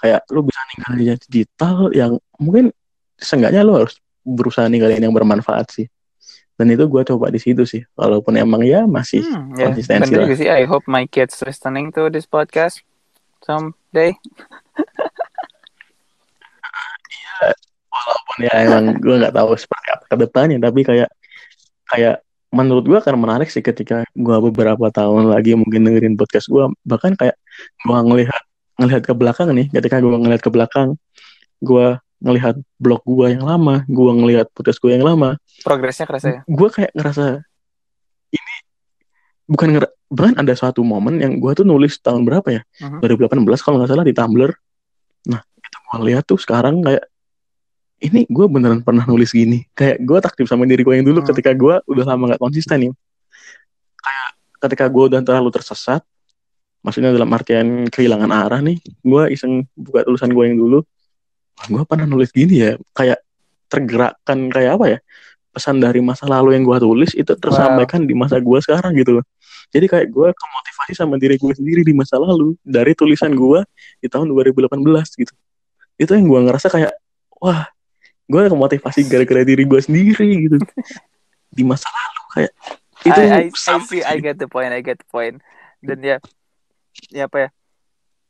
kayak 0.00 0.24
lu 0.32 0.42
bisa 0.42 0.60
ninggalin 0.72 0.98
jejak 1.04 1.20
digital 1.28 1.76
yang 1.92 2.12
mungkin 2.40 2.72
seenggaknya 3.18 3.62
lu 3.62 3.76
harus 3.76 3.98
berusaha 4.22 4.66
ninggalin 4.66 5.02
yang 5.02 5.14
bermanfaat 5.14 5.66
sih 5.68 5.86
dan 6.62 6.70
itu 6.70 6.86
gua 6.86 7.02
coba 7.02 7.26
di 7.26 7.36
situ 7.36 7.66
sih 7.66 7.82
walaupun 7.92 8.38
emang 8.38 8.62
ya 8.62 8.86
masih 8.86 9.18
Hmm, 9.20 9.58
ya, 9.58 9.66
konsistensi 9.66 10.14
bener 10.14 10.30
lah. 10.30 10.38
sih. 10.38 10.46
I 10.46 10.62
hope 10.62 10.86
my 10.86 11.04
kids 11.04 11.42
listening 11.42 11.90
to 11.92 12.06
this 12.06 12.22
podcast 12.24 12.86
someday. 13.40 14.14
walaupun 17.92 18.36
ya 18.40 18.52
emang 18.62 18.84
gue 18.96 19.16
nggak 19.18 19.34
tahu 19.34 19.52
seperti 19.52 19.88
apa 19.90 20.04
ke 20.06 20.16
depannya 20.16 20.58
tapi 20.58 20.80
kayak 20.80 21.10
kayak 21.86 22.16
menurut 22.48 22.84
gue 22.84 22.96
akan 22.96 23.16
menarik 23.18 23.48
sih 23.48 23.60
ketika 23.60 24.04
gue 24.08 24.36
beberapa 24.42 24.88
tahun 24.88 25.28
lagi 25.28 25.52
mungkin 25.52 25.84
dengerin 25.84 26.16
podcast 26.16 26.48
gue 26.48 26.72
bahkan 26.84 27.12
kayak 27.12 27.36
gue 27.82 27.92
ngelihat 27.98 28.42
ngelihat 28.78 29.02
ke 29.04 29.12
belakang 29.12 29.52
nih 29.52 29.68
ketika 29.68 30.00
gue 30.00 30.08
ngelihat 30.14 30.40
ke 30.40 30.48
belakang 30.48 30.96
gue 31.60 31.86
ngelihat 32.22 32.54
blog 32.76 33.02
gue 33.02 33.26
yang 33.30 33.42
lama 33.42 33.82
gue 33.84 34.10
ngelihat 34.14 34.46
podcast 34.50 34.78
gue 34.78 34.90
yang 34.90 35.02
lama 35.02 35.34
Progresnya 35.60 36.06
kerasa 36.06 36.26
ya. 36.28 36.40
gue 36.42 36.68
kayak 36.68 36.92
ngerasa 36.92 37.42
ini 38.30 38.54
bukan 39.44 39.68
ngera- 39.72 39.94
bahkan 40.08 40.36
ada 40.38 40.52
suatu 40.52 40.80
momen 40.80 41.18
yang 41.18 41.36
gue 41.36 41.52
tuh 41.52 41.62
nulis 41.62 41.98
tahun 41.98 42.22
berapa 42.22 42.48
ya 42.48 42.62
Mhm. 42.80 43.02
2018 43.02 43.26
kalau 43.58 43.76
nggak 43.76 43.90
salah 43.90 44.02
di 44.02 44.12
Tumblr 44.12 44.50
nah 45.24 45.40
itu 45.42 45.78
gue 45.80 45.98
lihat 46.04 46.24
tuh 46.24 46.36
sekarang 46.36 46.78
kayak 46.80 47.04
ini 48.00 48.26
gue 48.26 48.46
beneran 48.46 48.80
pernah 48.80 49.02
nulis 49.04 49.30
gini 49.30 49.66
kayak 49.72 49.98
gue 50.00 50.18
takjub 50.20 50.46
sama 50.46 50.62
diri 50.62 50.80
gue 50.80 50.94
yang 50.94 51.04
dulu 51.04 51.20
Hmm. 51.20 51.28
ketika 51.28 51.50
gue 51.52 51.74
udah 51.84 52.04
lama 52.04 52.30
gak 52.30 52.40
konsisten 52.40 52.78
nih 52.80 52.92
kayak 53.96 54.28
ketika 54.60 54.84
gue 54.86 55.04
udah 55.08 55.20
terlalu 55.20 55.50
tersesat 55.50 56.02
maksudnya 56.80 57.10
dalam 57.10 57.30
artian 57.30 57.86
kehilangan 57.86 58.26
arah 58.28 58.60
nih 58.60 58.74
gue 59.00 59.22
iseng 59.28 59.66
buka 59.72 60.02
tulisan 60.02 60.28
gue 60.28 60.44
yang 60.44 60.56
dulu 60.56 60.82
gue 61.68 61.82
pernah 61.86 62.06
nulis 62.08 62.30
gini 62.32 62.64
ya 62.64 62.72
kayak 62.96 63.20
tergerakkan 63.70 64.50
kayak 64.52 64.76
apa 64.76 64.86
ya 64.96 64.98
pesan 65.52 65.84
dari 65.84 66.00
masa 66.00 66.24
lalu 66.24 66.56
yang 66.56 66.64
gue 66.64 66.78
tulis 66.80 67.12
itu 67.12 67.32
tersampaikan 67.36 68.08
di 68.08 68.16
masa 68.16 68.40
gue 68.40 68.58
sekarang 68.64 68.96
gitu 68.96 69.20
loh 69.20 69.24
jadi 69.72 69.84
kayak 69.88 70.06
gue 70.08 70.28
kemotivasi 70.32 70.92
sama 70.96 71.20
diri 71.20 71.36
gue 71.36 71.52
sendiri 71.52 71.84
di 71.84 71.92
masa 71.92 72.16
lalu 72.16 72.56
dari 72.64 72.96
tulisan 72.96 73.36
gue 73.36 73.60
di 74.00 74.08
tahun 74.08 74.32
2018 74.32 74.72
gitu 75.20 75.34
itu 76.00 76.10
yang 76.12 76.26
gue 76.26 76.40
ngerasa 76.48 76.72
kayak 76.72 76.92
wah 77.36 77.68
gue 78.26 78.42
kemotivasi 78.48 79.04
gara-gara 79.12 79.44
diri 79.44 79.64
gue 79.68 79.80
sendiri 79.80 80.28
gitu 80.48 80.56
di 81.52 81.62
masa 81.68 81.92
lalu 81.92 82.22
kayak 82.32 82.52
itu 83.02 83.18
I, 83.18 83.26
I, 83.26 83.42
I 83.50 83.78
see, 83.82 84.02
I 84.02 84.22
get 84.22 84.38
the 84.38 84.46
point, 84.46 84.70
I 84.70 84.78
get 84.78 85.02
the 85.02 85.08
point. 85.10 85.42
Dan 85.82 85.98
ya, 86.06 86.16
ya 87.10 87.26
apa 87.26 87.36
ya? 87.42 87.48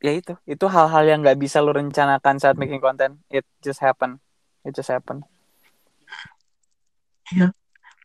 Ya 0.02 0.12
itu, 0.18 0.34
itu 0.50 0.66
hal-hal 0.66 1.04
yang 1.06 1.22
nggak 1.22 1.38
bisa 1.38 1.62
lu 1.62 1.70
rencanakan 1.70 2.42
saat 2.42 2.58
making 2.58 2.82
content. 2.82 3.22
It 3.30 3.46
just 3.62 3.78
happen, 3.78 4.18
it 4.66 4.74
just 4.74 4.90
happen. 4.90 5.22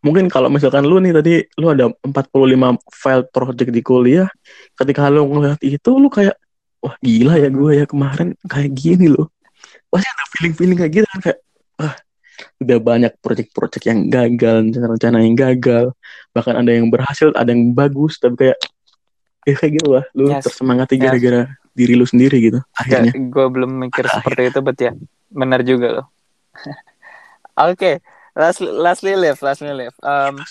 mungkin 0.05 0.29
kalau 0.31 0.47
misalkan 0.47 0.85
lu 0.85 1.01
nih 1.03 1.11
tadi 1.11 1.33
lu 1.59 1.67
ada 1.73 1.91
45 2.05 2.79
file 2.95 3.25
project 3.27 3.71
di 3.73 3.81
kuliah 3.83 4.29
ketika 4.77 5.09
lu 5.11 5.25
ngeliat 5.27 5.59
itu 5.59 5.91
lu 5.97 6.07
kayak 6.07 6.37
wah 6.79 6.95
gila 7.01 7.35
ya 7.35 7.49
gue 7.51 7.71
ya 7.83 7.85
kemarin 7.89 8.37
kayak 8.45 8.71
gini 8.77 9.11
loh 9.11 9.27
pasti 9.89 10.07
ada 10.07 10.25
feeling-feeling 10.37 10.77
kayak 10.77 10.91
gitu 11.01 11.07
kan 11.11 11.19
kayak 11.19 11.39
wah 11.81 11.95
udah 12.61 12.77
banyak 12.79 13.13
project-project 13.19 13.83
yang 13.89 13.99
gagal 14.07 14.69
rencana-rencana 14.69 15.17
yang 15.25 15.35
gagal 15.35 15.85
bahkan 16.31 16.55
ada 16.55 16.71
yang 16.71 16.87
berhasil 16.87 17.33
ada 17.33 17.49
yang 17.49 17.73
bagus 17.73 18.21
tapi 18.21 18.47
kayak 18.47 18.59
ya 19.49 19.55
kayak 19.57 19.71
gitu 19.81 19.89
lah 19.97 20.05
lu 20.13 20.29
Yes. 20.29 20.45
tersemangati 20.45 20.95
Yes. 21.01 21.66
Diri 21.77 21.93
lu 21.93 22.03
sendiri 22.03 22.41
gitu 22.41 22.59
akhirnya. 22.73 23.13
gue 23.13 23.45
belum 23.47 23.69
mikir 23.85 24.03
Pada 24.03 24.17
seperti 24.17 24.41
itu, 24.49 24.59
bet 24.59 24.77
ya. 24.81 24.91
Benar 25.29 25.61
juga 25.61 25.87
loh. 25.93 26.07
Oke, 27.69 28.01
last, 28.33 28.61
lastly 28.61 29.13
live, 29.13 29.37
lastly 29.39 29.69
live. 29.71 29.93
Um, 30.01 30.41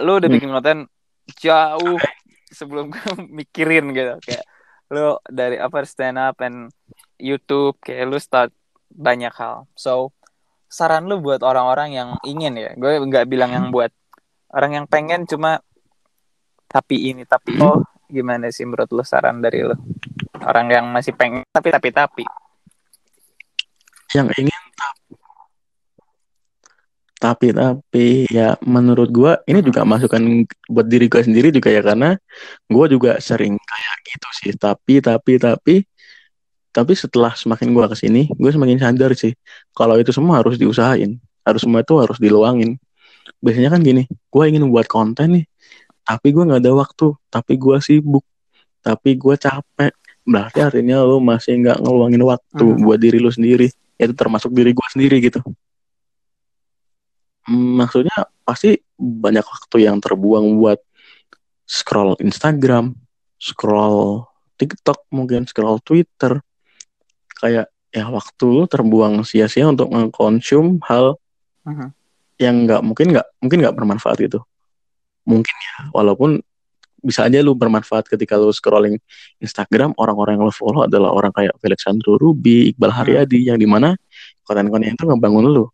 lu 0.00 0.16
udah 0.16 0.24
Hmm. 0.24 0.34
bikin 0.34 0.50
konten 0.50 0.78
jauh 1.36 2.00
sebelum 2.48 2.88
gue 2.88 3.04
mikirin 3.38 3.92
gitu. 3.92 4.16
Kayak 4.20 4.44
lu 4.88 5.20
dari 5.24 5.56
apa 5.56 5.84
stand 5.84 6.16
up 6.16 6.40
and 6.40 6.72
YouTube 7.16 7.76
kayak 7.78 8.08
lu 8.08 8.16
start 8.16 8.52
banyak 8.88 9.32
hal. 9.32 9.68
So 9.74 10.16
saran 10.66 11.04
lu 11.04 11.20
buat 11.20 11.40
orang-orang 11.40 11.92
yang 11.92 12.08
ingin 12.22 12.56
ya. 12.56 12.72
Gue 12.72 12.96
nggak 12.98 13.28
bilang 13.28 13.52
yang 13.52 13.68
buat. 13.68 13.92
Orang 14.48 14.72
yang 14.72 14.86
pengen 14.88 15.28
cuma 15.28 15.60
tapi 16.64 17.08
ini 17.08 17.24
tapi 17.24 17.56
oh 17.58 17.80
gimana 18.04 18.48
sih 18.48 18.64
menurut 18.64 18.88
lu 18.88 19.00
saran 19.00 19.40
dari 19.40 19.60
lu 19.60 19.76
orang 20.44 20.66
yang 20.70 20.86
masih 20.90 21.14
pengen 21.14 21.42
tapi 21.50 21.68
tapi 21.72 21.88
tapi. 21.90 22.24
Yang 24.14 24.28
ingin 24.40 24.62
tapi 27.18 27.50
tapi 27.50 28.30
ya 28.30 28.54
menurut 28.62 29.10
gua 29.10 29.42
ini 29.50 29.58
juga 29.58 29.82
masukan 29.82 30.46
buat 30.70 30.86
diri 30.86 31.10
gua 31.10 31.26
sendiri 31.26 31.50
juga 31.50 31.74
ya 31.74 31.82
karena 31.82 32.14
gua 32.70 32.86
juga 32.86 33.18
sering 33.18 33.58
kayak 33.58 33.96
gitu 34.06 34.28
sih. 34.38 34.52
Tapi 34.54 35.02
tapi 35.02 35.32
tapi 35.42 35.74
tapi 36.70 36.92
setelah 36.94 37.34
semakin 37.34 37.74
gua 37.74 37.90
ke 37.90 37.98
sini 37.98 38.30
gue 38.30 38.50
semakin 38.54 38.78
sadar 38.78 39.10
sih 39.18 39.34
kalau 39.74 39.98
itu 39.98 40.14
semua 40.14 40.38
harus 40.38 40.54
diusahain. 40.54 41.18
Harus 41.42 41.64
semua 41.66 41.82
itu 41.82 41.94
harus 41.98 42.18
diluangin. 42.22 42.78
Biasanya 43.42 43.74
kan 43.74 43.82
gini 43.82 44.06
gua 44.30 44.46
ingin 44.46 44.70
buat 44.70 44.86
konten 44.86 45.42
nih 45.42 45.46
tapi 46.08 46.32
gua 46.32 46.48
nggak 46.48 46.62
ada 46.64 46.72
waktu 46.72 47.06
tapi 47.28 47.52
gua 47.60 47.76
sibuk 47.84 48.24
tapi 48.80 49.12
gua 49.20 49.36
capek 49.36 49.92
berarti 50.28 50.60
artinya 50.60 51.00
lo 51.00 51.16
masih 51.18 51.56
nggak 51.56 51.80
ngeluangin 51.80 52.20
waktu 52.22 52.64
Hmm. 52.68 52.84
buat 52.84 53.00
diri 53.00 53.16
lu 53.16 53.32
sendiri 53.32 53.66
itu 53.96 54.12
termasuk 54.12 54.52
diri 54.52 54.76
gua 54.76 54.84
sendiri 54.92 55.18
gitu 55.18 55.40
Hmm, 57.48 57.80
maksudnya 57.80 58.28
pasti 58.44 58.76
banyak 59.00 59.40
waktu 59.40 59.88
yang 59.88 60.04
terbuang 60.04 60.60
buat 60.60 60.84
scroll 61.64 62.12
Instagram, 62.20 62.92
scroll 63.40 64.28
TikTok, 64.60 65.08
mungkin 65.08 65.48
scroll 65.48 65.80
Twitter. 65.80 66.44
Kayak 67.40 67.72
ya 67.88 68.04
waktu 68.12 68.44
lu 68.44 68.68
terbuang 68.68 69.24
sia-sia 69.24 69.64
untuk 69.64 69.88
mengkonsum 69.88 70.76
hal 70.84 71.16
Mhm. 71.64 71.88
yang 72.36 72.68
nggak 72.68 72.80
mungkin 72.84 73.16
nggak 73.16 73.26
mungkin 73.40 73.58
nggak 73.64 73.76
bermanfaat 73.80 74.18
gitu. 74.20 74.44
Mungkin 75.24 75.56
ya, 75.56 75.88
walaupun 75.96 76.44
bisa 76.98 77.26
aja 77.26 77.38
lu 77.40 77.54
bermanfaat 77.54 78.10
ketika 78.10 78.34
lu 78.34 78.50
scrolling 78.50 78.98
Instagram 79.38 79.94
orang-orang 79.96 80.38
yang 80.38 80.44
lu 80.46 80.54
follow 80.54 80.84
adalah 80.84 81.14
orang 81.14 81.30
kayak 81.30 81.54
Alexandro 81.62 82.18
Ruby, 82.18 82.74
Iqbal 82.74 82.90
Haryadi 82.90 83.48
yang 83.50 83.58
di 83.58 83.66
mana 83.70 83.94
konten-konten 84.42 84.94
itu 84.94 85.04
ngebangun 85.06 85.46
lu. 85.46 85.64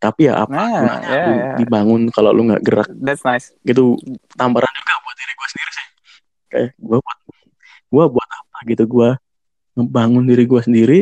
Tapi 0.00 0.28
ya 0.28 0.44
apa? 0.44 0.52
Nah, 0.52 0.68
gunanya 0.84 1.08
ya, 1.08 1.24
lu 1.24 1.32
ya. 1.34 1.52
dibangun 1.60 2.00
kalau 2.12 2.30
lu 2.32 2.48
nggak 2.48 2.62
gerak. 2.64 2.88
That's 3.00 3.24
nice. 3.24 3.52
Gitu 3.64 3.96
tamparan 4.36 4.68
juga 4.72 4.92
buat 5.00 5.16
diri 5.16 5.32
gue 5.32 5.48
sendiri 5.48 5.70
sih. 5.72 5.86
Kayak 6.52 6.68
gue 6.76 6.98
buat 7.00 7.18
gue 7.94 8.04
buat 8.10 8.28
apa 8.28 8.58
gitu 8.68 8.84
gue 8.90 9.08
ngebangun 9.74 10.24
diri 10.26 10.44
gue 10.44 10.60
sendiri 10.60 11.00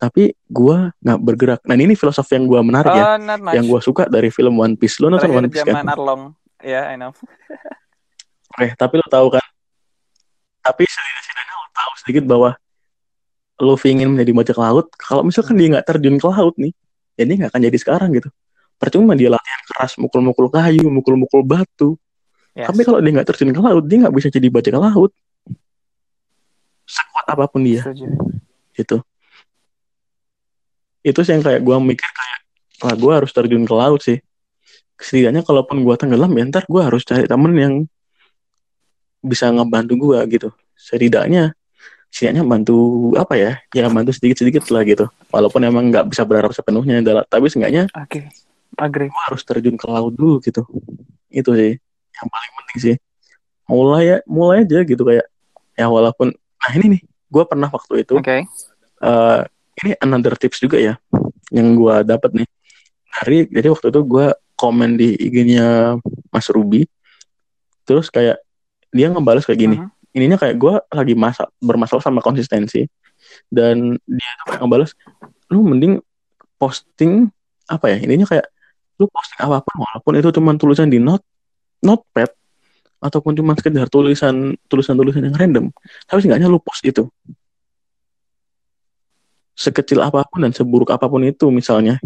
tapi 0.00 0.32
gue 0.48 0.76
nggak 0.98 1.20
bergerak. 1.20 1.60
Nah 1.68 1.76
ini 1.76 1.94
filosofi 1.94 2.38
yang 2.38 2.48
gue 2.48 2.60
menarik 2.64 2.90
ya. 2.90 3.18
Oh 3.18 3.52
yang 3.54 3.66
gue 3.68 3.80
suka 3.82 4.08
dari 4.08 4.32
film 4.32 4.58
One 4.58 4.74
Piece. 4.74 4.98
Lo 4.98 5.12
nonton 5.12 5.30
One 5.30 5.48
Piece 5.50 5.66
kan? 5.66 5.86
Arlong. 5.86 6.34
Ya 6.60 6.92
I 6.92 7.00
know 7.00 7.16
oke 8.60 8.68
tapi 8.76 8.94
lo 9.00 9.06
tahu 9.08 9.26
kan 9.32 9.46
tapi 10.60 10.84
setidaknya 10.84 11.54
lo 11.56 11.66
tahu 11.72 11.90
sedikit 12.04 12.24
bahwa 12.28 12.50
lo 13.60 13.76
ingin 13.80 14.12
menjadi 14.12 14.32
bajak 14.36 14.58
laut 14.60 14.86
kalau 15.00 15.24
misalkan 15.24 15.56
dia 15.56 15.72
nggak 15.72 15.88
terjun 15.88 16.20
ke 16.20 16.26
laut 16.28 16.52
nih 16.60 16.76
ya 17.16 17.24
dia 17.24 17.34
nggak 17.40 17.50
akan 17.56 17.62
jadi 17.64 17.78
sekarang 17.80 18.10
gitu 18.12 18.28
percuma 18.76 19.16
dia 19.16 19.32
latihan 19.32 19.60
keras 19.64 19.96
mukul-mukul 19.96 20.52
kayu 20.52 20.84
mukul-mukul 20.92 21.40
batu 21.44 21.96
Yes. 22.50 22.66
Tapi 22.66 22.82
kalau 22.82 22.98
dia 22.98 23.10
nggak 23.14 23.28
terjun 23.30 23.54
ke 23.54 23.60
laut, 23.62 23.84
dia 23.86 23.96
nggak 24.02 24.14
bisa 24.14 24.28
jadi 24.28 24.50
bajak 24.50 24.74
laut. 24.74 25.14
Sekuat 26.82 27.26
apa 27.30 27.46
pun 27.46 27.62
dia, 27.62 27.86
Setuju. 27.86 28.10
gitu. 28.74 28.96
Itu 31.06 31.22
sih 31.22 31.38
yang 31.38 31.46
kayak 31.46 31.62
gue 31.62 31.76
mikir 31.78 32.10
kayak, 32.10 32.38
wah 32.82 32.94
gue 32.98 33.12
harus 33.22 33.30
terjun 33.30 33.62
ke 33.62 33.74
laut 33.74 34.02
sih. 34.02 34.18
Setidaknya 34.98 35.46
kalaupun 35.46 35.86
gue 35.86 35.94
tenggelam, 35.94 36.34
ya 36.34 36.44
ntar 36.50 36.66
gue 36.66 36.82
harus 36.82 37.06
cari 37.06 37.30
temen 37.30 37.54
yang 37.54 37.74
bisa 39.20 39.52
ngebantu 39.52 39.94
gue 39.96 40.18
gitu. 40.32 40.48
Setidaknya, 40.74 41.52
setidaknya 42.08 42.42
bantu 42.44 42.76
apa 43.16 43.36
ya? 43.36 43.52
Ya 43.72 43.86
bantu 43.92 44.10
sedikit-sedikit 44.16 44.68
lah 44.72 44.82
gitu. 44.84 45.06
Walaupun 45.30 45.60
emang 45.64 45.88
nggak 45.92 46.08
bisa 46.10 46.24
berharap 46.24 46.50
sepenuhnya, 46.52 47.04
adalah- 47.04 47.26
tapi 47.28 47.46
seenggaknya 47.48 47.86
oke 47.92 48.20
agree 48.78 49.10
gue 49.10 49.22
harus 49.28 49.42
terjun 49.44 49.76
ke 49.76 49.86
laut 49.90 50.14
dulu 50.14 50.38
gitu 50.40 50.62
itu 51.28 51.50
sih 51.52 51.72
yang 52.16 52.28
paling 52.30 52.52
penting 52.62 52.78
sih 52.78 52.96
mulai 53.66 54.02
ya 54.06 54.16
mulai 54.24 54.62
aja 54.62 54.82
gitu 54.82 55.02
kayak 55.02 55.26
ya 55.74 55.86
walaupun 55.90 56.30
nah 56.32 56.70
ini 56.74 56.98
nih 56.98 57.02
gue 57.04 57.44
pernah 57.44 57.68
waktu 57.70 58.06
itu 58.06 58.14
oke 58.18 58.36
eh, 59.02 59.40
ini 59.84 59.90
another 60.00 60.34
tips 60.38 60.62
juga 60.62 60.78
ya 60.78 60.94
yang 61.50 61.74
gue 61.74 61.94
dapat 62.06 62.30
nih 62.42 62.48
dari 63.10 63.38
jadi 63.50 63.68
waktu 63.74 63.90
itu 63.90 64.00
gue 64.06 64.26
komen 64.54 64.90
di 64.94 65.18
IG-nya 65.18 65.98
Mas 66.30 66.46
Ruby 66.48 66.86
terus 67.84 68.06
kayak 68.08 68.38
dia 68.90 69.06
ngebalas 69.08 69.46
kayak 69.46 69.60
gini 69.60 69.76
Mhm. 69.78 69.88
ininya 70.10 70.36
kayak 70.36 70.56
gue 70.56 70.74
lagi 70.90 71.14
masa 71.14 71.46
bermasalah 71.58 72.02
sama 72.02 72.18
konsistensi 72.18 72.86
dan 73.46 73.94
dia 74.02 74.30
tuh 74.42 74.46
kayak 74.50 74.60
ngebalas 74.60 74.90
lu 75.48 75.62
mending 75.62 76.02
posting 76.56 77.30
apa 77.66 77.94
ya 77.94 77.98
ininya 77.98 78.26
kayak 78.26 78.46
lu 78.98 79.06
posting 79.06 79.40
apa 79.40 79.62
pun 79.62 79.74
walaupun 79.80 80.12
itu 80.18 80.28
cuma 80.30 80.50
tulisan 80.54 80.90
di 80.90 80.98
note 80.98 81.22
notepad 81.80 82.28
ataupun 83.00 83.32
cuma 83.32 83.54
sekedar 83.54 83.86
tulisan 83.86 84.52
tulisan 84.66 84.92
tulisan 84.92 85.24
yang 85.24 85.32
random 85.32 85.70
tapi 86.04 86.20
seenggaknya 86.20 86.50
lu 86.50 86.60
post 86.60 86.82
itu 86.82 87.06
sekecil 89.54 90.00
apa 90.00 90.24
pun 90.24 90.40
dan 90.40 90.52
seburuk 90.52 90.88
apa 90.88 91.04
pun 91.06 91.20
itu 91.22 91.48
misalnya 91.48 92.00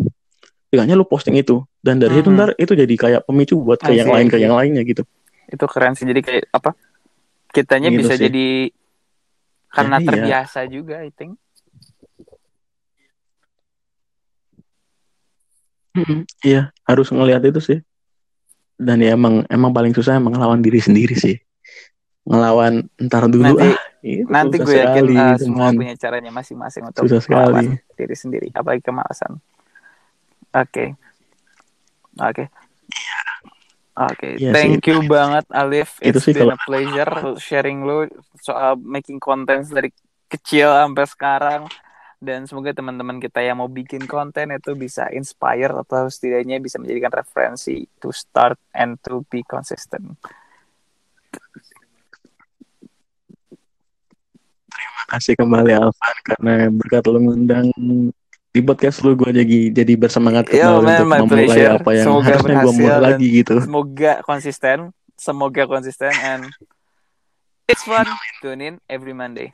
seenggaknya 0.68 0.94
lu 0.94 1.06
posting 1.06 1.38
itu 1.38 1.62
dan 1.78 1.98
dari 1.98 2.18
itu 2.18 2.28
Mhm. 2.28 2.36
ntar 2.36 2.48
itu 2.58 2.72
jadi 2.74 2.94
kayak 2.94 3.20
pemicu 3.24 3.54
buat 3.56 3.78
ke 3.78 3.94
yang 3.94 4.10
lain 4.10 4.26
ke 4.26 4.38
yang 4.38 4.54
lainnya 4.54 4.82
gitu 4.82 5.06
itu 5.48 5.64
keren 5.68 5.92
sih 5.94 6.04
jadi 6.04 6.20
kayak 6.20 6.44
apa 6.50 6.70
kitanya 7.50 7.90
Gitu 7.92 7.98
bisa 8.00 8.14
sih. 8.16 8.22
jadi 8.26 8.48
karena 9.68 9.96
iya. 9.98 10.06
terbiasa 10.06 10.60
juga 10.66 11.02
I 11.02 11.10
think 11.10 11.36
Mm-mm, 15.94 16.26
iya 16.42 16.74
harus 16.82 17.06
ngelihat 17.14 17.42
itu 17.46 17.60
sih 17.62 17.78
dan 18.74 18.98
ya 18.98 19.14
emang 19.14 19.46
emang 19.46 19.70
paling 19.70 19.94
susah 19.94 20.18
emang 20.18 20.34
ngelawan 20.34 20.58
diri 20.58 20.82
sendiri 20.82 21.14
sih 21.14 21.38
ngelawan 22.26 22.82
ntar 22.98 23.30
dulu 23.30 23.54
Nanti- 23.54 23.70
ah 23.70 23.78
itu 24.02 24.26
Nanti 24.28 24.56
gue 24.60 24.74
yakin 24.74 25.00
sekali, 25.00 25.16
uh, 25.16 25.36
teman. 25.38 25.40
semua 25.40 25.68
punya 25.72 25.94
caranya 25.96 26.28
masing-masing 26.28 26.82
untuk 26.84 27.02
Susah 27.08 27.20
sekali. 27.22 27.40
melawan 27.40 27.66
diri 27.94 28.16
sendiri, 28.18 28.48
apalagi 28.52 28.82
kemalasan. 28.84 29.40
Oke, 30.52 30.92
oke, 32.18 32.44
oke. 33.94 34.28
Iya 34.36 34.50
Thank 34.50 34.86
you 34.86 35.06
banget 35.06 35.46
Alif. 35.50 35.96
Itu 36.04 36.18
It's 36.18 36.26
sih 36.26 36.34
been 36.34 36.50
kalau- 36.50 36.56
a 36.56 36.66
pleasure 36.66 37.12
sharing 37.38 37.82
lu 37.82 38.06
soal 38.38 38.74
making 38.76 39.18
content 39.18 39.64
dari 39.66 39.90
kecil 40.26 40.70
sampai 40.70 41.06
sekarang. 41.06 41.62
Dan 42.18 42.48
semoga 42.48 42.72
teman-teman 42.72 43.20
kita 43.20 43.44
yang 43.44 43.60
mau 43.60 43.68
bikin 43.68 44.08
konten 44.08 44.48
itu 44.48 44.72
bisa 44.72 45.12
inspire 45.12 45.68
atau 45.76 46.08
setidaknya 46.08 46.56
bisa 46.56 46.80
menjadikan 46.80 47.12
referensi 47.12 47.84
to 48.00 48.08
start 48.10 48.56
and 48.72 48.96
to 49.04 49.20
be 49.28 49.44
consistent. 49.44 50.16
kasih 55.04 55.36
kembali 55.36 55.76
Alvan 55.76 56.16
karena 56.24 56.54
berkat 56.72 57.04
lu 57.06 57.20
ngundang 57.20 57.68
di 58.54 58.62
podcast 58.62 59.02
lu 59.02 59.18
gue 59.18 59.34
jadi 59.34 59.58
jadi 59.74 59.92
bersemangat 59.98 60.46
Yo, 60.54 60.78
man, 60.78 61.02
untuk 61.02 61.26
memulai 61.26 61.50
pleasure. 61.50 61.74
apa 61.74 61.90
yang 61.90 62.06
Semoga 62.06 62.26
harusnya 62.30 62.54
gue 62.54 62.72
mulai 62.78 63.00
lagi 63.02 63.26
gitu 63.34 63.54
Semoga 63.58 64.12
konsisten, 64.22 64.78
semoga 65.18 65.62
konsisten 65.66 66.12
and 66.22 66.42
it's 67.66 67.82
fun. 67.82 68.06
Tune 68.38 68.62
in 68.62 68.74
every 68.86 69.10
Monday. 69.10 69.50